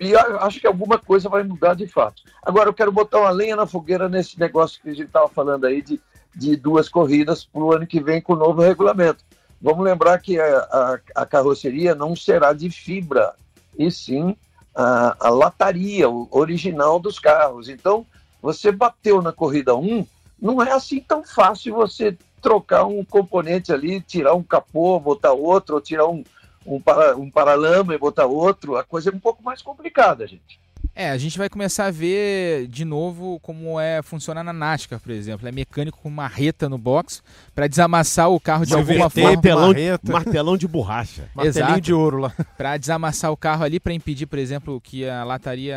e 0.00 0.14
acho 0.16 0.60
que 0.60 0.66
alguma 0.66 0.98
coisa 0.98 1.28
vai 1.28 1.42
mudar 1.42 1.74
de 1.74 1.86
fato. 1.86 2.22
Agora 2.42 2.68
eu 2.68 2.74
quero 2.74 2.90
botar 2.90 3.20
uma 3.20 3.30
lenha 3.30 3.56
na 3.56 3.66
fogueira 3.66 4.08
nesse 4.08 4.38
negócio 4.38 4.80
que 4.82 4.90
a 4.90 4.94
gente 4.94 5.06
estava 5.06 5.28
falando 5.28 5.64
aí 5.64 5.80
de, 5.80 6.00
de 6.34 6.56
duas 6.56 6.88
corridas 6.88 7.44
para 7.44 7.62
o 7.62 7.72
ano 7.72 7.86
que 7.86 8.02
vem 8.02 8.20
com 8.20 8.32
o 8.32 8.36
novo 8.36 8.60
regulamento. 8.60 9.24
Vamos 9.62 9.84
lembrar 9.84 10.18
que 10.18 10.40
a, 10.40 10.58
a, 10.58 10.98
a 11.22 11.26
carroceria 11.26 11.94
não 11.94 12.16
será 12.16 12.52
de 12.52 12.68
fibra, 12.68 13.32
e 13.78 13.90
sim 13.92 14.36
a, 14.74 15.16
a 15.20 15.30
lataria 15.30 16.08
original 16.08 16.98
dos 16.98 17.20
carros. 17.20 17.68
Então, 17.68 18.04
você 18.42 18.72
bateu 18.72 19.22
na 19.22 19.32
corrida 19.32 19.76
1, 19.76 20.04
não 20.40 20.60
é 20.60 20.72
assim 20.72 20.98
tão 20.98 21.22
fácil 21.22 21.76
você 21.76 22.18
trocar 22.40 22.84
um 22.86 23.04
componente 23.04 23.72
ali, 23.72 24.00
tirar 24.00 24.34
um 24.34 24.42
capô, 24.42 24.98
botar 24.98 25.32
outro, 25.32 25.76
ou 25.76 25.80
tirar 25.80 26.08
um, 26.08 26.24
um, 26.66 26.80
para, 26.80 27.16
um 27.16 27.30
paralama 27.30 27.94
e 27.94 27.98
botar 27.98 28.26
outro. 28.26 28.76
A 28.76 28.82
coisa 28.82 29.10
é 29.10 29.14
um 29.14 29.20
pouco 29.20 29.44
mais 29.44 29.62
complicada, 29.62 30.26
gente. 30.26 30.58
É, 30.94 31.10
a 31.10 31.16
gente 31.16 31.38
vai 31.38 31.48
começar 31.48 31.86
a 31.86 31.90
ver 31.90 32.66
de 32.66 32.84
novo 32.84 33.40
como 33.40 33.80
é 33.80 34.02
funcionar 34.02 34.44
na 34.44 34.52
NASCAR, 34.52 35.00
por 35.00 35.10
exemplo. 35.10 35.48
É 35.48 35.52
mecânico 35.52 35.98
com 35.98 36.10
marreta 36.10 36.68
no 36.68 36.76
box 36.76 37.22
para 37.54 37.66
desamassar 37.66 38.28
o 38.28 38.38
carro 38.38 38.66
de 38.66 38.74
alguma 38.74 39.08
forma. 39.08 39.32
Martelão, 39.32 39.74
martelão 40.04 40.56
de 40.56 40.68
borracha. 40.68 41.30
Martelinho 41.34 41.80
de 41.80 41.94
ouro 41.94 42.18
lá. 42.18 42.34
Para 42.58 42.76
desamassar 42.76 43.32
o 43.32 43.36
carro 43.36 43.64
ali, 43.64 43.80
para 43.80 43.94
impedir, 43.94 44.26
por 44.26 44.38
exemplo, 44.38 44.78
que 44.82 45.08
a 45.08 45.24
lataria 45.24 45.76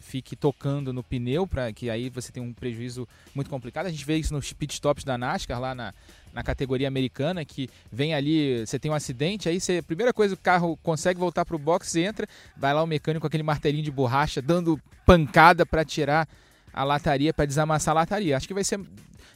fique 0.00 0.36
tocando 0.36 0.92
no 0.92 1.02
pneu, 1.02 1.48
para 1.48 1.72
que 1.72 1.90
aí 1.90 2.08
você 2.08 2.30
tenha 2.30 2.46
um 2.46 2.52
prejuízo 2.52 3.08
muito 3.34 3.50
complicado. 3.50 3.86
A 3.86 3.90
gente 3.90 4.04
vê 4.04 4.16
isso 4.16 4.32
nos 4.32 4.52
pitstops 4.52 5.02
da 5.02 5.18
NASCAR 5.18 5.60
lá 5.60 5.74
na, 5.74 5.92
na 6.34 6.42
categoria 6.42 6.88
americana, 6.88 7.44
que 7.44 7.70
vem 7.90 8.12
ali, 8.12 8.66
você 8.66 8.78
tem 8.78 8.90
um 8.90 8.94
acidente, 8.94 9.48
aí 9.48 9.60
você, 9.60 9.80
primeira 9.80 10.12
coisa, 10.12 10.34
o 10.34 10.36
carro 10.36 10.76
consegue 10.82 11.18
voltar 11.18 11.44
para 11.44 11.54
o 11.54 11.58
box, 11.58 11.88
você 11.88 12.00
entra, 12.00 12.26
vai 12.56 12.74
lá 12.74 12.82
o 12.82 12.86
mecânico 12.86 13.20
com 13.22 13.26
aquele 13.28 13.44
martelinho 13.44 13.84
de 13.84 13.90
borracha, 13.90 14.42
dando 14.42 14.78
pancada 15.06 15.64
para 15.64 15.84
tirar 15.84 16.28
a 16.72 16.82
lataria, 16.82 17.32
para 17.32 17.46
desamassar 17.46 17.92
a 17.92 18.00
lataria. 18.00 18.36
Acho 18.36 18.48
que 18.48 18.54
vai 18.54 18.64
ser, 18.64 18.80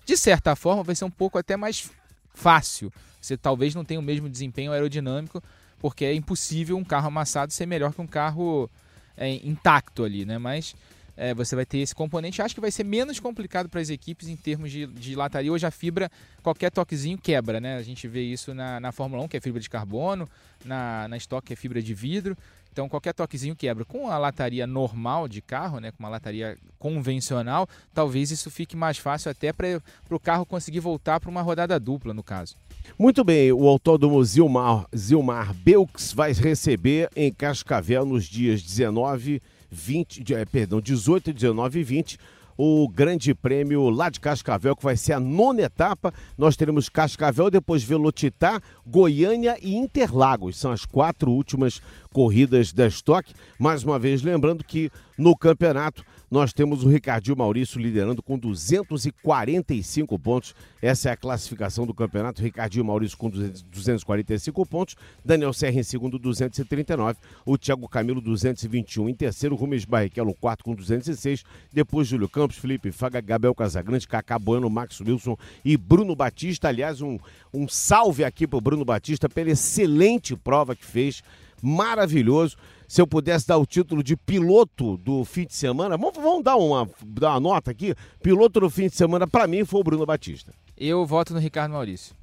de 0.05 0.17
certa 0.17 0.57
forma, 0.57 0.83
vai 0.83 0.97
ser 0.97 1.05
um 1.05 1.11
pouco 1.11 1.39
até 1.39 1.57
mais 1.57 1.89
fácil. 2.35 2.93
Você 3.21 3.37
talvez 3.37 3.77
não 3.77 3.85
tenha 3.85 4.01
o 4.01 4.03
mesmo 4.03 4.29
desempenho 4.29 4.73
aerodinâmico, 4.73 5.41
porque 5.79 6.05
é 6.05 6.13
impossível 6.13 6.77
um 6.77 6.85
carro 6.85 7.07
amassado 7.07 7.53
ser 7.53 7.67
melhor 7.67 7.95
que 7.95 8.01
um 8.01 8.07
carro 8.07 8.69
é, 9.17 9.35
intacto 9.47 10.03
ali, 10.03 10.25
né? 10.25 10.37
Mas 10.37 10.75
é, 11.19 11.35
você 11.35 11.57
vai 11.57 11.67
ter 11.67 11.79
esse 11.79 11.95
componente. 11.95 12.41
Acho 12.41 12.55
que 12.55 12.61
vai 12.61 12.71
ser 12.71 12.85
menos 12.85 13.19
complicado 13.19 13.69
para 13.69 13.81
as 13.81 13.91
equipes 13.91 14.29
em 14.29 14.37
termos 14.37 14.71
de, 14.71 14.87
de 14.87 15.17
lataria. 15.17 15.53
Hoje 15.53 15.67
a 15.67 15.71
fibra, 15.71 16.09
qualquer 16.45 16.71
toquezinho 16.71 17.19
quebra, 17.19 17.61
né? 17.61 17.77
A 17.77 17.83
gente 17.83 18.07
vê 18.07 18.23
isso 18.23 18.55
na, 18.55 18.79
na 18.79 18.93
Fórmula 18.93 19.25
1, 19.25 19.29
que 19.29 19.37
é 19.37 19.41
fibra 19.41 19.61
de 19.61 19.69
carbono, 19.69 20.29
na, 20.65 21.09
na 21.09 21.17
Stock, 21.17 21.45
que 21.45 21.53
é 21.53 21.57
fibra 21.57 21.83
de 21.83 21.93
vidro. 21.93 22.37
Então 22.73 22.89
qualquer 22.89 23.13
toquezinho 23.13 23.57
quebra. 23.57 23.85
Com 23.85 24.09
a 24.09 24.17
lataria 24.17 24.65
normal 24.65 25.27
de 25.27 25.43
carro, 25.43 25.81
né, 25.81 25.91
com 25.91 25.99
uma 25.99 26.09
lataria 26.09 26.57
convencional, 26.79 27.69
talvez 27.93 28.31
isso 28.31 28.49
fique 28.49 28.77
mais 28.77 28.97
fácil 28.97 29.33
até 29.33 29.53
para 29.53 29.81
o 30.09 30.21
carro 30.21 30.47
conseguir 30.47 30.79
voltar 30.79 31.19
para 31.19 31.29
uma 31.29 31.43
rodada 31.43 31.81
dupla, 31.81 32.15
no 32.15 32.23
caso. 32.23 32.55
Muito 32.97 33.25
bem, 33.25 33.51
o 33.51 33.67
autódromo 33.67 34.23
Zilmar, 34.25 34.87
Zilmar 34.97 35.53
Belks 35.53 36.13
vai 36.13 36.33
receber 36.33 37.11
em 37.17 37.33
Cascavel 37.33 38.07
nos 38.07 38.25
dias 38.25 38.63
19 38.63 39.43
20, 39.71 40.35
é, 40.35 40.45
perdão, 40.45 40.81
18, 40.81 41.33
19 41.33 41.81
e 41.81 41.83
20, 41.83 42.19
o 42.59 42.89
Grande 42.89 43.33
Prêmio 43.35 43.89
lá 43.89 44.11
de 44.11 44.19
Cascavel, 44.19 44.75
que 44.75 44.83
vai 44.83 44.97
ser 44.97 45.13
a 45.13 45.21
nona 45.21 45.63
etapa. 45.63 46.13
Nós 46.37 46.57
teremos 46.57 46.89
Cascavel, 46.89 47.51
depois 47.51 47.85
Velotitá, 47.85 48.61
Goiânia 48.85 49.57
e 49.63 49.77
Interlagos. 49.77 50.59
São 50.59 50.73
as 50.73 50.85
quatro 50.85 51.31
últimas 51.31 51.81
corridas 52.13 52.73
da 52.73 52.87
Stock. 52.87 53.33
Mais 53.59 53.85
uma 53.85 53.99
vez, 53.99 54.23
lembrando 54.23 54.65
que 54.65 54.91
no 55.17 55.37
campeonato 55.37 56.05
nós 56.31 56.53
temos 56.53 56.85
o 56.85 56.89
Ricardinho 56.89 57.37
Maurício 57.37 57.81
liderando 57.81 58.23
com 58.23 58.39
245 58.39 60.19
pontos. 60.19 60.55
Essa 60.83 61.09
é 61.09 61.13
a 61.13 61.17
classificação 61.17 61.87
do 61.87 61.95
campeonato. 61.95 62.43
Ricardinho 62.43 62.85
Maurício 62.85 63.17
com 63.17 63.31
245 63.31 64.67
pontos. 64.67 64.95
Daniel 65.25 65.53
Serra 65.53 65.81
em 65.81 65.83
segundo, 65.83 66.19
239. 66.19 67.19
O 67.47 67.57
Thiago 67.57 67.89
Camilo, 67.89 68.21
221 68.21 69.09
em 69.09 69.15
terceiro. 69.15 69.57
Rubens 69.57 69.87
Barrichello, 69.87 70.35
quarto 70.35 70.65
com 70.65 70.75
206. 70.75 71.45
Depois 71.73 72.07
Júlio 72.07 72.29
Campos, 72.29 72.59
Felipe 72.59 72.93
Faga, 72.93 73.21
Gabriel 73.21 73.55
Casagrande, 73.55 74.07
Cacá 74.07 74.39
Bueno, 74.39 74.69
Max 74.69 75.01
Wilson 75.01 75.37
e 75.65 75.77
Bruno 75.77 76.15
Batista. 76.15 76.69
Aliás, 76.69 77.01
um, 77.01 77.19
um 77.53 77.67
salve 77.67 78.23
aqui 78.23 78.47
para 78.47 78.59
o 78.59 78.61
Bruno 78.61 78.85
Batista 78.85 79.29
pela 79.29 79.51
excelente 79.51 80.37
prova 80.37 80.77
que 80.77 80.85
fez. 80.85 81.23
Maravilhoso 81.63 82.57
se 82.89 83.03
eu 83.03 83.07
pudesse 83.07 83.47
dar 83.47 83.59
o 83.59 83.67
título 83.67 84.03
de 84.03 84.17
piloto 84.17 84.97
do 84.97 85.23
fim 85.23 85.45
de 85.45 85.55
semana, 85.55 85.99
vamos, 85.99 86.17
vamos 86.17 86.43
dar, 86.43 86.57
uma, 86.57 86.89
dar 87.05 87.33
uma 87.33 87.41
nota 87.41 87.71
aqui. 87.71 87.95
Piloto 88.23 88.61
do 88.61 88.71
fim 88.71 88.89
de 88.89 88.97
semana, 88.97 89.27
para 89.27 89.47
mim, 89.47 89.63
foi 89.63 89.81
o 89.81 89.85
Bruno 89.85 90.07
Batista. 90.07 90.53
Eu 90.75 91.05
voto 91.05 91.35
no 91.35 91.39
Ricardo 91.39 91.73
Maurício. 91.73 92.17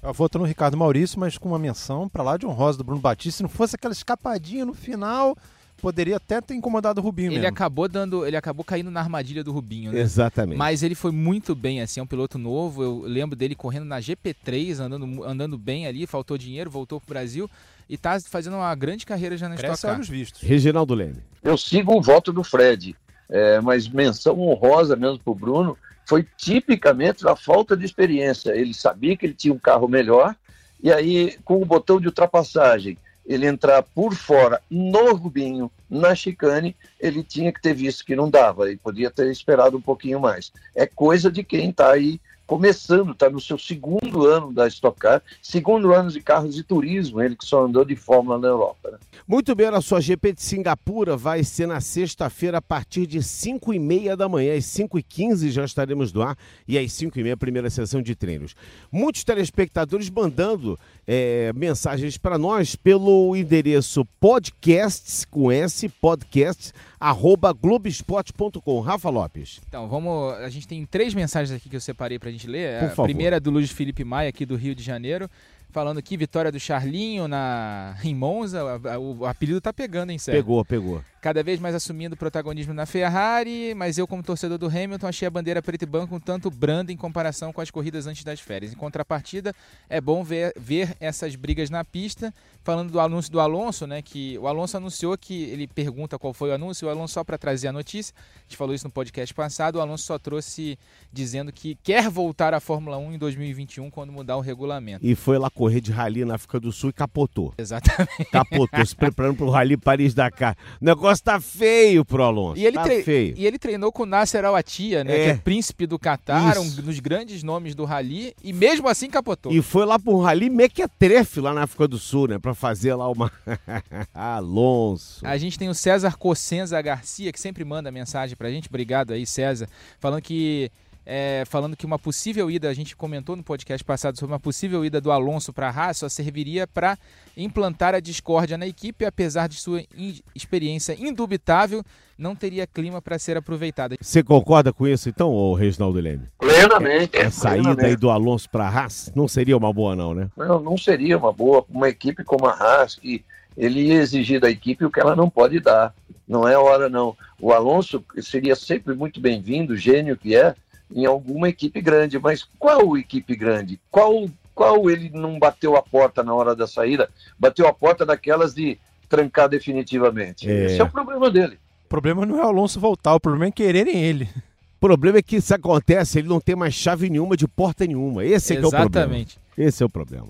Eu 0.00 0.12
voto 0.12 0.38
no 0.38 0.44
Ricardo 0.44 0.76
Maurício, 0.76 1.18
mas 1.18 1.36
com 1.36 1.48
uma 1.48 1.58
menção 1.58 2.08
para 2.08 2.22
lá 2.22 2.36
de 2.36 2.46
honrosa 2.46 2.78
do 2.78 2.84
Bruno 2.84 3.00
Batista. 3.00 3.38
Se 3.38 3.42
não 3.42 3.50
fosse 3.50 3.74
aquela 3.74 3.92
escapadinha 3.92 4.64
no 4.64 4.74
final, 4.74 5.36
poderia 5.80 6.16
até 6.16 6.40
ter 6.40 6.54
incomodado 6.54 7.00
o 7.00 7.04
Rubinho 7.04 7.28
ele 7.32 7.40
mesmo. 7.40 7.48
acabou 7.48 7.88
dando 7.88 8.24
ele 8.24 8.36
acabou 8.36 8.64
caindo 8.64 8.88
na 8.90 9.00
armadilha 9.00 9.42
do 9.42 9.50
Rubinho 9.50 9.90
né? 9.90 10.00
exatamente 10.00 10.56
mas 10.56 10.84
ele 10.84 10.94
foi 10.94 11.10
muito 11.10 11.56
bem 11.56 11.80
assim 11.80 11.98
é 11.98 12.02
um 12.02 12.06
piloto 12.06 12.38
novo 12.38 12.84
eu 12.84 13.02
lembro 13.04 13.34
dele 13.34 13.56
correndo 13.56 13.84
na 13.84 13.98
GP3 13.98 14.78
andando 14.78 15.24
andando 15.24 15.58
bem 15.58 15.88
ali 15.88 16.06
faltou 16.06 16.38
dinheiro 16.38 16.70
voltou 16.70 17.00
pro 17.00 17.08
Brasil 17.08 17.50
e 17.88 17.94
está 17.94 18.18
fazendo 18.20 18.56
uma 18.56 18.74
grande 18.74 19.04
carreira 19.04 19.36
já 19.36 19.48
na 19.48 19.54
Stock 19.54 19.80
Car. 19.80 20.02
vistos. 20.02 20.42
Reginaldo 20.42 20.94
Leme. 20.94 21.22
Eu 21.42 21.56
sigo 21.56 21.96
o 21.96 22.02
voto 22.02 22.32
do 22.32 22.44
Fred, 22.44 22.96
é, 23.28 23.60
mas 23.60 23.88
menção 23.88 24.38
honrosa 24.40 24.96
mesmo 24.96 25.18
para 25.18 25.30
o 25.30 25.34
Bruno 25.34 25.76
foi 26.06 26.26
tipicamente 26.36 27.26
a 27.26 27.36
falta 27.36 27.76
de 27.76 27.84
experiência. 27.84 28.52
Ele 28.52 28.74
sabia 28.74 29.16
que 29.16 29.26
ele 29.26 29.34
tinha 29.34 29.54
um 29.54 29.58
carro 29.58 29.88
melhor 29.88 30.34
e 30.82 30.92
aí 30.92 31.38
com 31.44 31.60
o 31.60 31.64
botão 31.64 32.00
de 32.00 32.06
ultrapassagem 32.06 32.98
ele 33.24 33.46
entrar 33.46 33.82
por 33.82 34.14
fora 34.14 34.60
no 34.70 35.14
Rubinho, 35.14 35.70
na 35.88 36.14
chicane, 36.14 36.74
ele 36.98 37.22
tinha 37.22 37.52
que 37.52 37.62
ter 37.62 37.74
visto 37.74 38.04
que 38.04 38.16
não 38.16 38.28
dava, 38.28 38.68
ele 38.68 38.78
podia 38.78 39.10
ter 39.10 39.30
esperado 39.30 39.76
um 39.76 39.80
pouquinho 39.80 40.20
mais. 40.20 40.52
É 40.74 40.86
coisa 40.86 41.30
de 41.30 41.44
quem 41.44 41.70
está 41.70 41.92
aí 41.92 42.20
começando, 42.52 43.12
está 43.12 43.30
no 43.30 43.40
seu 43.40 43.56
segundo 43.56 44.26
ano 44.26 44.52
da 44.52 44.68
Stock 44.68 45.00
Car, 45.00 45.22
segundo 45.40 45.94
ano 45.94 46.10
de 46.10 46.20
carros 46.20 46.54
de 46.54 46.62
turismo, 46.62 47.22
ele 47.22 47.34
que 47.34 47.46
só 47.46 47.64
andou 47.64 47.82
de 47.82 47.96
Fórmula 47.96 48.38
na 48.38 48.48
Europa. 48.48 48.90
Né? 48.90 48.98
Muito 49.26 49.54
bem, 49.54 49.68
a 49.68 49.80
sua 49.80 50.02
GP 50.02 50.34
de 50.34 50.42
Singapura 50.42 51.16
vai 51.16 51.44
ser 51.44 51.66
na 51.66 51.80
sexta-feira 51.80 52.58
a 52.58 52.60
partir 52.60 53.06
de 53.06 53.22
5 53.22 53.72
e 53.72 53.78
meia 53.78 54.14
da 54.14 54.28
manhã. 54.28 54.54
Às 54.54 54.66
5 54.66 54.98
e 54.98 55.02
15 55.02 55.50
já 55.50 55.64
estaremos 55.64 56.12
no 56.12 56.20
ar 56.20 56.36
e 56.68 56.78
às 56.78 56.92
5 56.92 57.18
e 57.18 57.22
meia 57.22 57.32
a 57.32 57.38
primeira 57.38 57.70
sessão 57.70 58.02
de 58.02 58.14
treinos. 58.14 58.54
Muitos 58.90 59.24
telespectadores 59.24 60.10
mandando 60.10 60.78
é, 61.06 61.54
mensagens 61.54 62.18
para 62.18 62.36
nós 62.36 62.76
pelo 62.76 63.34
endereço 63.34 64.04
podcasts, 64.20 65.24
com 65.24 65.50
S, 65.50 65.88
podcasts, 65.88 66.74
arroba 67.00 67.52
globespot.com. 67.52 68.80
Rafa 68.80 69.10
Lopes. 69.10 69.60
Então, 69.66 69.88
vamos. 69.88 70.34
A 70.34 70.48
gente 70.48 70.68
tem 70.68 70.84
três 70.84 71.14
mensagens 71.14 71.56
aqui 71.56 71.68
que 71.68 71.76
eu 71.76 71.80
separei 71.80 72.18
para 72.18 72.28
a 72.28 72.32
gente 72.32 72.41
ler. 72.46 72.78
Por 72.78 72.86
a 72.86 72.90
favor. 72.90 73.04
primeira 73.04 73.36
é 73.36 73.40
do 73.40 73.50
Luiz 73.50 73.70
Felipe 73.70 74.04
Maia, 74.04 74.28
aqui 74.28 74.44
do 74.44 74.56
Rio 74.56 74.74
de 74.74 74.82
Janeiro 74.82 75.28
falando 75.72 75.96
aqui, 75.96 76.18
vitória 76.18 76.52
do 76.52 76.60
Charlinho 76.60 77.26
na, 77.26 77.96
em 78.04 78.14
Monza. 78.14 78.62
O, 78.98 79.20
o 79.20 79.26
apelido 79.26 79.58
tá 79.60 79.72
pegando, 79.72 80.10
hein, 80.10 80.18
Sérgio? 80.18 80.42
Pegou, 80.42 80.64
pegou 80.64 81.02
cada 81.22 81.40
vez 81.40 81.60
mais 81.60 81.72
assumindo 81.72 82.16
protagonismo 82.16 82.74
na 82.74 82.84
Ferrari, 82.84 83.74
mas 83.76 83.96
eu, 83.96 84.08
como 84.08 84.24
torcedor 84.24 84.58
do 84.58 84.66
Hamilton, 84.66 85.06
achei 85.06 85.28
a 85.28 85.30
bandeira 85.30 85.62
preto 85.62 85.82
e 85.82 85.86
branco 85.86 86.16
um 86.16 86.20
tanto 86.20 86.50
branda 86.50 86.90
em 86.92 86.96
comparação 86.96 87.52
com 87.52 87.60
as 87.60 87.70
corridas 87.70 88.08
antes 88.08 88.24
das 88.24 88.40
férias. 88.40 88.72
Em 88.72 88.76
contrapartida, 88.76 89.54
é 89.88 90.00
bom 90.00 90.24
ver, 90.24 90.52
ver 90.58 90.96
essas 90.98 91.36
brigas 91.36 91.70
na 91.70 91.84
pista. 91.84 92.34
Falando 92.64 92.90
do 92.90 93.00
anúncio 93.00 93.30
do 93.30 93.40
Alonso, 93.40 93.86
né? 93.86 94.02
Que 94.02 94.36
o 94.38 94.48
Alonso 94.48 94.76
anunciou 94.76 95.16
que 95.16 95.44
ele 95.44 95.66
pergunta 95.68 96.18
qual 96.18 96.32
foi 96.32 96.50
o 96.50 96.54
anúncio, 96.54 96.88
o 96.88 96.90
Alonso, 96.90 97.14
só 97.14 97.24
para 97.24 97.38
trazer 97.38 97.68
a 97.68 97.72
notícia, 97.72 98.14
a 98.16 98.42
gente 98.42 98.56
falou 98.56 98.74
isso 98.74 98.84
no 98.84 98.90
podcast 98.90 99.32
passado, 99.32 99.76
o 99.76 99.80
Alonso 99.80 100.04
só 100.04 100.18
trouxe 100.18 100.78
dizendo 101.12 101.52
que 101.52 101.76
quer 101.82 102.08
voltar 102.08 102.52
à 102.52 102.60
Fórmula 102.60 102.98
1 102.98 103.14
em 103.14 103.18
2021 103.18 103.90
quando 103.90 104.12
mudar 104.12 104.36
o 104.36 104.40
regulamento. 104.40 105.06
E 105.06 105.14
foi 105.14 105.38
lá 105.38 105.50
correr 105.50 105.80
de 105.80 105.92
rally 105.92 106.24
na 106.24 106.34
África 106.34 106.58
do 106.58 106.72
Sul 106.72 106.90
e 106.90 106.92
capotou. 106.92 107.52
Exatamente. 107.58 108.24
Capotou, 108.30 108.84
se 108.86 108.96
preparando 108.96 109.36
para 109.36 109.46
o 109.46 109.50
rally 109.50 109.76
Paris-Dakar. 109.76 110.56
Negócio 110.80 111.11
negócio 111.12 111.24
tá 111.24 111.40
feio 111.40 112.04
pro 112.04 112.22
Alonso. 112.22 112.58
E 112.58 112.66
ele, 112.66 112.76
tá 112.76 112.82
tre... 112.82 113.02
feio. 113.02 113.34
e 113.36 113.46
ele 113.46 113.58
treinou 113.58 113.92
com 113.92 114.02
o 114.02 114.06
Nasser 114.06 114.44
Al-Attiyah, 114.44 115.04
né? 115.04 115.12
É. 115.12 115.24
Que 115.24 115.30
é 115.30 115.34
príncipe 115.34 115.86
do 115.86 115.98
Catar, 115.98 116.58
um 116.58 116.68
dos 116.68 116.98
grandes 116.98 117.42
nomes 117.42 117.74
do 117.74 117.84
rally, 117.84 118.34
e 118.42 118.52
mesmo 118.52 118.88
assim 118.88 119.08
capotou. 119.08 119.52
E 119.52 119.60
foi 119.62 119.84
lá 119.84 119.98
pro 119.98 120.18
rally 120.18 120.48
Mequetrefe, 120.48 121.40
lá 121.40 121.52
na 121.52 121.62
África 121.64 121.86
do 121.86 121.98
Sul, 121.98 122.28
né? 122.28 122.38
Pra 122.38 122.54
fazer 122.54 122.94
lá 122.94 123.08
uma... 123.08 123.30
Alonso. 124.14 125.24
A 125.26 125.36
gente 125.36 125.58
tem 125.58 125.68
o 125.68 125.74
César 125.74 126.16
Cossenza 126.16 126.80
Garcia, 126.80 127.32
que 127.32 127.40
sempre 127.40 127.64
manda 127.64 127.90
mensagem 127.90 128.36
pra 128.36 128.50
gente. 128.50 128.68
Obrigado 128.68 129.12
aí, 129.12 129.26
César. 129.26 129.68
Falando 130.00 130.22
que 130.22 130.70
é, 131.04 131.44
falando 131.46 131.76
que 131.76 131.84
uma 131.84 131.98
possível 131.98 132.50
ida, 132.50 132.68
a 132.68 132.74
gente 132.74 132.96
comentou 132.96 133.34
no 133.34 133.42
podcast 133.42 133.84
passado 133.84 134.18
sobre 134.18 134.32
uma 134.32 134.40
possível 134.40 134.84
ida 134.84 135.00
do 135.00 135.10
Alonso 135.10 135.52
para 135.52 135.68
a 135.68 135.70
Haas, 135.70 135.98
só 135.98 136.08
serviria 136.08 136.66
para 136.66 136.96
implantar 137.36 137.94
a 137.94 138.00
discórdia 138.00 138.56
na 138.56 138.66
equipe, 138.66 139.04
apesar 139.04 139.48
de 139.48 139.56
sua 139.56 139.80
in 139.96 140.20
experiência 140.34 140.96
indubitável, 140.98 141.82
não 142.16 142.36
teria 142.36 142.66
clima 142.66 143.02
para 143.02 143.18
ser 143.18 143.36
aproveitada. 143.36 143.96
Você 144.00 144.22
concorda 144.22 144.72
com 144.72 144.86
isso 144.86 145.08
então, 145.08 145.30
ô 145.30 145.54
Reginaldo 145.54 145.98
Leme? 145.98 146.28
Plenamente. 146.38 147.16
A 147.18 147.30
saída 147.30 147.62
plenamente. 147.62 147.86
aí 147.86 147.96
do 147.96 148.10
Alonso 148.10 148.48
para 148.48 148.68
a 148.68 148.68
Haas 148.68 149.12
não 149.14 149.26
seria 149.26 149.56
uma 149.56 149.72
boa 149.72 149.96
não, 149.96 150.14
né? 150.14 150.28
Não, 150.36 150.60
não 150.60 150.78
seria 150.78 151.18
uma 151.18 151.32
boa. 151.32 151.64
Uma 151.68 151.88
equipe 151.88 152.22
como 152.22 152.46
a 152.46 152.52
Haas, 152.52 152.94
que 152.94 153.24
ele 153.56 153.88
ia 153.88 153.94
exigir 153.94 154.40
da 154.40 154.50
equipe 154.50 154.84
o 154.84 154.90
que 154.90 155.00
ela 155.00 155.16
não 155.16 155.28
pode 155.28 155.58
dar. 155.58 155.94
Não 156.26 156.46
é 156.46 156.56
hora 156.56 156.88
não. 156.88 157.16
O 157.40 157.52
Alonso 157.52 158.04
seria 158.20 158.54
sempre 158.54 158.94
muito 158.94 159.20
bem-vindo, 159.20 159.76
gênio 159.76 160.16
que 160.16 160.36
é, 160.36 160.54
em 160.94 161.06
alguma 161.06 161.48
equipe 161.48 161.80
grande, 161.80 162.18
mas 162.18 162.46
qual 162.58 162.96
equipe 162.96 163.34
grande? 163.36 163.80
Qual, 163.90 164.28
qual 164.54 164.90
ele 164.90 165.10
não 165.10 165.38
bateu 165.38 165.76
a 165.76 165.82
porta 165.82 166.22
na 166.22 166.34
hora 166.34 166.54
da 166.54 166.66
saída? 166.66 167.08
Bateu 167.38 167.66
a 167.66 167.72
porta 167.72 168.04
daquelas 168.04 168.54
de 168.54 168.78
trancar 169.08 169.48
definitivamente. 169.48 170.50
É. 170.50 170.66
Esse 170.66 170.80
é 170.80 170.84
o 170.84 170.90
problema 170.90 171.30
dele. 171.30 171.58
O 171.84 171.88
problema 171.88 172.24
não 172.24 172.38
é 172.38 172.44
o 172.44 172.48
Alonso 172.48 172.80
voltar, 172.80 173.14
o 173.14 173.20
problema 173.20 173.46
é 173.46 173.50
quererem 173.50 174.02
ele. 174.02 174.28
O 174.76 174.80
problema 174.80 175.18
é 175.18 175.22
que 175.22 175.36
isso 175.36 175.54
acontece, 175.54 176.18
ele 176.18 176.28
não 176.28 176.40
tem 176.40 176.56
mais 176.56 176.74
chave 176.74 177.08
nenhuma 177.08 177.36
de 177.36 177.46
porta 177.46 177.86
nenhuma. 177.86 178.24
Esse 178.24 178.54
é, 178.54 178.56
é 178.56 178.58
o 178.58 178.62
problema. 178.62 178.84
Exatamente. 178.84 179.38
Esse 179.56 179.82
é 179.82 179.86
o 179.86 179.88
problema. 179.88 180.28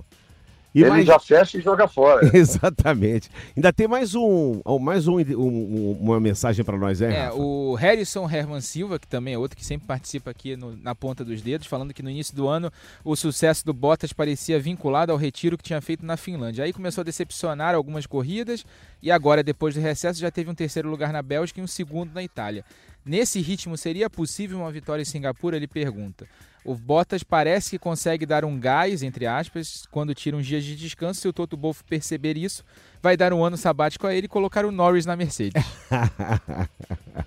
E 0.74 0.80
ele 0.80 0.90
mais... 0.90 1.06
já 1.06 1.18
fecha 1.18 1.58
e 1.58 1.60
joga 1.60 1.86
fora. 1.86 2.28
Exatamente. 2.36 3.30
Ainda 3.56 3.72
tem 3.72 3.86
mais 3.86 4.14
um, 4.14 4.60
mais 4.80 5.06
um, 5.06 5.18
um 5.18 5.92
uma 6.00 6.18
mensagem 6.18 6.64
para 6.64 6.78
nós, 6.78 7.02
é? 7.02 7.26
É, 7.26 7.32
o 7.32 7.74
Harrison 7.74 8.28
Herman 8.28 8.60
Silva, 8.60 8.98
que 8.98 9.06
também 9.06 9.34
é 9.34 9.38
outro 9.38 9.56
que 9.56 9.64
sempre 9.64 9.86
participa 9.86 10.30
aqui 10.30 10.56
no, 10.56 10.76
na 10.76 10.94
ponta 10.94 11.24
dos 11.24 11.42
dedos, 11.42 11.66
falando 11.66 11.92
que 11.92 12.02
no 12.02 12.10
início 12.10 12.34
do 12.34 12.48
ano 12.48 12.72
o 13.04 13.14
sucesso 13.14 13.64
do 13.64 13.72
Bottas 13.72 14.12
parecia 14.12 14.58
vinculado 14.58 15.12
ao 15.12 15.18
retiro 15.18 15.58
que 15.58 15.64
tinha 15.64 15.80
feito 15.80 16.04
na 16.04 16.16
Finlândia. 16.16 16.64
Aí 16.64 16.72
começou 16.72 17.02
a 17.02 17.04
decepcionar 17.04 17.74
algumas 17.74 18.06
corridas 18.06 18.64
e 19.02 19.10
agora, 19.10 19.42
depois 19.42 19.74
do 19.74 19.80
recesso, 19.80 20.20
já 20.20 20.30
teve 20.30 20.50
um 20.50 20.54
terceiro 20.54 20.88
lugar 20.88 21.12
na 21.12 21.22
Bélgica 21.22 21.60
e 21.60 21.62
um 21.62 21.66
segundo 21.66 22.12
na 22.14 22.22
Itália. 22.22 22.64
Nesse 23.04 23.40
ritmo, 23.40 23.76
seria 23.76 24.08
possível 24.08 24.58
uma 24.58 24.70
vitória 24.70 25.02
em 25.02 25.04
Singapura? 25.04 25.56
Ele 25.56 25.66
pergunta. 25.66 26.26
O 26.64 26.74
Bottas 26.74 27.22
parece 27.22 27.70
que 27.70 27.78
consegue 27.78 28.24
dar 28.24 28.44
um 28.44 28.58
gás, 28.58 29.02
entre 29.02 29.26
aspas, 29.26 29.84
quando 29.90 30.14
tira 30.14 30.36
uns 30.36 30.46
dias 30.46 30.64
de 30.64 30.76
descanso. 30.76 31.20
Se 31.20 31.28
o 31.28 31.32
Toto 31.32 31.56
Wolff 31.56 31.82
perceber 31.84 32.36
isso, 32.36 32.64
vai 33.02 33.16
dar 33.16 33.32
um 33.32 33.44
ano 33.44 33.56
sabático 33.56 34.06
a 34.06 34.14
ele 34.14 34.26
e 34.26 34.28
colocar 34.28 34.64
o 34.64 34.70
Norris 34.70 35.04
na 35.04 35.16
Mercedes. 35.16 35.62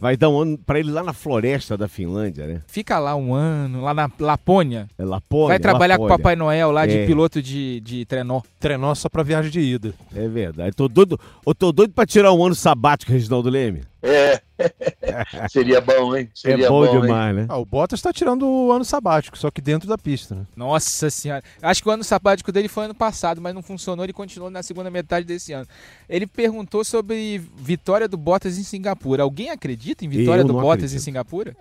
vai 0.00 0.16
dar 0.16 0.28
um 0.28 0.40
ano 0.40 0.58
para 0.58 0.80
ele 0.80 0.90
lá 0.90 1.02
na 1.02 1.12
floresta 1.12 1.76
da 1.76 1.86
Finlândia, 1.86 2.46
né? 2.46 2.60
Fica 2.66 2.98
lá 2.98 3.14
um 3.14 3.32
ano, 3.32 3.82
lá 3.82 3.94
na 3.94 4.10
Lapônia. 4.18 4.88
É 4.98 5.04
Lapônia. 5.04 5.48
Vai 5.48 5.58
trabalhar 5.60 5.94
Lapônia. 5.94 6.08
com 6.08 6.14
o 6.14 6.18
Papai 6.18 6.36
Noel 6.36 6.72
lá 6.72 6.86
de 6.86 6.98
é. 6.98 7.06
piloto 7.06 7.40
de, 7.40 7.80
de 7.80 8.04
trenó. 8.04 8.42
Trenó 8.58 8.94
só 8.94 9.08
para 9.08 9.22
viagem 9.22 9.50
de 9.50 9.60
ida. 9.60 9.94
É 10.14 10.26
verdade. 10.26 10.74
Tô 10.74 10.88
doido, 10.88 11.18
eu 11.46 11.54
tô 11.54 11.70
doido 11.70 11.92
para 11.92 12.04
tirar 12.04 12.32
um 12.32 12.44
ano 12.44 12.54
sabático, 12.54 13.12
Reginaldo 13.12 13.48
Leme. 13.48 13.82
É. 14.56 15.48
Seria 15.48 15.80
bom, 15.80 16.14
hein? 16.14 16.30
Seria 16.34 16.66
é 16.66 16.68
bom, 16.68 16.86
bom 16.86 17.00
demais, 17.00 17.36
hein? 17.36 17.42
né? 17.42 17.46
Ah, 17.48 17.58
o 17.58 17.64
Bottas 17.64 17.98
está 17.98 18.12
tirando 18.12 18.46
o 18.46 18.70
ano 18.70 18.84
sabático, 18.84 19.36
só 19.36 19.50
que 19.50 19.60
dentro 19.60 19.88
da 19.88 19.98
pista, 19.98 20.34
né? 20.34 20.46
Nossa 20.54 21.10
senhora. 21.10 21.42
Acho 21.60 21.82
que 21.82 21.88
o 21.88 21.92
ano 21.92 22.04
sabático 22.04 22.52
dele 22.52 22.68
foi 22.68 22.84
ano 22.84 22.94
passado, 22.94 23.40
mas 23.40 23.54
não 23.54 23.62
funcionou. 23.62 24.04
Ele 24.04 24.12
continuou 24.12 24.50
na 24.50 24.62
segunda 24.62 24.90
metade 24.90 25.26
desse 25.26 25.52
ano. 25.52 25.66
Ele 26.08 26.26
perguntou 26.26 26.84
sobre 26.84 27.38
vitória 27.56 28.06
do 28.06 28.16
Bottas 28.16 28.58
em 28.58 28.62
Singapura. 28.62 29.22
Alguém 29.22 29.50
acredita 29.50 30.04
em 30.04 30.08
vitória 30.08 30.42
Eu 30.42 30.46
do 30.46 30.52
Bottas 30.52 30.84
acredito. 30.84 30.96
em 30.96 31.00
Singapura? 31.00 31.56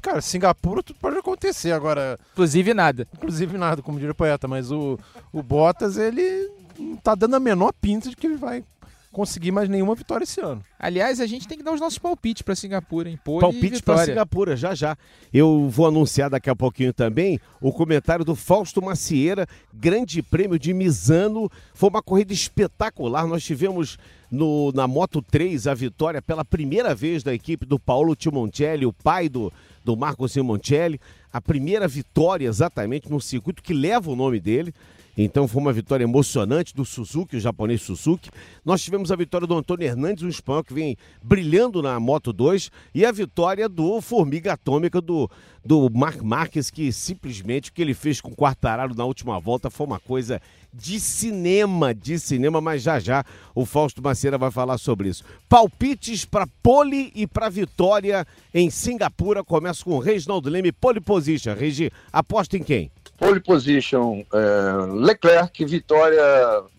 Cara, 0.00 0.20
Singapura 0.20 0.82
tudo 0.82 0.98
pode 0.98 1.16
acontecer 1.18 1.70
agora. 1.72 2.18
Inclusive 2.32 2.74
nada. 2.74 3.06
Inclusive 3.14 3.56
nada, 3.56 3.82
como 3.82 3.98
diria 3.98 4.12
o 4.12 4.16
poeta, 4.16 4.48
mas 4.48 4.72
o, 4.72 4.98
o 5.32 5.42
Bottas, 5.42 5.96
ele 5.96 6.50
não 6.76 6.96
tá 6.96 7.14
dando 7.14 7.36
a 7.36 7.40
menor 7.40 7.72
pinta 7.80 8.10
de 8.10 8.16
que 8.16 8.26
ele 8.26 8.36
vai 8.36 8.64
conseguir 9.12 9.52
mais 9.52 9.68
nenhuma 9.68 9.94
vitória 9.94 10.24
esse 10.24 10.40
ano. 10.40 10.62
Aliás, 10.78 11.20
a 11.20 11.26
gente 11.26 11.46
tem 11.46 11.58
que 11.58 11.62
dar 11.62 11.72
os 11.72 11.80
nossos 11.80 11.98
palpites 11.98 12.42
para 12.42 12.56
Singapura, 12.56 13.08
em 13.08 13.16
pole 13.16 13.40
Palpite 13.40 13.82
para. 13.82 14.04
Singapura, 14.04 14.56
já 14.56 14.74
já. 14.74 14.96
Eu 15.32 15.68
vou 15.68 15.86
anunciar 15.86 16.30
daqui 16.30 16.50
a 16.50 16.56
pouquinho 16.56 16.92
também 16.92 17.38
o 17.60 17.72
comentário 17.72 18.24
do 18.24 18.34
Fausto 18.34 18.82
Macieira, 18.82 19.46
Grande 19.72 20.22
Prêmio 20.22 20.58
de 20.58 20.72
Misano. 20.72 21.50
Foi 21.74 21.90
uma 21.90 22.02
corrida 22.02 22.32
espetacular. 22.32 23.26
Nós 23.26 23.44
tivemos 23.44 23.98
no, 24.30 24.72
na 24.72 24.88
Moto 24.88 25.20
3 25.20 25.66
a 25.66 25.74
vitória 25.74 26.22
pela 26.22 26.44
primeira 26.44 26.94
vez 26.94 27.22
da 27.22 27.34
equipe 27.34 27.66
do 27.66 27.78
Paulo 27.78 28.16
Timoncelli, 28.16 28.86
o 28.86 28.92
pai 28.92 29.28
do, 29.28 29.52
do 29.84 29.94
Marco 29.94 30.26
Simoncelli. 30.26 30.98
A 31.32 31.40
primeira 31.40 31.88
vitória 31.88 32.46
exatamente 32.46 33.10
no 33.10 33.20
circuito 33.20 33.62
que 33.62 33.72
leva 33.72 34.10
o 34.10 34.16
nome 34.16 34.38
dele. 34.38 34.74
Então 35.16 35.46
foi 35.46 35.60
uma 35.60 35.72
vitória 35.72 36.04
emocionante 36.04 36.74
do 36.74 36.84
Suzuki, 36.84 37.36
o 37.36 37.40
japonês 37.40 37.82
Suzuki. 37.82 38.30
Nós 38.64 38.82
tivemos 38.82 39.12
a 39.12 39.16
vitória 39.16 39.46
do 39.46 39.54
Antônio 39.54 39.86
Hernandes, 39.86 40.22
um 40.24 40.28
espanhol 40.28 40.64
que 40.64 40.72
vem 40.72 40.96
brilhando 41.22 41.82
na 41.82 42.00
Moto 42.00 42.32
2, 42.32 42.70
e 42.94 43.04
a 43.04 43.12
vitória 43.12 43.68
do 43.68 44.00
Formiga 44.00 44.54
Atômica 44.54 45.02
do, 45.02 45.30
do 45.62 45.90
Mark 45.92 46.22
Marques, 46.22 46.70
que 46.70 46.90
simplesmente 46.90 47.70
o 47.70 47.72
que 47.74 47.82
ele 47.82 47.92
fez 47.92 48.22
com 48.22 48.30
o 48.30 48.36
Quartararo 48.36 48.94
na 48.94 49.04
última 49.04 49.38
volta 49.38 49.68
foi 49.68 49.86
uma 49.86 50.00
coisa 50.00 50.40
de 50.72 50.98
cinema, 50.98 51.94
de 51.94 52.18
cinema, 52.18 52.60
mas 52.60 52.82
já 52.82 52.98
já 52.98 53.24
o 53.54 53.66
Fausto 53.66 54.02
Maceira 54.02 54.38
vai 54.38 54.50
falar 54.50 54.78
sobre 54.78 55.08
isso. 55.08 55.24
Palpites 55.48 56.24
para 56.24 56.46
pole 56.62 57.12
e 57.14 57.26
para 57.26 57.48
vitória 57.48 58.26
em 58.54 58.70
Singapura. 58.70 59.44
Começa 59.44 59.84
com 59.84 59.92
o 59.92 59.98
Reginaldo 59.98 60.48
Leme, 60.48 60.72
pole 60.72 61.00
position. 61.00 61.54
Regi, 61.54 61.90
aposta 62.12 62.56
em 62.56 62.62
quem? 62.62 62.90
Pole 63.18 63.40
position, 63.40 64.24
é, 64.32 64.86
Leclerc, 64.94 65.64
vitória, 65.64 66.22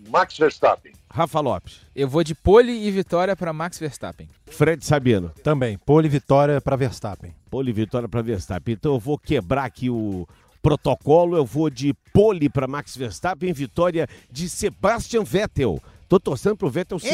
Max 0.09 0.37
Verstappen. 0.37 0.91
Rafa 1.09 1.39
Lopes, 1.39 1.81
Eu 1.95 2.09
vou 2.09 2.23
de 2.23 2.33
pole 2.33 2.71
e 2.71 2.89
vitória 2.89 3.35
para 3.35 3.53
Max 3.53 3.77
Verstappen. 3.77 4.27
Fred 4.47 4.83
Sabino. 4.83 5.29
Também, 5.43 5.77
pole 5.77 6.09
vitória 6.09 6.59
para 6.59 6.75
Verstappen. 6.75 7.35
Pole 7.51 7.71
vitória 7.71 8.09
para 8.09 8.23
Verstappen. 8.23 8.73
Então 8.73 8.93
eu 8.93 8.99
vou 8.99 9.15
quebrar 9.15 9.65
aqui 9.65 9.91
o 9.91 10.27
protocolo. 10.63 11.35
Eu 11.37 11.45
vou 11.45 11.69
de 11.69 11.93
pole 12.13 12.49
para 12.49 12.65
Max 12.65 12.95
Verstappen, 12.95 13.51
vitória 13.53 14.07
de 14.31 14.49
Sebastian 14.49 15.23
Vettel. 15.23 15.79
Tô 16.07 16.19
torcendo 16.19 16.55
pro 16.55 16.69
Vettel 16.69 16.99
se 16.99 17.09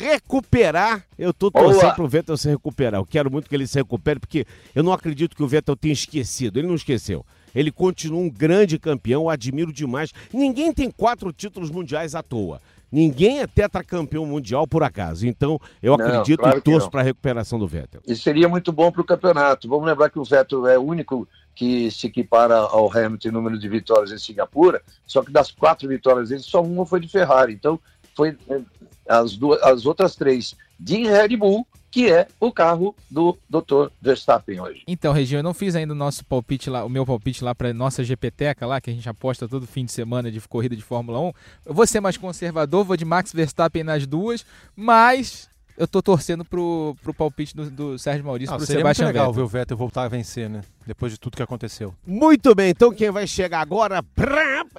recuperar. 0.00 1.04
Eu 1.18 1.34
tô 1.34 1.50
torcendo 1.50 1.80
Boa. 1.80 1.94
pro 1.94 2.08
Vettel 2.08 2.36
se 2.36 2.48
recuperar. 2.48 3.00
Eu 3.00 3.06
quero 3.06 3.30
muito 3.30 3.48
que 3.48 3.54
ele 3.54 3.66
se 3.66 3.76
recupere, 3.78 4.20
porque 4.20 4.46
eu 4.74 4.82
não 4.82 4.92
acredito 4.92 5.34
que 5.36 5.42
o 5.42 5.48
Vettel 5.48 5.76
tenha 5.76 5.92
esquecido. 5.92 6.58
Ele 6.58 6.68
não 6.68 6.76
esqueceu. 6.76 7.24
Ele 7.54 7.70
continua 7.70 8.20
um 8.20 8.30
grande 8.30 8.78
campeão, 8.78 9.22
eu 9.22 9.30
admiro 9.30 9.72
demais. 9.72 10.12
Ninguém 10.32 10.72
tem 10.72 10.90
quatro 10.90 11.32
títulos 11.32 11.70
mundiais 11.70 12.14
à 12.14 12.22
toa. 12.22 12.60
Ninguém 12.90 13.40
é 13.40 13.46
tetracampeão 13.48 14.24
mundial 14.24 14.68
por 14.68 14.84
acaso. 14.84 15.26
Então, 15.26 15.60
eu 15.82 15.96
Não, 15.96 16.06
acredito 16.06 16.38
claro 16.38 16.58
e 16.58 16.60
torço 16.60 16.88
para 16.88 17.00
a 17.00 17.04
recuperação 17.04 17.58
do 17.58 17.66
Vettel. 17.66 18.00
E 18.06 18.14
seria 18.14 18.48
muito 18.48 18.70
bom 18.70 18.92
para 18.92 19.02
o 19.02 19.04
campeonato. 19.04 19.68
Vamos 19.68 19.86
lembrar 19.86 20.10
que 20.10 20.18
o 20.20 20.24
Vettel 20.24 20.68
é 20.68 20.78
o 20.78 20.82
único 20.82 21.26
que 21.54 21.90
se 21.90 22.06
equipara 22.06 22.56
ao 22.56 22.90
Hamilton 22.90 23.28
em 23.28 23.32
número 23.32 23.58
de 23.58 23.68
vitórias 23.68 24.10
em 24.10 24.18
Singapura, 24.18 24.82
só 25.06 25.22
que 25.22 25.30
das 25.30 25.50
quatro 25.50 25.88
vitórias 25.88 26.28
dele, 26.28 26.42
só 26.42 26.62
uma 26.62 26.84
foi 26.84 27.00
de 27.00 27.08
Ferrari. 27.08 27.52
Então, 27.52 27.78
foi 28.14 28.36
eh, 28.48 28.60
as, 29.08 29.36
duas, 29.36 29.62
as 29.62 29.86
outras 29.86 30.16
três 30.16 30.56
de 30.78 31.04
Red 31.04 31.36
Bull, 31.36 31.66
que 31.90 32.10
é 32.10 32.26
o 32.40 32.50
carro 32.50 32.94
do 33.08 33.38
Dr. 33.48 33.88
Verstappen 34.02 34.60
hoje. 34.60 34.82
Então, 34.88 35.12
Reginho, 35.12 35.38
eu 35.38 35.42
não 35.44 35.54
fiz 35.54 35.76
ainda 35.76 35.92
o 35.92 35.96
nosso 35.96 36.24
palpite 36.24 36.68
lá, 36.68 36.84
o 36.84 36.88
meu 36.88 37.06
palpite 37.06 37.44
lá 37.44 37.54
para 37.54 37.72
nossa 37.72 38.02
GPTeca 38.02 38.66
lá, 38.66 38.80
que 38.80 38.90
a 38.90 38.92
gente 38.92 39.08
aposta 39.08 39.46
todo 39.46 39.64
fim 39.64 39.84
de 39.84 39.92
semana 39.92 40.28
de 40.30 40.40
corrida 40.40 40.74
de 40.74 40.82
Fórmula 40.82 41.20
1. 41.20 41.32
Eu 41.66 41.74
vou 41.74 41.86
ser 41.86 42.00
mais 42.00 42.16
conservador, 42.16 42.84
vou 42.84 42.96
de 42.96 43.04
Max 43.04 43.32
Verstappen 43.32 43.84
nas 43.84 44.08
duas, 44.08 44.44
mas 44.74 45.48
eu 45.76 45.88
tô 45.88 46.00
torcendo 46.02 46.44
pro, 46.44 46.96
pro 47.02 47.12
palpite 47.12 47.54
do, 47.56 47.70
do 47.70 47.98
Sérgio 47.98 48.24
Maurício 48.24 48.54
Ah, 48.54 48.56
pro 48.56 48.66
seria 48.66 48.84
muito 48.84 48.96
Sebastian 48.96 49.06
legal 49.06 49.26
Vettel. 49.26 49.34
ver 49.34 49.42
o 49.42 49.48
Vettel 49.48 49.76
voltar 49.76 50.02
a 50.04 50.08
vencer, 50.08 50.48
né? 50.48 50.60
Depois 50.86 51.12
de 51.12 51.18
tudo 51.18 51.36
que 51.36 51.42
aconteceu. 51.42 51.94
Muito 52.06 52.54
bem, 52.54 52.70
então 52.70 52.92
quem 52.92 53.10
vai 53.10 53.26
chegar 53.26 53.60
agora 53.60 54.04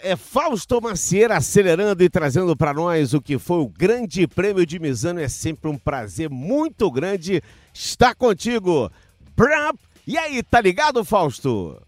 é 0.01 0.15
Fausto 0.15 0.79
Macieira 0.81 1.37
acelerando 1.37 2.03
e 2.03 2.09
trazendo 2.09 2.55
para 2.55 2.73
nós 2.73 3.13
o 3.13 3.21
que 3.21 3.37
foi 3.37 3.57
o 3.57 3.67
Grande 3.67 4.27
Prêmio 4.27 4.65
de 4.65 4.79
Misano. 4.79 5.19
É 5.19 5.27
sempre 5.27 5.69
um 5.69 5.77
prazer 5.77 6.29
muito 6.29 6.89
grande 6.91 7.41
estar 7.73 8.15
contigo. 8.15 8.91
E 10.07 10.17
aí, 10.17 10.41
tá 10.43 10.61
ligado, 10.61 11.03
Fausto? 11.03 11.81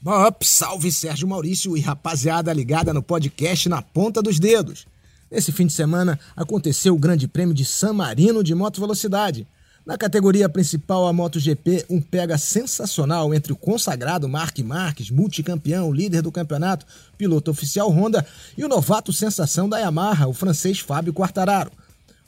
Bop, 0.00 0.46
salve 0.46 0.90
Sérgio 0.90 1.28
Maurício 1.28 1.76
e 1.76 1.80
rapaziada 1.80 2.52
ligada 2.52 2.92
no 2.92 3.02
podcast 3.02 3.68
Na 3.68 3.80
Ponta 3.80 4.20
dos 4.20 4.38
Dedos. 4.38 4.86
Nesse 5.32 5.50
fim 5.50 5.66
de 5.66 5.72
semana 5.72 6.20
aconteceu 6.36 6.94
o 6.94 6.98
Grande 6.98 7.26
Prêmio 7.26 7.54
de 7.54 7.64
San 7.64 7.94
Marino 7.94 8.44
de 8.44 8.54
moto 8.54 8.78
velocidade. 8.78 9.46
Na 9.84 9.96
categoria 9.96 10.46
principal, 10.46 11.06
a 11.06 11.12
MotoGP, 11.12 11.86
um 11.88 12.02
pega 12.02 12.36
sensacional 12.36 13.32
entre 13.32 13.50
o 13.50 13.56
consagrado 13.56 14.28
Mark 14.28 14.58
Marques, 14.58 15.10
multicampeão, 15.10 15.90
líder 15.90 16.20
do 16.20 16.30
campeonato, 16.30 16.84
piloto 17.16 17.50
oficial 17.50 17.90
Honda, 17.90 18.26
e 18.58 18.62
o 18.62 18.68
novato 18.68 19.10
sensação 19.10 19.70
da 19.70 19.78
Yamaha, 19.78 20.28
o 20.28 20.34
francês 20.34 20.80
Fábio 20.80 21.14
Quartararo. 21.14 21.72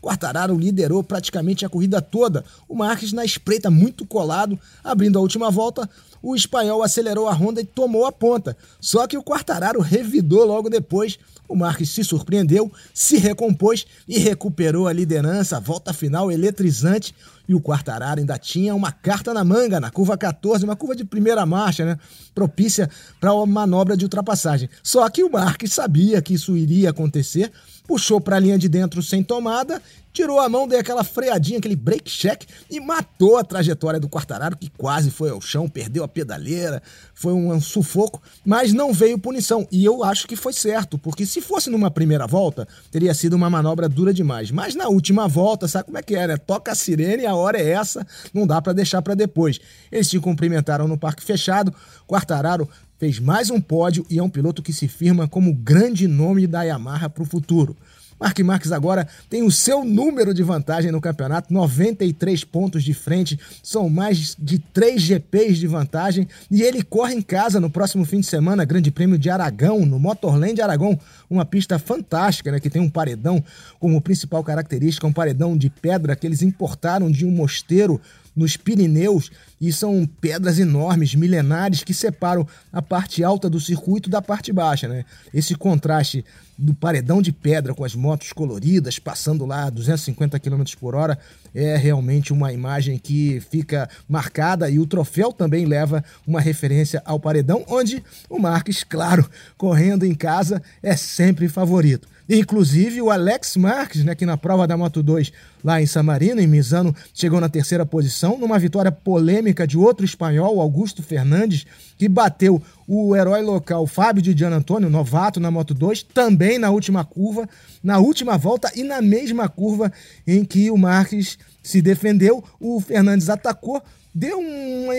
Quartararo 0.01 0.59
liderou 0.59 1.05
praticamente 1.05 1.65
a 1.65 1.69
corrida 1.69 2.01
toda, 2.01 2.43
o 2.67 2.75
Marques 2.75 3.13
na 3.13 3.25
espreita 3.25 3.71
muito 3.71 4.07
colado, 4.07 4.59
abrindo 4.83 5.19
a 5.19 5.23
última 5.23 5.51
volta, 5.51 5.89
o 6.23 6.35
espanhol 6.35 6.83
acelerou 6.83 7.29
a 7.29 7.35
Honda 7.35 7.61
e 7.61 7.67
tomou 7.67 8.07
a 8.07 8.13
ponta. 8.13 8.57
Só 8.81 9.07
que 9.07 9.19
o 9.19 9.23
Quartararo 9.23 9.81
revidou 9.81 10.47
logo 10.47 10.71
depois, 10.71 11.19
o 11.49 11.55
Marques 11.55 11.90
se 11.90 12.03
surpreendeu, 12.03 12.70
se 12.92 13.16
recompôs 13.16 13.86
e 14.09 14.18
recuperou 14.18 14.88
a 14.88 14.92
liderança, 14.92 15.61
volta 15.61 15.92
final 15.92 16.30
eletrizante, 16.30 17.14
e 17.47 17.55
o 17.55 17.61
Quartararo 17.61 18.20
ainda 18.20 18.38
tinha 18.38 18.74
uma 18.74 18.90
carta 18.90 19.34
na 19.34 19.45
manga 19.45 19.78
na 19.78 19.90
curva 19.90 20.16
14, 20.16 20.64
uma 20.64 20.76
curva 20.76 20.97
de 20.97 21.05
primeira 21.05 21.45
marcha, 21.45 21.84
né? 21.84 21.99
Propícia 22.34 22.88
para 23.20 23.34
uma 23.34 23.47
manobra 23.47 23.97
de 23.97 24.05
ultrapassagem. 24.05 24.68
Só 24.82 25.09
que 25.11 25.22
o 25.22 25.30
Marques 25.30 25.72
sabia 25.72 26.22
que 26.22 26.34
isso 26.34 26.57
iria 26.57 26.90
acontecer, 26.90 27.53
puxou 27.86 28.20
para 28.20 28.36
a 28.36 28.40
linha 28.40 28.59
de 28.59 28.68
dentro 28.68 29.03
sem 29.03 29.22
tomada, 29.22 29.82
tirou 30.15 30.39
a 30.39 30.49
mão, 30.49 30.69
deu 30.69 30.79
aquela 30.79 31.03
freadinha, 31.03 31.59
aquele 31.59 31.75
break 31.75 32.09
check 32.09 32.45
e 32.71 32.79
matou 32.79 33.37
a 33.37 33.43
trajetória 33.43 33.99
do 33.99 34.09
Quartararo, 34.09 34.57
que 34.57 34.71
quase 34.71 35.11
foi 35.11 35.31
ao 35.31 35.41
chão, 35.41 35.69
perdeu 35.69 36.05
a 36.05 36.09
pedaleira, 36.09 36.81
foi 37.12 37.33
um, 37.33 37.61
sufoco, 37.61 38.23
mas 38.45 38.73
não 38.73 38.93
veio 38.93 39.19
punição. 39.19 39.67
E 39.73 39.85
eu 39.85 40.05
acho 40.05 40.29
que 40.29 40.37
foi 40.37 40.53
certo, 40.53 40.97
porque 40.97 41.27
se 41.27 41.41
fosse 41.41 41.69
numa 41.69 41.91
primeira 41.91 42.29
volta, 42.29 42.67
teria 42.93 43.12
sido 43.12 43.35
uma 43.35 43.51
manobra 43.51 43.89
dura 43.89 44.15
demais. 44.15 44.53
Mas 44.53 44.77
na 44.77 44.87
última 44.89 45.27
volta, 45.27 45.67
sabe 45.67 45.87
como 45.87 45.99
é 45.99 46.03
que 46.03 46.15
né? 46.15 46.37
Toca 46.37 46.71
a 46.71 46.75
sirene, 46.77 47.27
a 47.27 47.35
hora 47.35 47.59
é 47.59 47.71
essa, 47.71 48.07
não 48.33 48.47
dá 48.47 48.62
para 48.62 48.73
deixar 48.73 49.03
para 49.03 49.17
depois. 49.17 49.59
Eles 49.91 50.09
se 50.09 50.21
cumprimentaram 50.21 50.87
no 50.87 50.97
parque 50.97 51.25
fechado, 51.25 51.75
Quartararo 52.07 52.69
fez 52.99 53.19
mais 53.19 53.51
um 53.51 53.61
pódio 53.61 54.07
e 54.09 54.19
é 54.19 54.23
um 54.23 54.31
piloto 54.31 54.62
que 54.62 54.73
se 54.73 54.87
firma 54.87 55.27
como 55.27 55.53
grande 55.53 56.07
nome 56.07 56.47
da 56.47 56.62
Yamaha 56.62 57.11
para 57.11 57.23
o 57.23 57.27
futuro. 57.27 57.77
Mark 58.19 58.39
Marques 58.41 58.73
agora 58.73 59.07
tem 59.29 59.43
o 59.43 59.51
seu 59.51 59.85
número 59.85 60.33
de 60.33 60.43
vantagem 60.43 60.91
no 60.91 61.01
campeonato, 61.01 61.53
93 61.53 62.45
pontos 62.45 62.83
de 62.83 62.95
frente, 62.95 63.39
são 63.62 63.89
mais 63.89 64.37
de 64.39 64.59
3 64.59 65.01
GPs 65.01 65.59
de 65.59 65.67
vantagem 65.67 66.29
e 66.51 66.62
ele 66.62 66.83
corre 66.83 67.15
em 67.15 67.23
casa 67.23 67.61
no 67.61 67.71
próximo 67.71 68.05
fim 68.05 68.21
de 68.21 68.27
semana, 68.27 68.65
Grande 68.65 68.91
Prêmio 68.91 69.19
de 69.19 69.29
Aragão, 69.31 69.85
no 69.85 69.99
Motorland 69.99 70.61
Aragão, 70.61 70.99
uma 71.29 71.45
pista 71.45 71.79
fantástica, 71.79 72.53
né, 72.53 72.61
que 72.61 72.71
tem 72.71 72.81
um 72.81 72.91
paredão 72.91 73.43
como 73.79 74.01
principal 74.01 74.43
característica, 74.45 75.07
um 75.07 75.12
paredão 75.12 75.57
de 75.57 75.69
pedra 75.69 76.17
que 76.17 76.27
eles 76.27 76.43
importaram 76.43 77.11
de 77.11 77.27
um 77.27 77.31
mosteiro 77.31 78.01
nos 78.35 78.57
Pirineus 78.57 79.30
e 79.61 79.72
são 79.72 80.09
pedras 80.20 80.59
enormes, 80.59 81.14
milenares, 81.14 81.85
que 81.85 81.95
separam 81.95 82.47
a 82.72 82.82
parte 82.82 83.22
alta 83.22 83.49
do 83.49 83.61
circuito 83.61 84.11
da 84.11 84.20
parte 84.20 84.53
baixa. 84.53 84.89
Né? 84.89 85.05
Esse 85.32 85.55
contraste 85.55 86.24
do 86.57 86.74
paredão 86.74 87.20
de 87.20 87.32
pedra 87.32 87.74
com 87.74 87.85
as 87.85 87.95
motos 87.95 88.32
coloridas 88.32 88.99
passando 88.99 89.45
lá 89.45 89.64
a 89.64 89.70
250 89.70 90.39
km 90.39 90.62
por 90.78 90.95
hora 90.95 91.18
é 91.55 91.76
realmente 91.76 92.32
uma 92.32 92.53
imagem 92.53 92.99
que 92.99 93.41
fica 93.51 93.89
marcada 94.09 94.70
e 94.70 94.78
o 94.78 94.87
troféu 94.87 95.32
também 95.32 95.66
leva 95.66 96.05
uma 96.26 96.41
referência 96.41 97.03
ao 97.05 97.18
paredão, 97.18 97.64
onde 97.68 98.03
o 98.28 98.39
Marques, 98.39 98.85
claro, 98.85 99.28
correndo 99.57 100.05
em 100.05 100.14
casa, 100.14 100.62
é 100.82 100.97
sempre 100.97 101.49
favorito. 101.49 102.14
Inclusive 102.29 103.03
o 103.03 103.11
Alex 103.11 103.57
Marques, 103.57 104.03
né, 104.03 104.14
que 104.14 104.25
na 104.25 104.37
prova 104.37 104.66
da 104.66 104.77
Moto 104.77 105.03
2 105.03 105.31
lá 105.62 105.81
em 105.81 105.87
San 105.87 106.03
Marino, 106.03 106.41
em 106.41 106.47
Misano, 106.47 106.95
chegou 107.12 107.39
na 107.41 107.49
terceira 107.49 107.85
posição, 107.85 108.39
numa 108.39 108.59
vitória 108.59 108.91
polêmica 108.91 109.66
de 109.66 109.77
outro 109.77 110.05
espanhol, 110.05 110.61
Augusto 110.61 111.03
Fernandes, 111.03 111.66
que 111.99 112.09
bateu 112.09 112.62
o 112.89 113.14
herói 113.14 113.43
local 113.43 113.87
Fábio 113.87 114.22
de 114.22 114.37
Gian 114.37 114.51
Antônio, 114.51 114.89
novato 114.89 115.39
na 115.39 115.51
Moto 115.51 115.75
2, 115.75 116.03
também 116.03 116.59
na 116.59 116.70
última 116.70 117.05
curva, 117.05 117.49
na 117.83 117.99
última 117.99 118.39
volta 118.39 118.70
e 118.75 118.83
na 118.83 119.03
mesma 119.03 119.49
curva 119.49 119.93
em 120.27 120.45
que 120.45 120.70
o 120.70 120.79
Marques 120.79 121.39
se 121.62 121.83
defendeu, 121.83 122.43
o 122.59 122.81
Fernandes 122.81 123.29
atacou, 123.29 123.83
deu 124.14 124.39
uma 124.39 124.95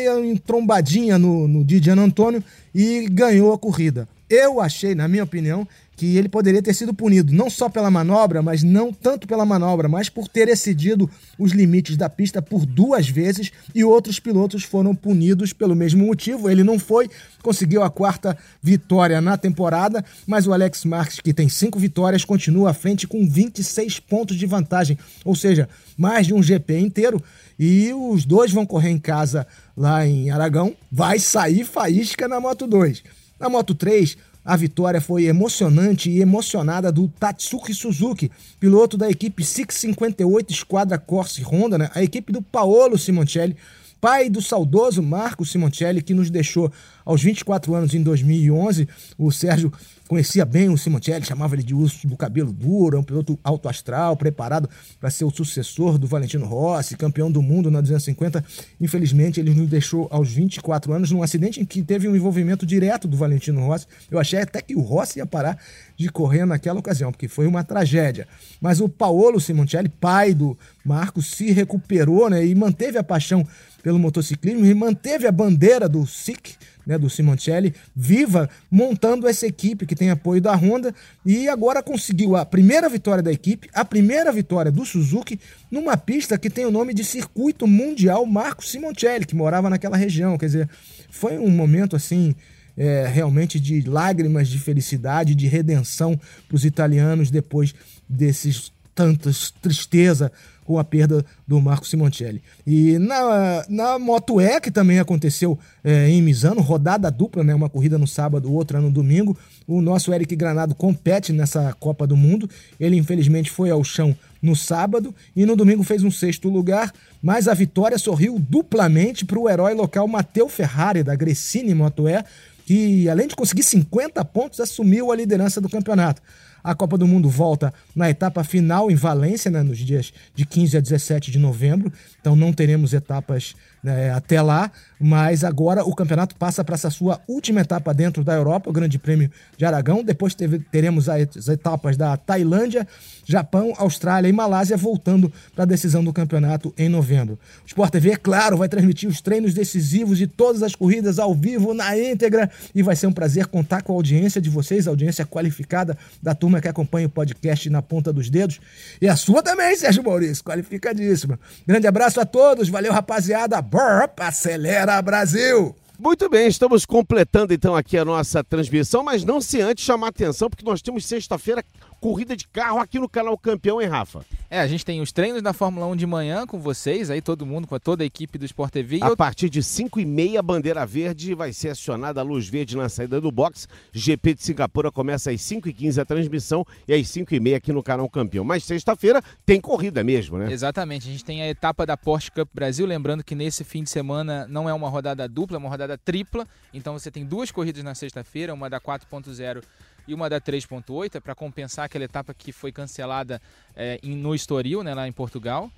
trombadinha 0.46 1.18
no, 1.18 1.48
no 1.48 1.64
Didiano 1.64 2.04
Antônio 2.04 2.44
e 2.74 3.08
ganhou 3.10 3.52
a 3.54 3.58
corrida. 3.58 4.08
Eu 4.30 4.60
achei, 4.60 4.96
na 4.96 5.08
minha 5.08 5.24
opinião, 5.24 5.68
que 5.96 6.18
ele 6.18 6.28
poderia 6.28 6.62
ter 6.62 6.74
sido 6.74 6.94
punido 6.94 7.34
não 7.34 7.50
só 7.50 7.70
pela 7.70 7.90
manobra, 7.90 8.42
mas 8.42 8.64
não 8.64 8.92
tanto 8.92 9.28
pela 9.28 9.46
manobra, 9.46 9.88
mas 9.88 10.10
por 10.10 10.28
ter 10.28 10.48
excedido 10.48 11.10
os 11.40 11.52
limites 11.52 11.96
da 11.96 12.10
pista 12.10 12.42
por 12.42 12.66
duas 12.66 13.08
vezes 13.08 13.52
e 13.74 13.84
outros 13.84 14.20
pilotos 14.20 14.64
foram 14.64 14.94
punidos 14.94 15.54
pelo 15.54 15.76
mesmo 15.76 16.06
motivo. 16.06 16.50
Ele 16.50 16.64
não 16.64 16.78
foi, 16.78 17.10
conseguiu 17.42 17.84
a 17.84 17.90
quarta 17.90 18.38
vitória 18.62 19.22
na 19.22 19.38
temporada, 19.38 20.04
mas 20.28 20.48
o 20.48 20.54
Alex 20.54 20.84
Marques, 20.86 21.20
que 21.20 21.34
tem 21.34 21.48
cinco 21.48 21.80
vitórias, 21.80 22.26
continua 22.26 22.72
à 22.72 22.74
frente 22.74 23.08
com 23.08 23.28
26 23.28 24.00
pontos 24.02 24.36
de 24.36 24.46
vantagem, 24.46 24.98
ou 25.24 25.36
seja, 25.36 25.70
mais 25.98 26.28
de 26.28 26.34
um 26.34 26.44
GP 26.44 26.80
inteiro. 26.80 27.24
E 27.58 27.94
os 27.94 28.26
dois 28.26 28.52
vão 28.52 28.66
correr 28.66 28.90
em 28.90 29.00
casa 29.00 29.48
lá 29.78 30.06
em 30.06 30.30
Aragão. 30.30 30.76
Vai 30.92 31.20
sair 31.20 31.64
faísca 31.64 32.28
na 32.28 32.40
Moto 32.40 32.68
2. 32.68 33.02
Na 33.40 33.50
Moto 33.50 33.76
3, 33.76 34.18
a 34.46 34.56
vitória 34.56 35.02
foi 35.02 35.26
emocionante 35.26 36.10
e 36.10 36.22
emocionada 36.22 36.92
do 36.92 37.08
Tatsuki 37.08 37.74
Suzuki, 37.74 38.32
piloto 38.60 38.96
da 38.98 39.10
equipe 39.10 39.44
658 39.44 40.54
Esquadra 40.54 40.98
Corse 40.98 41.42
Honda, 41.44 41.78
né? 41.78 41.90
a 41.94 42.02
equipe 42.02 42.32
do 42.32 42.42
Paolo 42.42 42.98
Simoncelli, 42.98 43.58
pai 44.00 44.30
do 44.30 44.42
saudoso 44.42 45.02
Marco 45.02 45.44
Simoncelli, 45.44 46.02
que 46.02 46.14
nos 46.14 46.30
deixou 46.30 46.72
aos 47.04 47.24
24 47.24 47.74
anos 47.74 47.94
em 47.94 48.04
2011. 48.04 48.88
O 49.18 49.32
Sérgio 49.32 49.74
conhecia 50.08 50.46
bem 50.46 50.70
o 50.70 50.78
Simoncelli, 50.78 51.26
chamava 51.26 51.56
ele 51.56 51.64
de 51.64 51.74
urso 51.74 52.08
do 52.08 52.16
cabelo 52.16 52.52
duro, 52.52 52.98
é 52.98 53.00
um 53.00 53.04
piloto 53.04 53.40
alto 53.44 53.68
astral, 53.68 54.16
preparado 54.16 54.70
para 55.00 55.10
ser 55.10 55.26
o 55.26 55.32
sucessor 55.32 55.98
do 55.98 56.08
Valentino 56.08 56.46
Rossi, 56.46 56.96
campeão 56.96 57.32
do 57.32 57.42
mundo 57.42 57.72
na 57.72 57.82
250. 57.82 58.44
Infelizmente, 58.80 59.40
ele 59.40 59.54
nos 59.54 59.68
deixou 59.68 60.08
aos 60.12 60.32
24 60.32 60.94
anos 60.94 61.12
num 61.12 61.24
acidente 61.24 61.60
em 61.60 61.66
que 61.66 61.82
teve 61.82 62.08
um 62.08 62.16
envolvimento 62.16 62.66
direto 62.66 63.08
do 63.08 63.18
Valentino 63.18 63.66
Rossi. 63.66 63.88
Eu 64.10 64.20
achei 64.20 64.40
até 64.40 64.62
que 64.62 64.76
o 64.76 64.82
Rossi 64.82 65.20
ia 65.20 65.26
parar 65.26 65.58
de 65.98 66.10
correr 66.10 66.46
naquela 66.46 66.80
ocasião, 66.80 67.12
porque 67.12 67.28
foi 67.28 67.48
uma 67.48 67.64
tragédia. 67.64 68.28
Mas 68.62 68.80
o 68.80 68.88
Paolo 68.88 69.40
Simoncelli, 69.40 69.90
pai 69.90 70.34
do 70.34 70.58
Marcos, 70.84 71.32
se 71.32 71.52
recuperou 71.52 72.30
né, 72.30 72.46
e 72.46 72.54
manteve 72.54 72.98
a 72.98 73.04
paixão 73.04 73.46
pelo 73.82 74.00
motociclismo 74.00 74.66
e 74.66 74.74
manteve 74.74 75.28
a 75.28 75.32
bandeira 75.32 75.88
do 75.88 76.08
SIC, 76.08 76.56
né, 76.86 76.98
do 76.98 77.10
Simoncelli, 77.10 77.74
viva, 77.96 78.50
montando 78.70 79.28
essa 79.28 79.48
equipe 79.48 79.86
que 79.86 79.96
tem 79.96 80.10
apoio 80.10 80.42
da 80.42 80.56
Honda 80.56 80.94
e 81.26 81.48
agora 81.48 81.82
conseguiu 81.82 82.36
a 82.36 82.46
primeira 82.46 82.88
vitória 82.88 83.24
da 83.24 83.32
equipe, 83.32 83.70
a 83.74 83.84
primeira 83.84 84.32
vitória 84.32 84.72
do 84.72 84.86
Suzuki 84.86 85.40
numa 85.72 85.98
pista 85.98 86.38
que 86.38 86.50
tem 86.50 86.66
o 86.66 86.72
nome 86.72 86.94
de 86.94 87.04
Circuito 87.04 87.68
Mundial 87.68 88.26
Marco 88.26 88.66
Simoncelli, 88.66 89.26
que 89.26 89.36
morava 89.36 89.70
naquela 89.70 89.98
região. 89.98 90.38
Quer 90.38 90.46
dizer, 90.46 90.70
foi 91.10 91.38
um 91.38 91.50
momento 91.50 91.96
assim. 91.96 92.36
É, 92.78 93.08
realmente 93.08 93.58
de 93.58 93.90
lágrimas 93.90 94.50
de 94.50 94.60
felicidade, 94.60 95.34
de 95.34 95.48
redenção 95.48 96.20
para 96.46 96.56
os 96.58 96.66
italianos 96.66 97.32
depois 97.32 97.74
desses 98.10 98.70
tantas 98.94 99.50
tristeza 99.62 100.30
com 100.66 100.80
a 100.80 100.84
perda 100.84 101.24
do 101.48 101.62
Marco 101.62 101.88
Simoncelli. 101.88 102.42
E 102.68 102.98
na, 102.98 103.64
na 103.70 104.00
Moto 104.00 104.42
E, 104.42 104.60
que 104.60 104.72
também 104.72 105.00
aconteceu 105.00 105.58
é, 105.84 106.10
em 106.10 106.22
Misano, 106.22 106.60
rodada 106.60 107.10
dupla, 107.10 107.44
né, 107.44 107.56
uma 107.56 107.70
corrida 107.70 107.98
no 107.98 108.08
sábado, 108.08 108.52
outra 108.52 108.82
no 108.82 108.92
domingo, 108.92 109.38
o 109.68 109.80
nosso 109.80 110.12
Eric 110.14 110.36
Granado 110.36 110.76
compete 110.76 111.32
nessa 111.32 111.72
Copa 111.80 112.06
do 112.06 112.18
Mundo. 112.18 112.50
Ele, 112.80 112.98
infelizmente, 112.98 113.52
foi 113.52 113.70
ao 113.70 113.84
chão 113.84 114.16
no 114.42 114.56
sábado 114.56 115.14
e 115.36 115.46
no 115.46 115.56
domingo 115.56 115.84
fez 115.84 116.04
um 116.04 116.12
sexto 116.12 116.50
lugar, 116.50 116.92
mas 117.22 117.48
a 117.48 117.54
vitória 117.54 117.98
sorriu 117.98 118.38
duplamente 118.40 119.24
para 119.24 119.40
o 119.40 119.50
herói 119.50 119.74
local 119.74 120.08
Matteo 120.08 120.50
Ferrari, 120.50 121.04
da 121.04 121.16
Gresini 121.16 121.74
Moto 121.74 122.10
E, 122.10 122.24
que 122.66 123.08
além 123.08 123.28
de 123.28 123.36
conseguir 123.36 123.64
50 123.64 124.26
pontos, 124.26 124.60
assumiu 124.60 125.12
a 125.12 125.16
liderança 125.16 125.62
do 125.62 125.70
campeonato. 125.70 126.22
A 126.66 126.74
Copa 126.74 126.98
do 126.98 127.08
Mundo 127.08 127.30
volta 127.30 127.72
na 127.96 128.10
etapa 128.10 128.44
final 128.44 128.90
em 128.90 128.96
Valência, 128.96 129.52
né, 129.52 129.62
nos 129.62 129.78
dias 129.78 130.12
de 130.34 130.48
15 130.48 130.78
a 130.78 130.82
17 130.82 131.30
de 131.30 131.38
novembro. 131.38 131.94
Então 132.20 132.36
não 132.36 132.52
teremos 132.52 132.92
etapas 132.92 133.56
né, 133.84 134.10
até 134.12 134.42
lá, 134.42 134.72
mas 135.00 135.44
agora 135.44 135.84
o 135.84 135.94
campeonato 135.94 136.36
passa 136.36 136.64
para 136.64 136.74
essa 136.74 136.90
sua 136.90 137.22
última 137.28 137.62
etapa 137.62 137.94
dentro 137.94 138.24
da 138.24 138.34
Europa, 138.34 138.68
o 138.68 138.74
Grande 138.74 138.98
Prêmio 138.98 139.30
de 139.56 139.64
Aragão. 139.64 140.04
Depois 140.04 140.34
teve, 140.34 140.58
teremos 140.58 141.08
as 141.08 141.48
etapas 141.48 141.96
da 141.96 142.18
Tailândia, 142.18 142.88
Japão, 143.26 143.74
Austrália 143.78 144.30
e 144.30 144.32
Malásia, 144.32 144.78
voltando 144.78 145.32
para 145.54 145.64
a 145.64 145.68
decisão 145.68 146.04
do 146.04 146.14
campeonato 146.14 146.74
em 146.78 146.88
novembro. 146.88 147.40
O 147.64 147.68
Sport 147.68 147.92
TV, 147.92 148.12
é 148.12 148.16
claro, 148.16 148.58
vai 148.58 148.70
transmitir 148.70 149.10
os 149.10 149.20
treinos 149.20 149.54
decisivos 149.54 150.18
de 150.18 150.28
todas 150.28 150.62
as 150.64 150.76
corridas 150.76 151.20
ao 151.20 151.34
vivo, 151.34 151.74
na 151.74 151.98
íntegra, 151.98 152.50
e 152.74 152.84
vai 152.84 152.96
ser 152.96 153.08
um 153.08 153.12
prazer 153.12 153.48
contar 153.48 153.82
com 153.82 153.92
a 153.92 153.96
audiência 153.96 154.40
de 154.40 154.50
vocês, 154.50 154.88
a 154.88 154.92
audiência 154.92 155.26
qualificada 155.26 155.98
da 156.22 156.36
turma 156.36 156.62
que 156.62 156.68
acompanha 156.68 157.08
o 157.08 157.10
podcast 157.10 157.70
na 157.70 157.82
ponta 157.82 158.14
dos 158.14 158.30
dedos. 158.30 158.60
E 159.02 159.08
a 159.08 159.16
sua 159.16 159.42
também, 159.42 159.76
Sérgio 159.76 160.04
Maurício, 160.04 160.44
qualificadíssima. 160.44 161.40
Grande 161.68 161.88
abraço 161.88 162.22
a 162.22 162.26
todos, 162.26 162.70
valeu 162.70 162.94
rapaziada, 162.94 163.62
Burp, 163.62 164.20
acelera 164.20 165.02
Brasil! 165.02 165.76
Muito 165.98 166.30
bem, 166.30 166.48
estamos 166.48 166.86
completando 166.86 167.54
então 167.54 167.74
aqui 167.74 167.98
a 167.98 168.04
nossa 168.04 168.44
transmissão, 168.44 169.02
mas 169.02 169.24
não 169.24 169.40
se 169.40 169.62
antes 169.62 169.86
chamar 169.86 170.10
atenção, 170.10 170.50
porque 170.50 170.66
nós 170.66 170.82
temos 170.82 171.06
sexta-feira 171.06 171.64
corrida 172.00 172.36
de 172.36 172.48
carro 172.48 172.80
aqui 172.80 173.00
no 173.00 173.10
canal 173.10 173.38
Campeão, 173.38 173.82
hein, 173.82 173.88
Rafa? 173.88 174.26
É, 174.50 174.60
a 174.60 174.68
gente 174.68 174.86
tem 174.86 175.02
os 175.02 175.12
treinos 175.12 175.42
da 175.42 175.54
Fórmula 175.54 175.88
1 175.88 175.96
de 175.96 176.06
manhã 176.06 176.46
com 176.46 176.60
vocês, 176.60 177.10
aí 177.10 177.22
todo 177.22 177.46
mundo, 177.46 177.68
com 177.68 177.78
toda 177.80 178.04
a 178.04 178.06
equipe 178.06 178.38
do 178.38 178.46
Sport 178.46 178.72
TV. 178.72 179.00
A 179.02 179.08
eu... 179.08 179.18
partir 179.18 179.50
de 179.50 179.64
5 179.64 180.00
e 180.00 180.06
meia, 180.06 180.42
bandeira 180.42 180.86
verde, 180.86 181.34
vai 181.34 181.52
ser 181.52 181.70
acionada 181.70 182.22
a 182.22 182.24
luz 182.24 182.48
verde 182.48 182.78
na 182.78 182.88
saída 182.88 183.20
do 183.20 183.32
box. 183.32 183.68
GP 183.92 184.36
de 184.36 184.44
Singapura 184.44 184.92
começa 184.92 185.32
às 185.32 185.42
5 185.42 185.70
e 185.70 185.74
15 185.74 186.02
a 186.02 186.06
transmissão 186.06 186.66
e 186.88 186.94
às 186.94 187.08
5 187.08 187.34
e 187.34 187.40
meia 187.40 187.58
aqui 187.58 187.74
no 187.74 187.82
canal 187.82 188.10
Campeão. 188.10 188.46
Mas 188.46 188.64
sexta-feira 188.64 189.22
tem 189.46 189.60
corrida 189.60 190.04
mesmo, 190.04 190.38
né? 190.38 190.52
Exatamente, 190.52 191.08
a 191.08 191.12
gente 191.12 191.26
tem 191.26 191.42
a 191.42 191.50
etapa 191.50 191.86
da 191.86 191.98
Porsche 191.98 192.32
Cup 192.32 192.50
Brasil, 192.54 192.86
lembrando 192.86 193.24
que 193.24 193.36
nesse 193.36 193.64
fim 193.64 193.84
de 193.84 193.90
semana 193.90 194.48
não 194.48 194.70
é 194.70 194.74
uma 194.74 194.90
rodada 194.90 195.28
dupla, 195.28 195.58
é 195.58 195.60
uma 195.60 195.70
rodada 195.70 195.98
tripla, 195.98 196.48
então 196.74 196.94
você 196.94 197.10
tem 197.10 197.26
duas 197.26 197.52
corridas 197.52 197.84
na 197.84 197.96
sexta-feira, 197.96 198.54
uma 198.54 198.70
da 198.70 198.80
4.0 198.80 199.64
e 200.08 200.14
uma 200.14 200.30
da 200.30 200.40
3.8 200.40 201.16
é 201.16 201.20
para 201.20 201.36
compensar 201.36 201.86
aquela 201.86 202.06
etapa 202.06 202.34
que 202.34 202.52
foi 202.52 202.72
cancelada 202.72 203.42
é, 203.76 204.00
no 204.04 204.36
Estoril, 204.36 204.84
né, 204.84 204.94
lá 204.94 205.08
em 205.08 205.12
Portugal. 205.12 205.72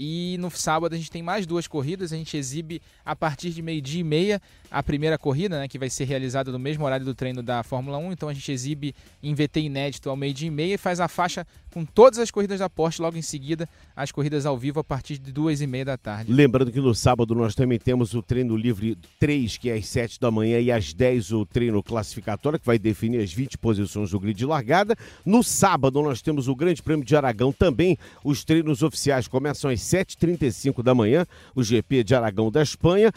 E 0.00 0.36
no 0.38 0.48
sábado 0.48 0.94
a 0.94 0.96
gente 0.96 1.10
tem 1.10 1.24
mais 1.24 1.44
duas 1.44 1.66
corridas, 1.66 2.12
a 2.12 2.16
gente 2.16 2.36
exibe 2.36 2.80
a 3.04 3.16
partir 3.16 3.50
de 3.50 3.60
meio-dia 3.60 4.00
e 4.00 4.04
meia 4.04 4.40
a 4.70 4.80
primeira 4.80 5.18
corrida, 5.18 5.58
né, 5.58 5.66
que 5.66 5.76
vai 5.76 5.90
ser 5.90 6.04
realizada 6.04 6.52
no 6.52 6.58
mesmo 6.58 6.84
horário 6.84 7.04
do 7.04 7.16
treino 7.16 7.42
da 7.42 7.64
Fórmula 7.64 7.98
1. 7.98 8.12
Então 8.12 8.28
a 8.28 8.34
gente 8.34 8.52
exibe 8.52 8.94
em 9.20 9.34
VT 9.34 9.62
inédito 9.62 10.08
ao 10.08 10.14
meio-dia 10.14 10.46
e 10.46 10.50
meia 10.52 10.74
e 10.74 10.78
faz 10.78 11.00
a 11.00 11.08
faixa 11.08 11.44
com 11.72 11.84
todas 11.84 12.18
as 12.18 12.30
corridas 12.30 12.60
da 12.60 12.70
Porsche, 12.70 13.02
logo 13.02 13.16
em 13.16 13.22
seguida 13.22 13.68
as 13.96 14.12
corridas 14.12 14.46
ao 14.46 14.56
vivo 14.56 14.78
a 14.78 14.84
partir 14.84 15.18
de 15.18 15.32
duas 15.32 15.60
e 15.60 15.66
meia 15.66 15.84
da 15.84 15.96
tarde. 15.96 16.32
Lembrando 16.32 16.70
que 16.70 16.80
no 16.80 16.94
sábado 16.94 17.34
nós 17.34 17.54
também 17.54 17.78
temos 17.78 18.14
o 18.14 18.22
treino 18.22 18.56
livre 18.56 18.96
3, 19.18 19.56
que 19.58 19.68
é 19.68 19.74
às 19.74 19.86
7 19.86 20.20
da 20.20 20.30
manhã, 20.30 20.60
e 20.60 20.70
às 20.70 20.92
10 20.92 21.32
o 21.32 21.44
treino 21.44 21.82
classificatório, 21.82 22.58
que 22.58 22.66
vai 22.66 22.78
definir 22.78 23.20
as 23.20 23.32
20 23.32 23.58
posições 23.58 24.10
do 24.12 24.20
grid 24.20 24.38
de 24.38 24.46
largada. 24.46 24.96
No 25.24 25.42
sábado 25.42 26.00
nós 26.02 26.22
temos 26.22 26.46
o 26.46 26.54
Grande 26.54 26.82
Prêmio 26.82 27.04
de 27.04 27.16
Aragão 27.16 27.52
também. 27.52 27.98
Os 28.24 28.44
treinos 28.44 28.82
oficiais 28.82 29.26
começam 29.26 29.70
às 29.70 29.87
7h35 29.88 30.82
da 30.82 30.94
manhã, 30.94 31.26
o 31.54 31.62
GP 31.62 32.04
de 32.04 32.14
Aragão 32.14 32.50
da 32.50 32.62
Espanha. 32.62 33.12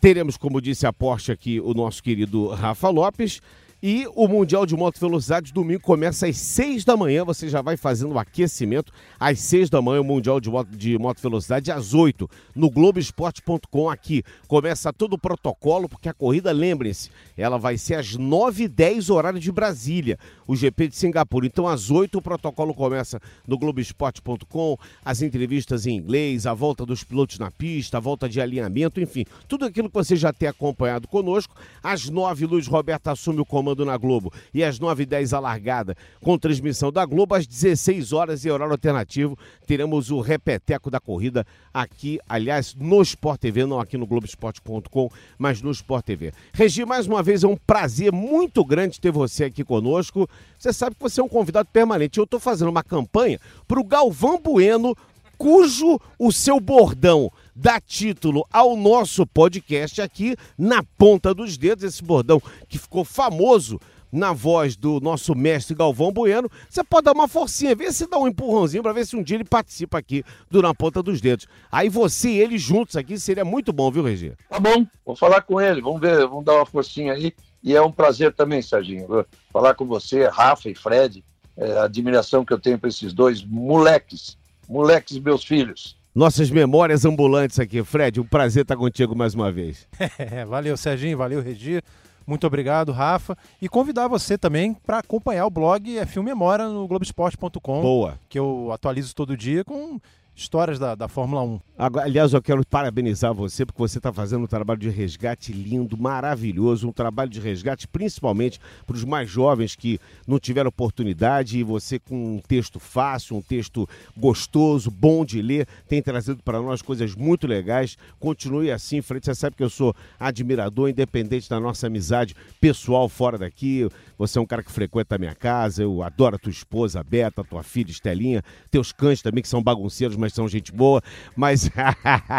Teremos, 0.00 0.36
como 0.36 0.60
disse 0.60 0.86
a 0.86 0.92
Porsche 0.92 1.32
aqui, 1.32 1.60
o 1.60 1.74
nosso 1.74 2.02
querido 2.02 2.48
Rafa 2.48 2.88
Lopes. 2.88 3.40
E 3.88 4.04
o 4.16 4.26
Mundial 4.26 4.66
de 4.66 4.74
Moto 4.74 4.98
Velocidade 4.98 5.52
domingo 5.52 5.80
começa 5.80 6.26
às 6.26 6.36
6 6.38 6.84
da 6.84 6.96
manhã. 6.96 7.24
Você 7.24 7.48
já 7.48 7.62
vai 7.62 7.76
fazendo 7.76 8.14
o 8.14 8.18
aquecimento. 8.18 8.92
Às 9.16 9.38
6 9.38 9.70
da 9.70 9.80
manhã, 9.80 10.00
o 10.00 10.04
Mundial 10.04 10.40
de 10.40 10.50
Moto, 10.50 10.76
de 10.76 10.98
moto 10.98 11.22
Velocidade. 11.22 11.70
Às 11.70 11.94
8, 11.94 12.28
no 12.52 12.68
Globoesporte.com 12.68 13.88
aqui. 13.88 14.24
Começa 14.48 14.92
todo 14.92 15.12
o 15.12 15.18
protocolo, 15.18 15.88
porque 15.88 16.08
a 16.08 16.12
corrida, 16.12 16.50
lembrem-se, 16.50 17.10
ela 17.36 17.58
vai 17.58 17.78
ser 17.78 17.94
às 17.94 18.16
9 18.16 18.64
e 18.64 18.68
10 18.68 19.08
horário 19.08 19.38
de 19.38 19.52
Brasília. 19.52 20.18
O 20.48 20.56
GP 20.56 20.88
de 20.88 20.96
Singapura. 20.96 21.46
Então, 21.46 21.68
às 21.68 21.88
8, 21.88 22.18
o 22.18 22.22
protocolo 22.22 22.74
começa 22.74 23.22
no 23.46 23.56
Globoesporte.com. 23.56 24.76
As 25.04 25.22
entrevistas 25.22 25.86
em 25.86 25.94
inglês, 25.94 26.44
a 26.44 26.54
volta 26.54 26.84
dos 26.84 27.04
pilotos 27.04 27.38
na 27.38 27.52
pista, 27.52 27.98
a 27.98 28.00
volta 28.00 28.28
de 28.28 28.40
alinhamento, 28.40 29.00
enfim. 29.00 29.24
Tudo 29.46 29.64
aquilo 29.64 29.88
que 29.88 29.94
você 29.94 30.16
já 30.16 30.32
tem 30.32 30.48
acompanhado 30.48 31.06
conosco. 31.06 31.54
Às 31.80 32.10
9, 32.10 32.46
Luiz 32.46 32.66
Roberto 32.66 33.06
assume 33.06 33.38
o 33.38 33.46
comando 33.46 33.75
sábado 33.76 33.84
na 33.84 33.96
Globo 33.96 34.32
e 34.54 34.64
às 34.64 34.80
9h10 34.80 35.36
a 35.36 35.38
largada 35.38 35.94
com 36.22 36.38
transmissão 36.38 36.90
da 36.90 37.04
Globo, 37.04 37.34
às 37.34 37.46
16 37.46 38.12
horas 38.12 38.44
e 38.44 38.50
horário 38.50 38.72
alternativo 38.72 39.38
teremos 39.66 40.10
o 40.10 40.20
repeteco 40.20 40.90
da 40.90 40.98
corrida 40.98 41.46
aqui, 41.74 42.18
aliás, 42.26 42.74
no 42.74 43.02
Sport 43.02 43.40
TV, 43.40 43.66
não 43.66 43.78
aqui 43.78 43.98
no 43.98 44.06
Globoesporte.com, 44.06 45.10
mas 45.38 45.60
no 45.60 45.70
Sport 45.70 46.06
TV. 46.06 46.32
Regi, 46.54 46.84
mais 46.86 47.06
uma 47.06 47.22
vez 47.22 47.44
é 47.44 47.48
um 47.48 47.56
prazer 47.56 48.10
muito 48.12 48.64
grande 48.64 49.00
ter 49.00 49.10
você 49.10 49.44
aqui 49.44 49.62
conosco. 49.62 50.28
Você 50.58 50.72
sabe 50.72 50.96
que 50.96 51.02
você 51.02 51.20
é 51.20 51.24
um 51.24 51.28
convidado 51.28 51.68
permanente. 51.70 52.18
Eu 52.18 52.24
estou 52.24 52.40
fazendo 52.40 52.68
uma 52.68 52.82
campanha 52.82 53.38
para 53.68 53.80
o 53.80 53.84
Galvão 53.84 54.40
Bueno, 54.40 54.96
cujo 55.36 56.00
o 56.18 56.32
seu 56.32 56.58
bordão 56.58 57.30
dá 57.56 57.80
título 57.80 58.46
ao 58.52 58.76
nosso 58.76 59.26
podcast 59.26 60.02
aqui 60.02 60.36
na 60.58 60.82
ponta 60.98 61.32
dos 61.32 61.56
dedos, 61.56 61.82
esse 61.82 62.04
bordão 62.04 62.40
que 62.68 62.78
ficou 62.78 63.02
famoso 63.02 63.80
na 64.12 64.32
voz 64.32 64.76
do 64.76 65.00
nosso 65.00 65.34
mestre 65.34 65.74
Galvão 65.74 66.12
Bueno, 66.12 66.50
você 66.68 66.84
pode 66.84 67.06
dar 67.06 67.12
uma 67.12 67.26
forcinha, 67.26 67.74
ver 67.74 67.92
se 67.92 68.06
dá 68.06 68.18
um 68.18 68.28
empurrãozinho 68.28 68.82
para 68.82 68.92
ver 68.92 69.06
se 69.06 69.16
um 69.16 69.22
dia 69.22 69.36
ele 69.36 69.44
participa 69.44 69.98
aqui 69.98 70.22
do 70.50 70.62
Na 70.62 70.74
Ponta 70.74 71.02
dos 71.02 71.20
Dedos. 71.20 71.46
Aí 71.72 71.88
você 71.88 72.28
e 72.28 72.38
ele 72.38 72.58
juntos 72.58 72.96
aqui 72.96 73.18
seria 73.18 73.44
muito 73.44 73.72
bom, 73.72 73.90
viu, 73.90 74.04
Regi? 74.04 74.34
Tá 74.48 74.60
bom, 74.60 74.86
vou 75.04 75.16
falar 75.16 75.40
com 75.42 75.60
ele, 75.60 75.80
vamos 75.80 76.00
ver, 76.00 76.26
vamos 76.26 76.44
dar 76.44 76.54
uma 76.54 76.66
forcinha 76.66 77.14
aí. 77.14 77.32
E 77.62 77.74
é 77.74 77.82
um 77.82 77.90
prazer 77.90 78.32
também, 78.32 78.62
Serginho, 78.62 79.26
falar 79.50 79.74
com 79.74 79.86
você, 79.86 80.28
Rafa 80.28 80.68
e 80.68 80.74
Fred, 80.74 81.24
é, 81.56 81.72
a 81.78 81.84
admiração 81.84 82.44
que 82.44 82.52
eu 82.52 82.60
tenho 82.60 82.78
para 82.78 82.88
esses 82.88 83.12
dois 83.12 83.42
moleques, 83.42 84.38
moleques 84.68 85.18
meus 85.18 85.42
filhos. 85.42 85.96
Nossas 86.16 86.50
memórias 86.50 87.04
ambulantes 87.04 87.60
aqui. 87.60 87.84
Fred, 87.84 88.22
um 88.22 88.24
prazer 88.24 88.62
estar 88.62 88.74
contigo 88.74 89.14
mais 89.14 89.34
uma 89.34 89.52
vez. 89.52 89.86
É, 90.18 90.46
valeu, 90.46 90.74
Serginho, 90.74 91.18
valeu, 91.18 91.42
Regi. 91.42 91.82
Muito 92.26 92.46
obrigado, 92.46 92.90
Rafa. 92.90 93.36
E 93.60 93.68
convidar 93.68 94.08
você 94.08 94.38
também 94.38 94.72
para 94.72 95.00
acompanhar 95.00 95.44
o 95.44 95.50
blog 95.50 95.98
É 95.98 96.06
Filme 96.06 96.30
Memória 96.30 96.66
no 96.68 96.88
Globoesporte.com. 96.88 97.82
Boa. 97.82 98.18
Que 98.30 98.38
eu 98.38 98.72
atualizo 98.72 99.14
todo 99.14 99.36
dia 99.36 99.62
com 99.62 100.00
histórias 100.36 100.78
da, 100.78 100.94
da 100.94 101.08
Fórmula 101.08 101.42
1. 101.42 101.60
Agora, 101.78 102.04
aliás, 102.04 102.34
eu 102.34 102.42
quero 102.42 102.64
parabenizar 102.66 103.32
você 103.32 103.64
porque 103.64 103.80
você 103.80 103.98
está 103.98 104.12
fazendo 104.12 104.44
um 104.44 104.46
trabalho 104.46 104.78
de 104.78 104.90
resgate 104.90 105.50
lindo, 105.50 105.96
maravilhoso, 105.96 106.86
um 106.86 106.92
trabalho 106.92 107.30
de 107.30 107.40
resgate 107.40 107.88
principalmente 107.88 108.60
para 108.86 108.96
os 108.96 109.04
mais 109.04 109.30
jovens 109.30 109.74
que 109.74 109.98
não 110.26 110.38
tiveram 110.38 110.68
oportunidade 110.68 111.58
e 111.58 111.62
você 111.62 111.98
com 111.98 112.36
um 112.36 112.38
texto 112.38 112.78
fácil, 112.78 113.36
um 113.36 113.42
texto 113.42 113.88
gostoso, 114.16 114.90
bom 114.90 115.24
de 115.24 115.40
ler, 115.40 115.66
tem 115.88 116.02
trazido 116.02 116.42
para 116.42 116.60
nós 116.60 116.82
coisas 116.82 117.14
muito 117.14 117.46
legais. 117.46 117.96
Continue 118.20 118.70
assim, 118.70 119.00
Fred, 119.00 119.24
você 119.24 119.34
sabe 119.34 119.56
que 119.56 119.64
eu 119.64 119.70
sou 119.70 119.94
admirador, 120.20 120.90
independente 120.90 121.48
da 121.48 121.58
nossa 121.58 121.86
amizade 121.86 122.36
pessoal 122.60 123.08
fora 123.08 123.38
daqui. 123.38 123.88
Você 124.18 124.38
é 124.38 124.42
um 124.42 124.46
cara 124.46 124.62
que 124.62 124.72
frequenta 124.72 125.14
a 125.16 125.18
minha 125.18 125.34
casa, 125.34 125.82
eu 125.82 126.02
adoro 126.02 126.36
a 126.36 126.38
tua 126.38 126.50
esposa, 126.50 127.00
a 127.00 127.04
Beta, 127.04 127.42
a 127.42 127.44
tua 127.44 127.62
filha, 127.62 127.90
Estelinha, 127.90 128.42
teus 128.70 128.92
cães 128.92 129.20
também 129.20 129.42
que 129.42 129.48
são 129.48 129.62
bagunceiros, 129.62 130.16
mas 130.16 130.32
são 130.32 130.48
gente 130.48 130.72
boa. 130.72 131.02
Mas, 131.36 131.70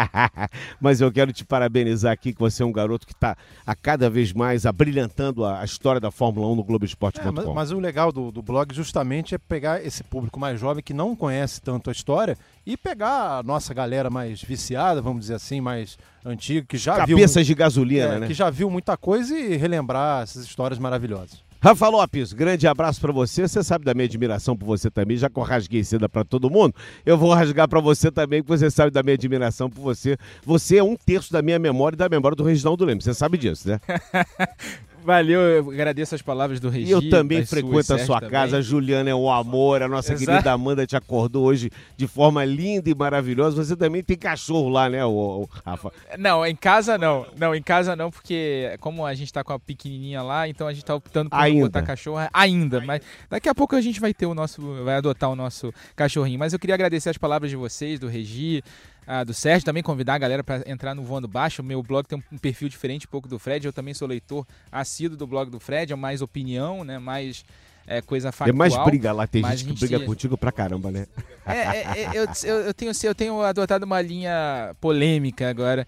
mas 0.80 1.00
eu 1.00 1.12
quero 1.12 1.32
te 1.32 1.44
parabenizar 1.44 2.12
aqui 2.12 2.32
que 2.32 2.40
você 2.40 2.62
é 2.62 2.66
um 2.66 2.72
garoto 2.72 3.06
que 3.06 3.12
está 3.12 3.36
a 3.64 3.74
cada 3.74 4.10
vez 4.10 4.32
mais 4.32 4.66
abrilhantando 4.66 5.44
a, 5.44 5.60
a 5.60 5.64
história 5.64 6.00
da 6.00 6.10
Fórmula 6.10 6.48
1 6.48 6.56
no 6.56 6.64
Globoesporte.com. 6.64 7.28
É, 7.28 7.32
mas, 7.32 7.46
mas, 7.46 7.70
o 7.70 7.78
legal 7.78 8.10
do, 8.10 8.32
do 8.32 8.42
blog 8.42 8.74
justamente 8.74 9.34
é 9.34 9.38
pegar 9.38 9.84
esse 9.84 10.02
público 10.02 10.38
mais 10.38 10.58
jovem 10.58 10.82
que 10.82 10.94
não 10.94 11.14
conhece 11.14 11.60
tanto 11.60 11.90
a 11.90 11.92
história 11.92 12.36
e 12.66 12.76
pegar 12.76 13.38
a 13.38 13.42
nossa 13.42 13.72
galera 13.72 14.10
mais 14.10 14.42
viciada, 14.42 15.00
vamos 15.00 15.20
dizer 15.20 15.34
assim, 15.34 15.60
mais 15.60 15.96
antiga, 16.24 16.66
que 16.66 16.76
já 16.76 16.92
Cabeças 16.92 17.06
viu. 17.08 17.16
Cabeças 17.16 17.46
de 17.46 17.54
gasolina, 17.54 18.14
é, 18.14 18.18
né? 18.20 18.26
Que 18.26 18.34
já 18.34 18.50
viu 18.50 18.68
muita 18.68 18.96
coisa 18.96 19.36
e 19.36 19.56
relembrar 19.56 20.22
essas 20.22 20.44
histórias 20.44 20.78
maravilhosas. 20.78 21.47
Rafa 21.60 21.88
Lopes, 21.88 22.32
grande 22.32 22.68
abraço 22.68 23.00
para 23.00 23.12
você. 23.12 23.48
Você 23.48 23.64
sabe 23.64 23.84
da 23.84 23.92
minha 23.92 24.04
admiração 24.04 24.56
por 24.56 24.66
você 24.66 24.88
também, 24.88 25.16
já 25.16 25.28
que 25.28 25.36
eu 25.38 25.42
rasguei 25.42 25.82
seda 25.82 26.08
para 26.08 26.24
todo 26.24 26.48
mundo. 26.48 26.74
Eu 27.04 27.18
vou 27.18 27.34
rasgar 27.34 27.66
para 27.68 27.80
você 27.80 28.12
também, 28.12 28.42
porque 28.42 28.58
você 28.58 28.70
sabe 28.70 28.92
da 28.92 29.02
minha 29.02 29.14
admiração 29.14 29.68
por 29.68 29.82
você. 29.82 30.16
Você 30.44 30.76
é 30.76 30.82
um 30.82 30.94
terço 30.94 31.32
da 31.32 31.42
minha 31.42 31.58
memória 31.58 31.96
e 31.96 31.98
da 31.98 32.08
memória 32.08 32.36
do 32.36 32.44
Reginaldo 32.44 32.84
Lemos. 32.84 33.04
Você 33.04 33.12
sabe 33.12 33.36
disso, 33.36 33.68
né? 33.68 33.80
Valeu, 35.04 35.40
eu 35.40 35.70
agradeço 35.70 36.14
as 36.14 36.22
palavras 36.22 36.60
do 36.60 36.68
Regi. 36.68 36.90
Eu 36.90 37.08
também 37.08 37.44
frequento 37.44 37.94
a 37.94 37.98
sua 37.98 38.20
casa. 38.20 38.58
A 38.58 38.60
Juliana 38.60 39.10
é 39.10 39.14
um 39.14 39.30
amor. 39.30 39.82
A 39.82 39.88
nossa 39.88 40.12
Exato. 40.12 40.30
querida 40.30 40.52
Amanda 40.52 40.86
te 40.86 40.96
acordou 40.96 41.44
hoje 41.46 41.70
de 41.96 42.06
forma 42.06 42.44
linda 42.44 42.90
e 42.90 42.94
maravilhosa. 42.94 43.64
Você 43.64 43.76
também 43.76 44.02
tem 44.02 44.16
cachorro 44.16 44.68
lá, 44.68 44.88
né, 44.88 45.04
o, 45.04 45.10
o 45.10 45.48
Rafa? 45.64 45.92
Não, 46.18 46.44
em 46.44 46.56
casa 46.56 46.98
não. 46.98 47.26
Não, 47.36 47.54
em 47.54 47.62
casa 47.62 47.96
não, 47.96 48.10
porque 48.10 48.76
como 48.80 49.04
a 49.04 49.14
gente 49.14 49.32
tá 49.32 49.42
com 49.42 49.52
a 49.52 49.58
pequenininha 49.58 50.22
lá, 50.22 50.48
então 50.48 50.66
a 50.66 50.72
gente 50.72 50.84
tá 50.84 50.94
optando 50.94 51.30
por 51.30 51.36
ainda. 51.36 51.66
botar 51.66 51.82
cachorro 51.82 52.28
ainda. 52.32 52.80
Mas 52.80 53.02
daqui 53.30 53.48
a 53.48 53.54
pouco 53.54 53.76
a 53.76 53.80
gente 53.80 54.00
vai 54.00 54.12
ter 54.12 54.26
o 54.26 54.34
nosso, 54.34 54.60
vai 54.84 54.96
adotar 54.96 55.30
o 55.30 55.36
nosso 55.36 55.72
cachorrinho. 55.96 56.38
Mas 56.38 56.52
eu 56.52 56.58
queria 56.58 56.74
agradecer 56.74 57.10
as 57.10 57.18
palavras 57.18 57.50
de 57.50 57.56
vocês, 57.56 57.98
do 57.98 58.08
Regi, 58.08 58.62
ah, 59.10 59.24
do 59.24 59.32
Sérgio, 59.32 59.64
também 59.64 59.82
convidar 59.82 60.16
a 60.16 60.18
galera 60.18 60.44
para 60.44 60.62
entrar 60.70 60.94
no 60.94 61.02
Voando 61.02 61.26
Baixo. 61.26 61.62
O 61.62 61.64
meu 61.64 61.82
blog 61.82 62.06
tem 62.06 62.22
um 62.30 62.36
perfil 62.36 62.68
diferente 62.68 63.06
um 63.06 63.10
pouco 63.10 63.26
do 63.26 63.38
Fred. 63.38 63.64
Eu 63.64 63.72
também 63.72 63.94
sou 63.94 64.06
leitor 64.06 64.46
assíduo 64.70 65.16
do 65.16 65.26
blog 65.26 65.50
do 65.50 65.58
Fred, 65.58 65.94
é 65.94 65.96
mais 65.96 66.20
opinião, 66.20 66.84
né? 66.84 66.98
Mais 66.98 67.42
é, 67.86 68.02
coisa 68.02 68.30
factual. 68.30 68.54
É 68.54 68.58
mais 68.58 68.76
briga 68.84 69.10
lá, 69.10 69.26
tem 69.26 69.42
gente 69.42 69.64
que 69.64 69.72
briga 69.72 70.00
contigo 70.00 70.36
pra 70.36 70.52
caramba, 70.52 70.90
né? 70.90 71.06
É, 71.46 71.52
é, 71.52 71.78
é 71.78 72.10
eu, 72.12 72.26
eu, 72.44 72.56
eu, 72.66 72.74
tenho, 72.74 72.92
eu 73.02 73.14
tenho 73.14 73.40
adotado 73.40 73.86
uma 73.86 74.02
linha 74.02 74.76
polêmica 74.78 75.48
agora. 75.48 75.86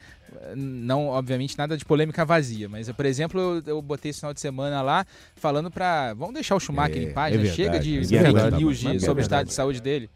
Não, 0.57 1.09
obviamente, 1.09 1.59
nada 1.59 1.77
de 1.77 1.85
polêmica 1.85 2.25
vazia, 2.25 2.71
mas, 2.71 2.91
por 2.91 3.05
exemplo, 3.05 3.39
eu, 3.39 3.63
eu 3.67 3.83
botei 3.83 4.13
esse 4.13 4.21
final 4.21 4.33
de 4.33 4.41
semana 4.41 4.81
lá 4.81 5.05
falando 5.37 5.71
pra. 5.71 6.15
Vamos 6.15 6.33
deixar 6.33 6.57
o 6.57 6.61
Schumacher 6.61 7.03
em 7.03 7.13
paz, 7.13 7.37
né? 7.37 7.45
Chega 7.51 7.79
de 7.79 8.03
fake 8.07 8.57
news 8.57 8.81
sobre 9.05 9.21
o 9.21 9.25
estado 9.25 9.47
de 9.47 9.53
saúde 9.53 9.83
dele. 9.83 10.09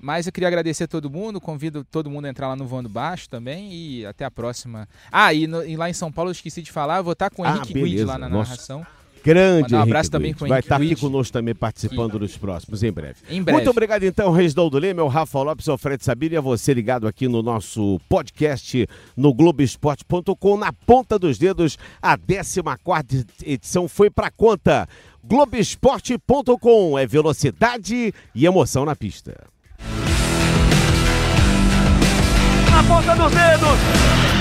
Mas 0.00 0.26
eu 0.26 0.32
queria 0.32 0.48
agradecer 0.48 0.84
a 0.84 0.88
todo 0.88 1.10
mundo, 1.10 1.40
convido 1.40 1.84
todo 1.84 2.08
mundo 2.08 2.26
a 2.26 2.28
entrar 2.28 2.48
lá 2.48 2.56
no 2.56 2.66
Voando 2.66 2.88
Baixo 2.88 3.28
também 3.28 3.72
e 3.72 4.06
até 4.06 4.24
a 4.24 4.30
próxima. 4.30 4.88
Ah, 5.10 5.34
e, 5.34 5.46
no, 5.46 5.64
e 5.64 5.76
lá 5.76 5.90
em 5.90 5.92
São 5.92 6.12
Paulo 6.12 6.30
eu 6.30 6.32
esqueci 6.32 6.62
de 6.62 6.70
falar, 6.70 6.98
eu 6.98 7.04
vou 7.04 7.14
estar 7.14 7.30
com 7.30 7.42
o 7.42 7.44
ah, 7.44 7.56
Henrique 7.56 7.74
Guide 7.74 8.04
lá 8.04 8.16
na 8.16 8.28
Nossa. 8.28 8.50
narração. 8.50 8.86
Grande 9.24 9.74
um 9.74 9.80
abraço 9.80 10.08
Henrique 10.08 10.10
também 10.10 10.34
com 10.34 10.44
o 10.44 10.48
Vai 10.48 10.60
estar 10.60 10.76
aqui 10.76 10.88
Guide. 10.88 11.00
conosco 11.00 11.32
também 11.32 11.54
participando 11.54 12.18
dos 12.18 12.36
próximos, 12.36 12.82
em 12.82 12.92
breve. 12.92 13.16
Em 13.28 13.42
breve. 13.42 13.56
Muito 13.56 13.70
obrigado 13.70 14.04
então, 14.04 14.30
Reginaldo 14.30 14.78
Leme, 14.78 15.00
o 15.00 15.08
Rafa 15.08 15.42
Lopes, 15.42 15.68
o 15.68 15.76
Fred 15.76 16.02
Sabino 16.04 16.34
e 16.34 16.38
a 16.38 16.40
você 16.40 16.72
ligado 16.72 17.06
aqui 17.06 17.28
no 17.28 17.42
nosso 17.42 18.00
podcast 18.08 18.86
no 19.16 19.34
Globoesporte.com. 19.34 20.56
Na 20.56 20.72
ponta 20.72 21.18
dos 21.18 21.36
dedos, 21.36 21.76
a 22.00 22.16
14 22.16 23.26
edição 23.44 23.88
foi 23.88 24.08
para 24.08 24.30
conta. 24.30 24.88
Globoesporte.com 25.24 26.98
é 26.98 27.06
velocidade 27.06 28.14
e 28.34 28.46
emoção 28.46 28.84
na 28.84 28.96
pista. 28.96 29.36
Na 32.78 32.84
ponta 32.84 33.12
dos 33.16 33.32
dedos. 33.32 34.37